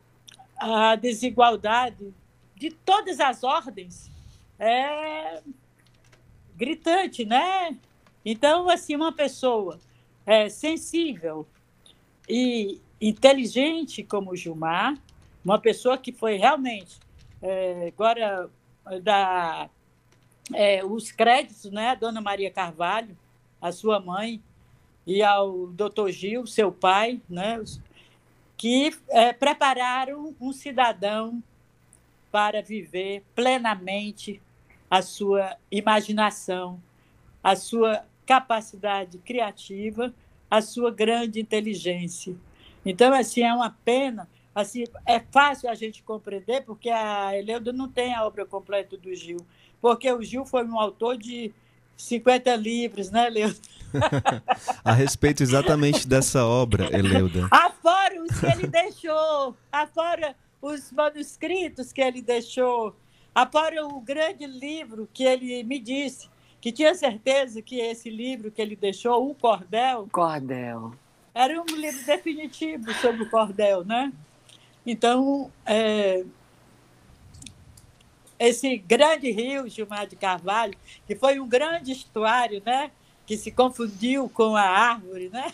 a 0.55 0.95
desigualdade 0.95 2.13
de 2.55 2.69
todas 2.69 3.19
as 3.19 3.43
ordens 3.43 4.11
é 4.59 5.41
gritante, 6.55 7.25
né? 7.25 7.75
Então, 8.23 8.69
assim, 8.69 8.95
uma 8.95 9.11
pessoa 9.11 9.79
é, 10.25 10.47
sensível 10.47 11.47
e 12.29 12.79
inteligente 13.01 14.03
como 14.03 14.35
Gilmar, 14.35 14.95
uma 15.43 15.59
pessoa 15.59 15.97
que 15.97 16.11
foi 16.11 16.35
realmente, 16.35 16.99
é, 17.41 17.87
agora, 17.87 18.49
da, 19.01 19.69
é, 20.53 20.83
os 20.83 21.11
créditos, 21.11 21.71
né, 21.71 21.89
a 21.89 21.95
Dona 21.95 22.21
Maria 22.21 22.51
Carvalho, 22.51 23.17
a 23.61 23.71
sua 23.71 23.99
mãe, 23.99 24.41
e 25.05 25.23
ao 25.23 25.67
doutor 25.67 26.11
Gil, 26.11 26.45
seu 26.45 26.71
pai, 26.71 27.21
né, 27.29 27.63
que 28.55 28.93
é, 29.09 29.31
prepararam 29.31 30.35
um 30.39 30.51
cidadão 30.51 31.41
para 32.31 32.61
viver 32.61 33.23
plenamente 33.33 34.41
a 34.89 35.01
sua 35.01 35.55
imaginação, 35.71 36.81
a 37.43 37.55
sua 37.55 38.05
capacidade 38.25 39.17
criativa, 39.19 40.13
a 40.49 40.61
sua 40.61 40.91
grande 40.91 41.39
inteligência. 41.39 42.35
Então, 42.85 43.13
assim, 43.13 43.41
é 43.41 43.53
uma 43.53 43.69
pena 43.83 44.27
assim, 44.59 44.85
é 45.05 45.19
fácil 45.19 45.69
a 45.69 45.75
gente 45.75 46.01
compreender, 46.01 46.63
porque 46.63 46.89
a 46.89 47.37
Eleuda 47.37 47.71
não 47.71 47.87
tem 47.87 48.15
a 48.15 48.25
obra 48.25 48.43
completa 48.43 48.97
do 48.97 49.13
Gil, 49.13 49.45
porque 49.81 50.11
o 50.11 50.21
Gil 50.21 50.45
foi 50.45 50.65
um 50.65 50.79
autor 50.79 51.17
de 51.17 51.51
50 51.95 52.55
livros, 52.55 53.09
né, 53.09 53.27
Eleuda? 53.27 53.57
a 54.83 54.91
respeito 54.91 55.41
exatamente 55.41 56.07
dessa 56.07 56.45
obra, 56.45 56.85
Eleuda. 56.95 57.47
Afora 57.51 58.21
os 58.21 58.39
que 58.39 58.45
ele 58.45 58.67
deixou, 58.67 59.55
afora 59.71 60.35
os 60.61 60.91
manuscritos 60.91 61.91
que 61.91 62.01
ele 62.01 62.21
deixou, 62.21 62.95
afora 63.33 63.85
o 63.85 63.99
grande 64.01 64.45
livro 64.45 65.07
que 65.13 65.23
ele 65.23 65.63
me 65.63 65.79
disse, 65.79 66.29
que 66.59 66.71
tinha 66.71 66.93
certeza 66.95 67.61
que 67.61 67.79
esse 67.79 68.09
livro 68.09 68.51
que 68.51 68.61
ele 68.61 68.75
deixou, 68.75 69.29
o 69.29 69.35
Cordel. 69.35 70.07
Cordel. 70.11 70.93
Era 71.33 71.61
um 71.61 71.75
livro 71.75 72.03
definitivo 72.03 72.91
sobre 72.95 73.21
o 73.21 73.29
cordel, 73.29 73.85
né? 73.85 74.11
Então, 74.83 75.51
é, 75.65 76.25
esse 78.39 78.77
grande 78.77 79.31
rio, 79.31 79.67
Gilmar 79.67 80.07
de 80.07 80.15
Carvalho, 80.15 80.77
que 81.05 81.15
foi 81.15 81.39
um 81.39 81.47
grande 81.47 81.91
estuário, 81.91 82.61
né? 82.65 82.91
que 83.25 83.37
se 83.37 83.51
confundiu 83.51 84.29
com 84.29 84.55
a 84.55 84.61
árvore, 84.61 85.29
né? 85.29 85.53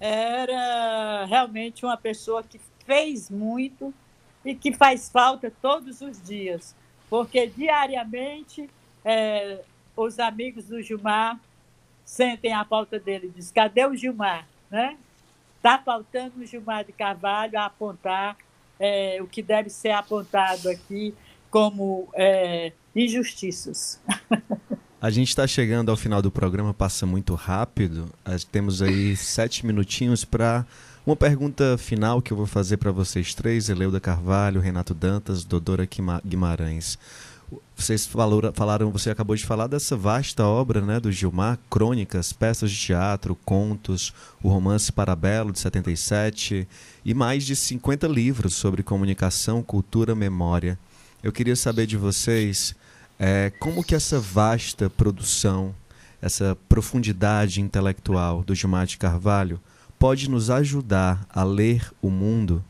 era 0.00 1.24
realmente 1.26 1.84
uma 1.84 1.96
pessoa 1.96 2.42
que 2.42 2.60
fez 2.84 3.30
muito 3.30 3.94
e 4.44 4.54
que 4.54 4.72
faz 4.72 5.08
falta 5.08 5.52
todos 5.62 6.00
os 6.00 6.20
dias, 6.22 6.74
porque 7.08 7.46
diariamente 7.46 8.68
é, 9.04 9.60
os 9.96 10.18
amigos 10.18 10.66
do 10.66 10.82
Gilmar 10.82 11.38
sentem 12.04 12.52
a 12.52 12.64
falta 12.64 12.98
dele, 12.98 13.32
diz, 13.34 13.50
cadê 13.50 13.86
o 13.86 13.96
Gilmar? 13.96 14.46
Né? 14.70 14.98
Está 15.56 15.78
faltando 15.78 16.40
o 16.40 16.44
Gilmar 16.44 16.84
de 16.84 16.92
Carvalho 16.92 17.58
a 17.58 17.66
apontar 17.66 18.36
é, 18.78 19.18
o 19.22 19.26
que 19.26 19.40
deve 19.42 19.70
ser 19.70 19.92
apontado 19.92 20.68
aqui 20.68 21.14
como 21.54 22.08
é, 22.14 22.72
injustiças. 22.96 24.00
A 25.00 25.08
gente 25.08 25.28
está 25.28 25.46
chegando 25.46 25.88
ao 25.88 25.96
final 25.96 26.20
do 26.20 26.28
programa, 26.28 26.74
passa 26.74 27.06
muito 27.06 27.32
rápido. 27.36 28.10
Temos 28.50 28.82
aí 28.82 29.14
sete 29.14 29.64
minutinhos 29.64 30.24
para 30.24 30.66
uma 31.06 31.14
pergunta 31.14 31.78
final 31.78 32.20
que 32.20 32.32
eu 32.32 32.36
vou 32.36 32.46
fazer 32.46 32.78
para 32.78 32.90
vocês 32.90 33.34
três: 33.34 33.68
Eleuda 33.68 34.00
Carvalho, 34.00 34.60
Renato 34.60 34.92
Dantas, 34.94 35.44
Dodora 35.44 35.86
Guimarães. 36.26 36.98
Vocês 37.76 38.04
falaram, 38.04 38.90
você 38.90 39.10
acabou 39.10 39.36
de 39.36 39.46
falar 39.46 39.68
dessa 39.68 39.96
vasta 39.96 40.44
obra 40.44 40.80
né, 40.80 40.98
do 40.98 41.12
Gilmar, 41.12 41.56
crônicas, 41.70 42.32
peças 42.32 42.72
de 42.72 42.78
teatro, 42.78 43.38
contos, 43.44 44.12
o 44.42 44.48
romance 44.48 44.90
Parabelo, 44.90 45.52
de 45.52 45.60
77, 45.60 46.66
e 47.04 47.14
mais 47.14 47.44
de 47.44 47.54
50 47.54 48.08
livros 48.08 48.54
sobre 48.54 48.82
comunicação, 48.82 49.62
cultura, 49.62 50.16
memória. 50.16 50.76
Eu 51.24 51.32
queria 51.32 51.56
saber 51.56 51.86
de 51.86 51.96
vocês 51.96 52.74
é, 53.18 53.50
como 53.58 53.82
que 53.82 53.94
essa 53.94 54.20
vasta 54.20 54.90
produção, 54.90 55.74
essa 56.20 56.54
profundidade 56.68 57.62
intelectual 57.62 58.44
do 58.44 58.54
Gilmar 58.54 58.84
de 58.84 58.98
Carvalho 58.98 59.58
pode 59.98 60.28
nos 60.28 60.50
ajudar 60.50 61.26
a 61.30 61.42
ler 61.42 61.90
o 62.02 62.10
mundo 62.10 62.62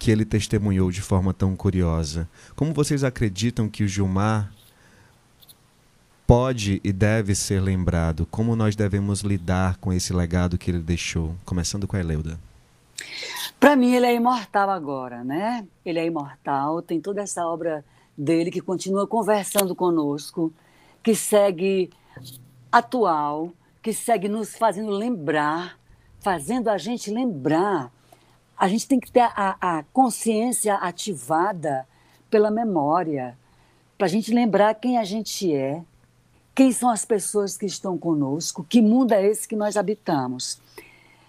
que 0.00 0.10
ele 0.10 0.24
testemunhou 0.24 0.90
de 0.90 1.00
forma 1.00 1.32
tão 1.32 1.54
curiosa. 1.54 2.28
Como 2.56 2.74
vocês 2.74 3.04
acreditam 3.04 3.68
que 3.68 3.84
o 3.84 3.88
Gilmar 3.88 4.52
pode 6.26 6.80
e 6.82 6.92
deve 6.92 7.36
ser 7.36 7.60
lembrado? 7.60 8.26
Como 8.32 8.56
nós 8.56 8.74
devemos 8.74 9.20
lidar 9.20 9.76
com 9.76 9.92
esse 9.92 10.12
legado 10.12 10.58
que 10.58 10.72
ele 10.72 10.82
deixou? 10.82 11.36
Começando 11.44 11.86
com 11.86 11.96
a 11.96 12.00
Eleuda. 12.00 12.36
Para 13.62 13.76
mim, 13.76 13.94
ele 13.94 14.06
é 14.06 14.12
imortal 14.12 14.68
agora, 14.68 15.22
né? 15.22 15.64
Ele 15.84 16.00
é 16.00 16.04
imortal, 16.04 16.82
tem 16.82 17.00
toda 17.00 17.22
essa 17.22 17.46
obra 17.46 17.84
dele 18.18 18.50
que 18.50 18.60
continua 18.60 19.06
conversando 19.06 19.72
conosco, 19.72 20.52
que 21.00 21.14
segue 21.14 21.88
atual, 22.72 23.52
que 23.80 23.92
segue 23.92 24.28
nos 24.28 24.56
fazendo 24.56 24.90
lembrar, 24.90 25.78
fazendo 26.18 26.70
a 26.70 26.76
gente 26.76 27.08
lembrar 27.08 27.92
a 28.62 28.68
gente 28.68 28.86
tem 28.86 29.00
que 29.00 29.10
ter 29.10 29.28
a, 29.34 29.56
a 29.60 29.82
consciência 29.92 30.76
ativada 30.76 31.84
pela 32.30 32.48
memória, 32.48 33.36
para 33.98 34.06
a 34.06 34.10
gente 34.10 34.32
lembrar 34.32 34.74
quem 34.76 34.98
a 34.98 35.04
gente 35.04 35.52
é, 35.52 35.82
quem 36.54 36.70
são 36.70 36.88
as 36.88 37.04
pessoas 37.04 37.56
que 37.56 37.66
estão 37.66 37.98
conosco, 37.98 38.64
que 38.68 38.80
mundo 38.80 39.12
é 39.12 39.26
esse 39.26 39.48
que 39.48 39.56
nós 39.56 39.76
habitamos. 39.76 40.60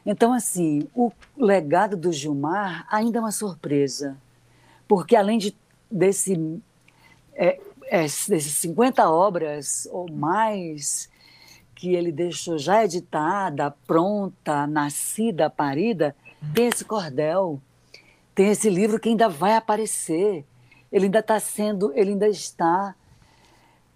Então, 0.05 0.33
assim, 0.33 0.87
o 0.93 1.11
legado 1.37 1.95
do 1.95 2.11
Gilmar 2.11 2.85
ainda 2.91 3.19
é 3.19 3.21
uma 3.21 3.31
surpresa, 3.31 4.17
porque 4.87 5.15
além 5.15 5.37
de, 5.37 5.55
desse, 5.89 6.61
é, 7.33 7.59
é, 7.85 8.01
desses 8.01 8.53
50 8.55 9.09
obras 9.09 9.87
ou 9.91 10.11
mais 10.11 11.09
que 11.73 11.95
ele 11.95 12.11
deixou 12.11 12.57
já 12.57 12.83
editada, 12.83 13.71
pronta, 13.87 14.67
nascida, 14.67 15.49
parida, 15.49 16.15
tem 16.53 16.67
esse 16.67 16.83
cordel, 16.83 17.61
tem 18.35 18.49
esse 18.49 18.69
livro 18.69 18.99
que 18.99 19.09
ainda 19.09 19.29
vai 19.29 19.55
aparecer. 19.55 20.45
Ele 20.91 21.05
ainda 21.05 21.19
está 21.19 21.39
sendo, 21.39 21.91
ele 21.93 22.11
ainda 22.11 22.27
está 22.27 22.95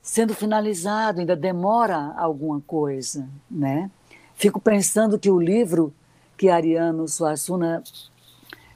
sendo 0.01 0.33
finalizado, 0.33 1.19
ainda 1.19 1.35
demora 1.35 2.13
alguma 2.17 2.61
coisa, 2.61 3.27
né? 3.49 3.91
Fico 4.37 4.61
pensando 4.61 5.17
que 5.17 5.31
o 5.31 5.39
livro 5.39 5.91
que 6.37 6.47
Ariano 6.47 7.07
Suassuna 7.07 7.83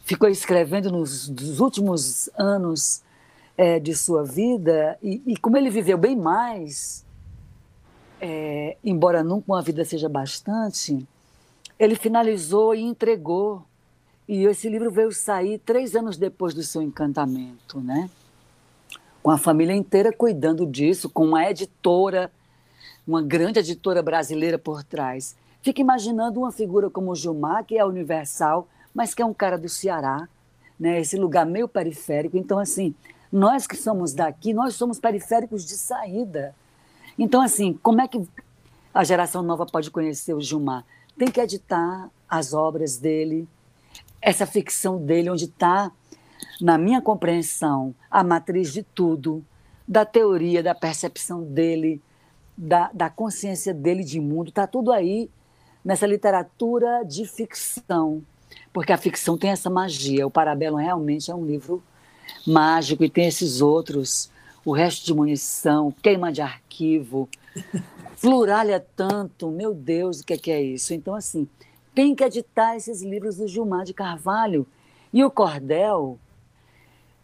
ficou 0.03 0.27
escrevendo 0.27 0.91
nos, 0.91 1.29
nos 1.29 1.59
últimos 1.59 2.31
anos 2.35 3.03
é, 3.55 3.79
de 3.79 3.95
sua 3.95 4.23
vida 4.23 4.97
e, 5.03 5.21
e, 5.23 5.37
como 5.37 5.55
ele 5.55 5.69
viveu 5.69 5.99
bem 5.99 6.15
mais, 6.15 7.05
é, 8.19 8.75
embora 8.83 9.23
nunca 9.23 9.53
uma 9.53 9.61
vida 9.61 9.85
seja 9.85 10.09
bastante, 10.09 11.07
ele 11.77 11.95
finalizou 11.95 12.73
e 12.73 12.81
entregou. 12.81 13.63
E 14.27 14.45
esse 14.45 14.67
livro 14.67 14.89
veio 14.89 15.11
sair 15.11 15.59
três 15.59 15.95
anos 15.95 16.17
depois 16.17 16.55
do 16.55 16.63
seu 16.63 16.81
encantamento, 16.81 17.79
né? 17.79 18.09
Com 19.21 19.29
a 19.29 19.37
família 19.37 19.75
inteira 19.75 20.11
cuidando 20.11 20.65
disso, 20.65 21.07
com 21.07 21.23
uma 21.23 21.47
editora, 21.47 22.31
uma 23.05 23.21
grande 23.21 23.59
editora 23.59 24.01
brasileira 24.01 24.57
por 24.57 24.83
trás. 24.83 25.35
Fica 25.61 25.81
imaginando 25.81 26.39
uma 26.39 26.51
figura 26.51 26.89
como 26.89 27.11
o 27.11 27.15
Gilmar, 27.15 27.63
que 27.63 27.77
é 27.77 27.85
universal, 27.85 28.67
mas 28.93 29.13
que 29.13 29.21
é 29.21 29.25
um 29.25 29.33
cara 29.33 29.57
do 29.57 29.69
Ceará, 29.69 30.27
né? 30.79 30.99
Esse 30.99 31.17
lugar 31.17 31.45
meio 31.45 31.67
periférico. 31.67 32.37
Então, 32.37 32.57
assim, 32.57 32.95
nós 33.31 33.67
que 33.67 33.75
somos 33.75 34.13
daqui, 34.13 34.53
nós 34.53 34.75
somos 34.75 34.99
periféricos 34.99 35.65
de 35.65 35.77
saída. 35.77 36.55
Então, 37.17 37.41
assim, 37.41 37.73
como 37.81 38.01
é 38.01 38.07
que 38.07 38.21
a 38.93 39.03
geração 39.03 39.41
nova 39.41 39.65
pode 39.65 39.91
conhecer 39.91 40.33
o 40.33 40.41
Gilmar? 40.41 40.83
tem 41.17 41.29
que 41.29 41.39
editar 41.39 42.09
as 42.27 42.51
obras 42.51 42.97
dele, 42.97 43.47
essa 44.21 44.45
ficção 44.47 44.97
dele, 44.97 45.29
onde 45.29 45.45
está, 45.45 45.91
na 46.59 46.75
minha 46.77 46.99
compreensão, 46.99 47.93
a 48.09 48.23
matriz 48.23 48.73
de 48.73 48.81
tudo, 48.81 49.45
da 49.87 50.03
teoria, 50.03 50.63
da 50.63 50.73
percepção 50.73 51.43
dele, 51.43 52.01
da, 52.57 52.89
da 52.93 53.07
consciência 53.07 53.71
dele 53.71 54.03
de 54.03 54.19
mundo, 54.19 54.49
está 54.49 54.65
tudo 54.65 54.91
aí 54.91 55.29
nessa 55.83 56.05
literatura 56.05 57.03
de 57.03 57.25
ficção, 57.25 58.23
porque 58.71 58.93
a 58.93 58.97
ficção 58.97 59.37
tem 59.37 59.49
essa 59.49 59.69
magia. 59.69 60.27
O 60.27 60.31
Parabelo 60.31 60.77
realmente 60.77 61.31
é 61.31 61.35
um 61.35 61.45
livro 61.45 61.83
mágico 62.45 63.03
e 63.03 63.09
tem 63.09 63.27
esses 63.27 63.61
outros, 63.61 64.31
o 64.63 64.71
resto 64.71 65.05
de 65.05 65.13
munição, 65.13 65.91
queima 66.01 66.31
de 66.31 66.41
arquivo, 66.41 67.27
fluralha 68.15 68.85
tanto, 68.95 69.49
meu 69.49 69.73
Deus, 69.73 70.19
o 70.19 70.25
que 70.25 70.33
é, 70.33 70.37
que 70.37 70.51
é 70.51 70.61
isso? 70.61 70.93
Então, 70.93 71.15
assim, 71.15 71.47
tem 71.93 72.15
que 72.15 72.23
editar 72.23 72.75
esses 72.75 73.01
livros 73.01 73.37
do 73.37 73.47
Gilmar 73.47 73.83
de 73.83 73.93
Carvalho. 73.93 74.65
E 75.11 75.23
o 75.23 75.31
Cordel, 75.31 76.17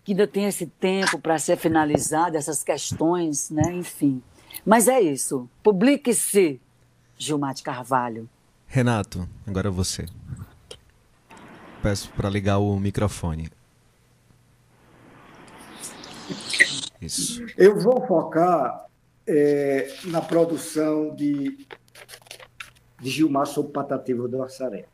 que 0.04 0.12
ainda 0.12 0.28
tem 0.28 0.46
esse 0.46 0.66
tempo 0.66 1.20
para 1.20 1.38
ser 1.38 1.58
finalizado, 1.58 2.36
essas 2.36 2.64
questões, 2.64 3.50
né? 3.50 3.74
enfim. 3.74 4.22
Mas 4.66 4.88
é 4.88 5.00
isso. 5.00 5.50
Publique-se, 5.64 6.60
Gilmar 7.18 7.54
de 7.54 7.64
Carvalho. 7.64 8.30
Renato, 8.68 9.28
agora 9.46 9.72
você. 9.72 10.06
Peço 11.82 12.12
para 12.12 12.30
ligar 12.30 12.58
o 12.58 12.78
microfone. 12.80 13.50
Isso. 17.02 17.46
Eu 17.58 17.80
vou 17.80 18.06
focar 18.06 18.86
é, 19.26 19.94
na 20.06 20.22
produção 20.22 21.16
de, 21.16 21.66
de 23.00 23.10
Gilmar 23.10 23.46
sobre 23.46 23.72
Patativa 23.72 24.28
do 24.28 24.44
Assaré. 24.44 24.86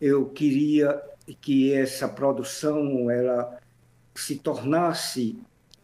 Eu 0.00 0.26
queria 0.26 1.00
que 1.40 1.72
essa 1.72 2.08
produção 2.08 3.10
ela 3.10 3.58
se 4.14 4.36
tornasse 4.36 5.38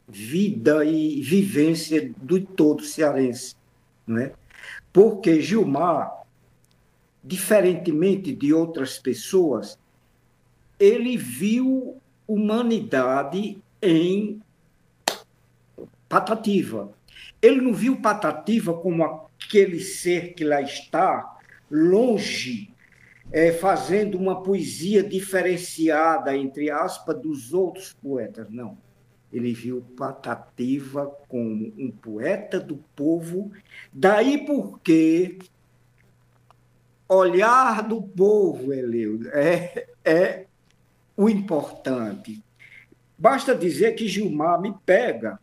vida 0.09 0.85
e 0.85 1.21
vivência 1.23 2.13
do 2.17 2.41
todo 2.41 2.83
cearense, 2.83 3.55
né? 4.07 4.33
Porque 4.93 5.41
Gilmar, 5.41 6.20
diferentemente 7.23 8.35
de 8.35 8.53
outras 8.53 8.99
pessoas, 8.99 9.79
ele 10.79 11.17
viu 11.17 12.01
humanidade 12.27 13.63
em 13.83 14.41
Patativa. 16.09 16.93
Ele 17.41 17.61
não 17.61 17.73
viu 17.73 18.01
Patativa 18.01 18.75
como 18.75 19.05
aquele 19.05 19.81
ser 19.81 20.35
que 20.35 20.45
lá 20.45 20.61
está, 20.61 21.39
longe, 21.71 22.73
é, 23.33 23.53
fazendo 23.53 24.19
uma 24.19 24.43
poesia 24.43 25.03
diferenciada, 25.03 26.37
entre 26.37 26.71
aspas, 26.71 27.21
dos 27.21 27.55
outros 27.55 27.93
poetas. 27.93 28.49
Não. 28.51 28.77
Ele 29.33 29.53
viu 29.53 29.83
Patativa 29.97 31.07
como 31.29 31.73
um 31.79 31.91
poeta 31.91 32.59
do 32.59 32.77
povo, 32.97 33.53
daí 33.93 34.45
porque 34.45 35.39
olhar 37.11 37.83
do 37.83 38.01
povo, 38.01 38.73
Eleudo, 38.73 39.29
é, 39.31 39.89
é 40.05 40.47
o 41.17 41.29
importante. 41.29 42.43
Basta 43.19 43.55
dizer 43.55 43.95
que 43.97 44.07
Gilmar 44.07 44.61
me 44.61 44.73
pega 44.87 45.41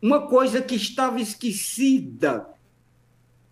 uma 0.00 0.28
coisa 0.28 0.60
que 0.60 0.74
estava 0.74 1.18
esquecida. 1.18 2.46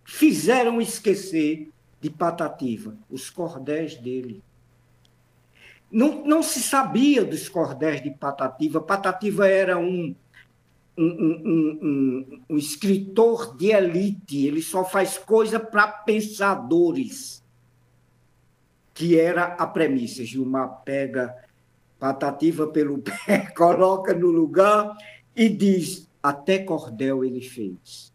Fizeram 0.04 0.80
esquecer 0.82 1.70
de 1.98 2.10
Patativa, 2.10 2.94
os 3.10 3.30
cordéis 3.30 3.96
dele. 3.96 4.42
Não, 5.90 6.24
não 6.26 6.42
se 6.42 6.60
sabia 6.60 7.24
dos 7.24 7.48
cordéis 7.48 8.02
de 8.02 8.10
Patativa. 8.10 8.82
Patativa 8.82 9.48
era 9.48 9.78
um, 9.78 10.14
um, 10.96 12.44
um, 12.48 12.56
escritor 12.56 13.56
de 13.56 13.72
elite, 13.72 14.46
ele 14.46 14.62
só 14.62 14.84
faz 14.84 15.18
coisa 15.18 15.58
para 15.58 15.88
pensadores, 15.88 17.42
que 18.92 19.18
era 19.18 19.44
a 19.44 19.66
premissa. 19.66 20.24
Gilmar 20.24 20.82
pega 20.84 21.34
Patativa 21.98 22.66
pelo 22.68 22.98
pé, 23.02 23.50
coloca 23.56 24.14
no 24.14 24.28
lugar 24.28 24.96
e 25.34 25.48
diz: 25.48 26.08
até 26.22 26.58
cordel 26.58 27.24
ele 27.24 27.40
fez. 27.40 28.12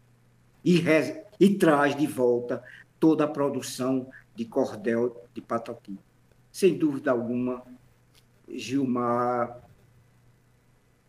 E, 0.64 0.76
reza, 0.76 1.22
e 1.38 1.54
traz 1.54 1.96
de 1.96 2.06
volta 2.06 2.62
toda 2.98 3.24
a 3.24 3.28
produção 3.28 4.08
de 4.34 4.44
cordel 4.44 5.24
de 5.34 5.40
Patativa. 5.40 5.98
Sem 6.52 6.76
dúvida 6.76 7.10
alguma, 7.10 7.62
Gilmar 8.48 9.60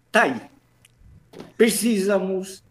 está 0.07 0.23
aí. 0.23 0.51
Precisamos 1.57 2.63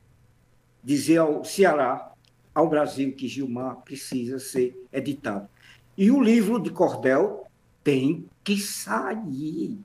dizer 0.82 1.18
ao 1.18 1.44
Ceará, 1.44 2.12
ao 2.54 2.68
Brasil, 2.68 3.12
que 3.14 3.28
Gilmar 3.28 3.76
precisa 3.76 4.38
ser 4.38 4.76
editado. 4.92 5.48
E 5.96 6.10
o 6.10 6.20
livro 6.20 6.58
de 6.58 6.70
Cordel 6.70 7.46
tem 7.84 8.28
que 8.42 8.58
sair. 8.58 9.78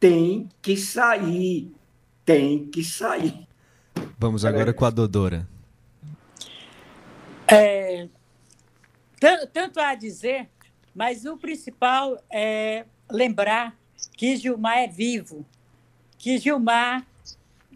Tem 0.00 0.48
que 0.60 0.76
sair. 0.76 1.72
Tem 2.24 2.66
que 2.66 2.82
sair. 2.82 3.46
Vamos 4.18 4.44
agora 4.44 4.72
com 4.72 4.84
a 4.84 4.90
Dodora. 4.90 5.48
É, 7.46 8.08
tanto 9.52 9.78
a 9.78 9.94
dizer, 9.94 10.48
mas 10.94 11.24
o 11.24 11.36
principal 11.36 12.18
é 12.30 12.84
lembrar 13.10 13.76
que 14.16 14.36
Gilmar 14.36 14.78
é 14.78 14.88
vivo, 14.88 15.46
que 16.18 16.38
Gilmar 16.38 17.06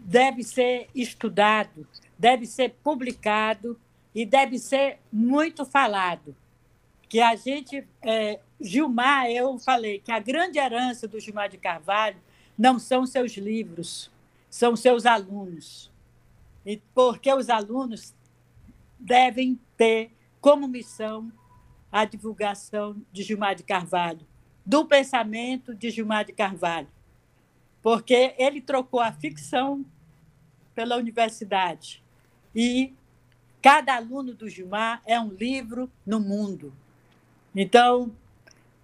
deve 0.03 0.43
ser 0.43 0.89
estudado, 0.95 1.87
deve 2.17 2.45
ser 2.45 2.75
publicado 2.83 3.79
e 4.13 4.25
deve 4.25 4.57
ser 4.57 4.99
muito 5.11 5.63
falado. 5.63 6.35
Que 7.07 7.19
a 7.19 7.35
gente, 7.35 7.85
é, 8.01 8.39
Gilmar, 8.59 9.29
eu 9.29 9.57
falei 9.59 9.99
que 9.99 10.11
a 10.11 10.19
grande 10.19 10.57
herança 10.57 11.07
do 11.07 11.19
Gilmar 11.19 11.49
de 11.49 11.57
Carvalho 11.57 12.17
não 12.57 12.79
são 12.79 13.05
seus 13.05 13.33
livros, 13.33 14.09
são 14.49 14.75
seus 14.75 15.05
alunos. 15.05 15.91
E 16.65 16.81
porque 16.93 17.31
os 17.31 17.49
alunos 17.49 18.13
devem 18.99 19.59
ter 19.77 20.11
como 20.39 20.67
missão 20.67 21.31
a 21.91 22.05
divulgação 22.05 22.95
de 23.11 23.23
Gilmar 23.23 23.55
de 23.55 23.63
Carvalho, 23.63 24.25
do 24.65 24.85
pensamento 24.85 25.75
de 25.75 25.89
Gilmar 25.89 26.23
de 26.25 26.31
Carvalho, 26.31 26.87
porque 27.81 28.35
ele 28.37 28.61
trocou 28.61 28.99
a 28.99 29.11
ficção 29.11 29.85
pela 30.75 30.97
universidade. 30.97 32.03
E 32.55 32.93
cada 33.61 33.95
aluno 33.95 34.33
do 34.33 34.49
Gilmar 34.49 35.01
é 35.05 35.19
um 35.19 35.29
livro 35.29 35.89
no 36.05 36.19
mundo. 36.19 36.73
Então, 37.55 38.11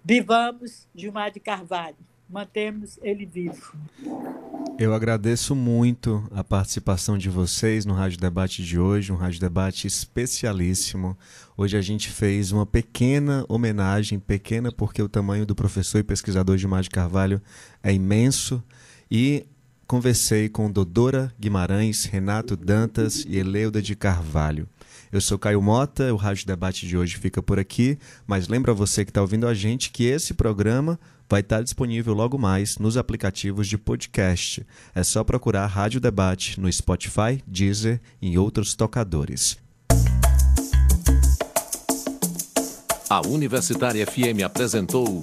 vivamos 0.04 0.86
Gilmar 0.94 1.30
de 1.30 1.40
Carvalho, 1.40 1.96
mantemos 2.28 2.98
ele 3.02 3.24
vivo. 3.24 3.74
Eu 4.78 4.94
agradeço 4.94 5.56
muito 5.56 6.22
a 6.30 6.44
participação 6.44 7.18
de 7.18 7.28
vocês 7.28 7.84
no 7.84 7.94
Rádio 7.94 8.18
Debate 8.18 8.62
de 8.62 8.78
hoje, 8.78 9.10
um 9.10 9.16
Rádio 9.16 9.40
Debate 9.40 9.86
especialíssimo. 9.86 11.18
Hoje 11.56 11.76
a 11.76 11.80
gente 11.80 12.08
fez 12.10 12.52
uma 12.52 12.64
pequena 12.64 13.44
homenagem, 13.48 14.20
pequena 14.20 14.70
porque 14.70 15.02
o 15.02 15.08
tamanho 15.08 15.44
do 15.44 15.54
professor 15.54 15.98
e 15.98 16.04
pesquisador 16.04 16.56
Gilmar 16.56 16.82
de 16.82 16.90
Carvalho 16.90 17.42
é 17.82 17.92
imenso, 17.92 18.62
e 19.10 19.46
conversei 19.86 20.48
com 20.48 20.70
Dodora 20.70 21.32
Guimarães, 21.40 22.04
Renato 22.04 22.56
Dantas 22.56 23.24
e 23.26 23.38
Eleuda 23.38 23.80
de 23.80 23.96
Carvalho. 23.96 24.68
Eu 25.10 25.20
sou 25.20 25.38
Caio 25.38 25.62
Mota, 25.62 26.12
o 26.12 26.16
Rádio 26.16 26.46
Debate 26.46 26.86
de 26.86 26.96
hoje 26.96 27.16
fica 27.16 27.42
por 27.42 27.58
aqui, 27.58 27.98
mas 28.26 28.48
lembra 28.48 28.74
você 28.74 29.04
que 29.04 29.10
está 29.10 29.22
ouvindo 29.22 29.48
a 29.48 29.54
gente 29.54 29.90
que 29.90 30.04
esse 30.04 30.34
programa 30.34 31.00
vai 31.28 31.40
estar 31.40 31.62
disponível 31.62 32.12
logo 32.12 32.38
mais 32.38 32.76
nos 32.78 32.96
aplicativos 32.96 33.66
de 33.66 33.78
podcast. 33.78 34.66
É 34.94 35.02
só 35.02 35.24
procurar 35.24 35.66
Rádio 35.66 36.00
Debate 36.00 36.60
no 36.60 36.70
Spotify, 36.70 37.42
Deezer 37.46 38.00
e 38.20 38.28
em 38.28 38.38
outros 38.38 38.74
tocadores. 38.74 39.56
A 43.08 43.26
Universitária 43.26 44.06
FM 44.06 44.42
apresentou 44.44 45.22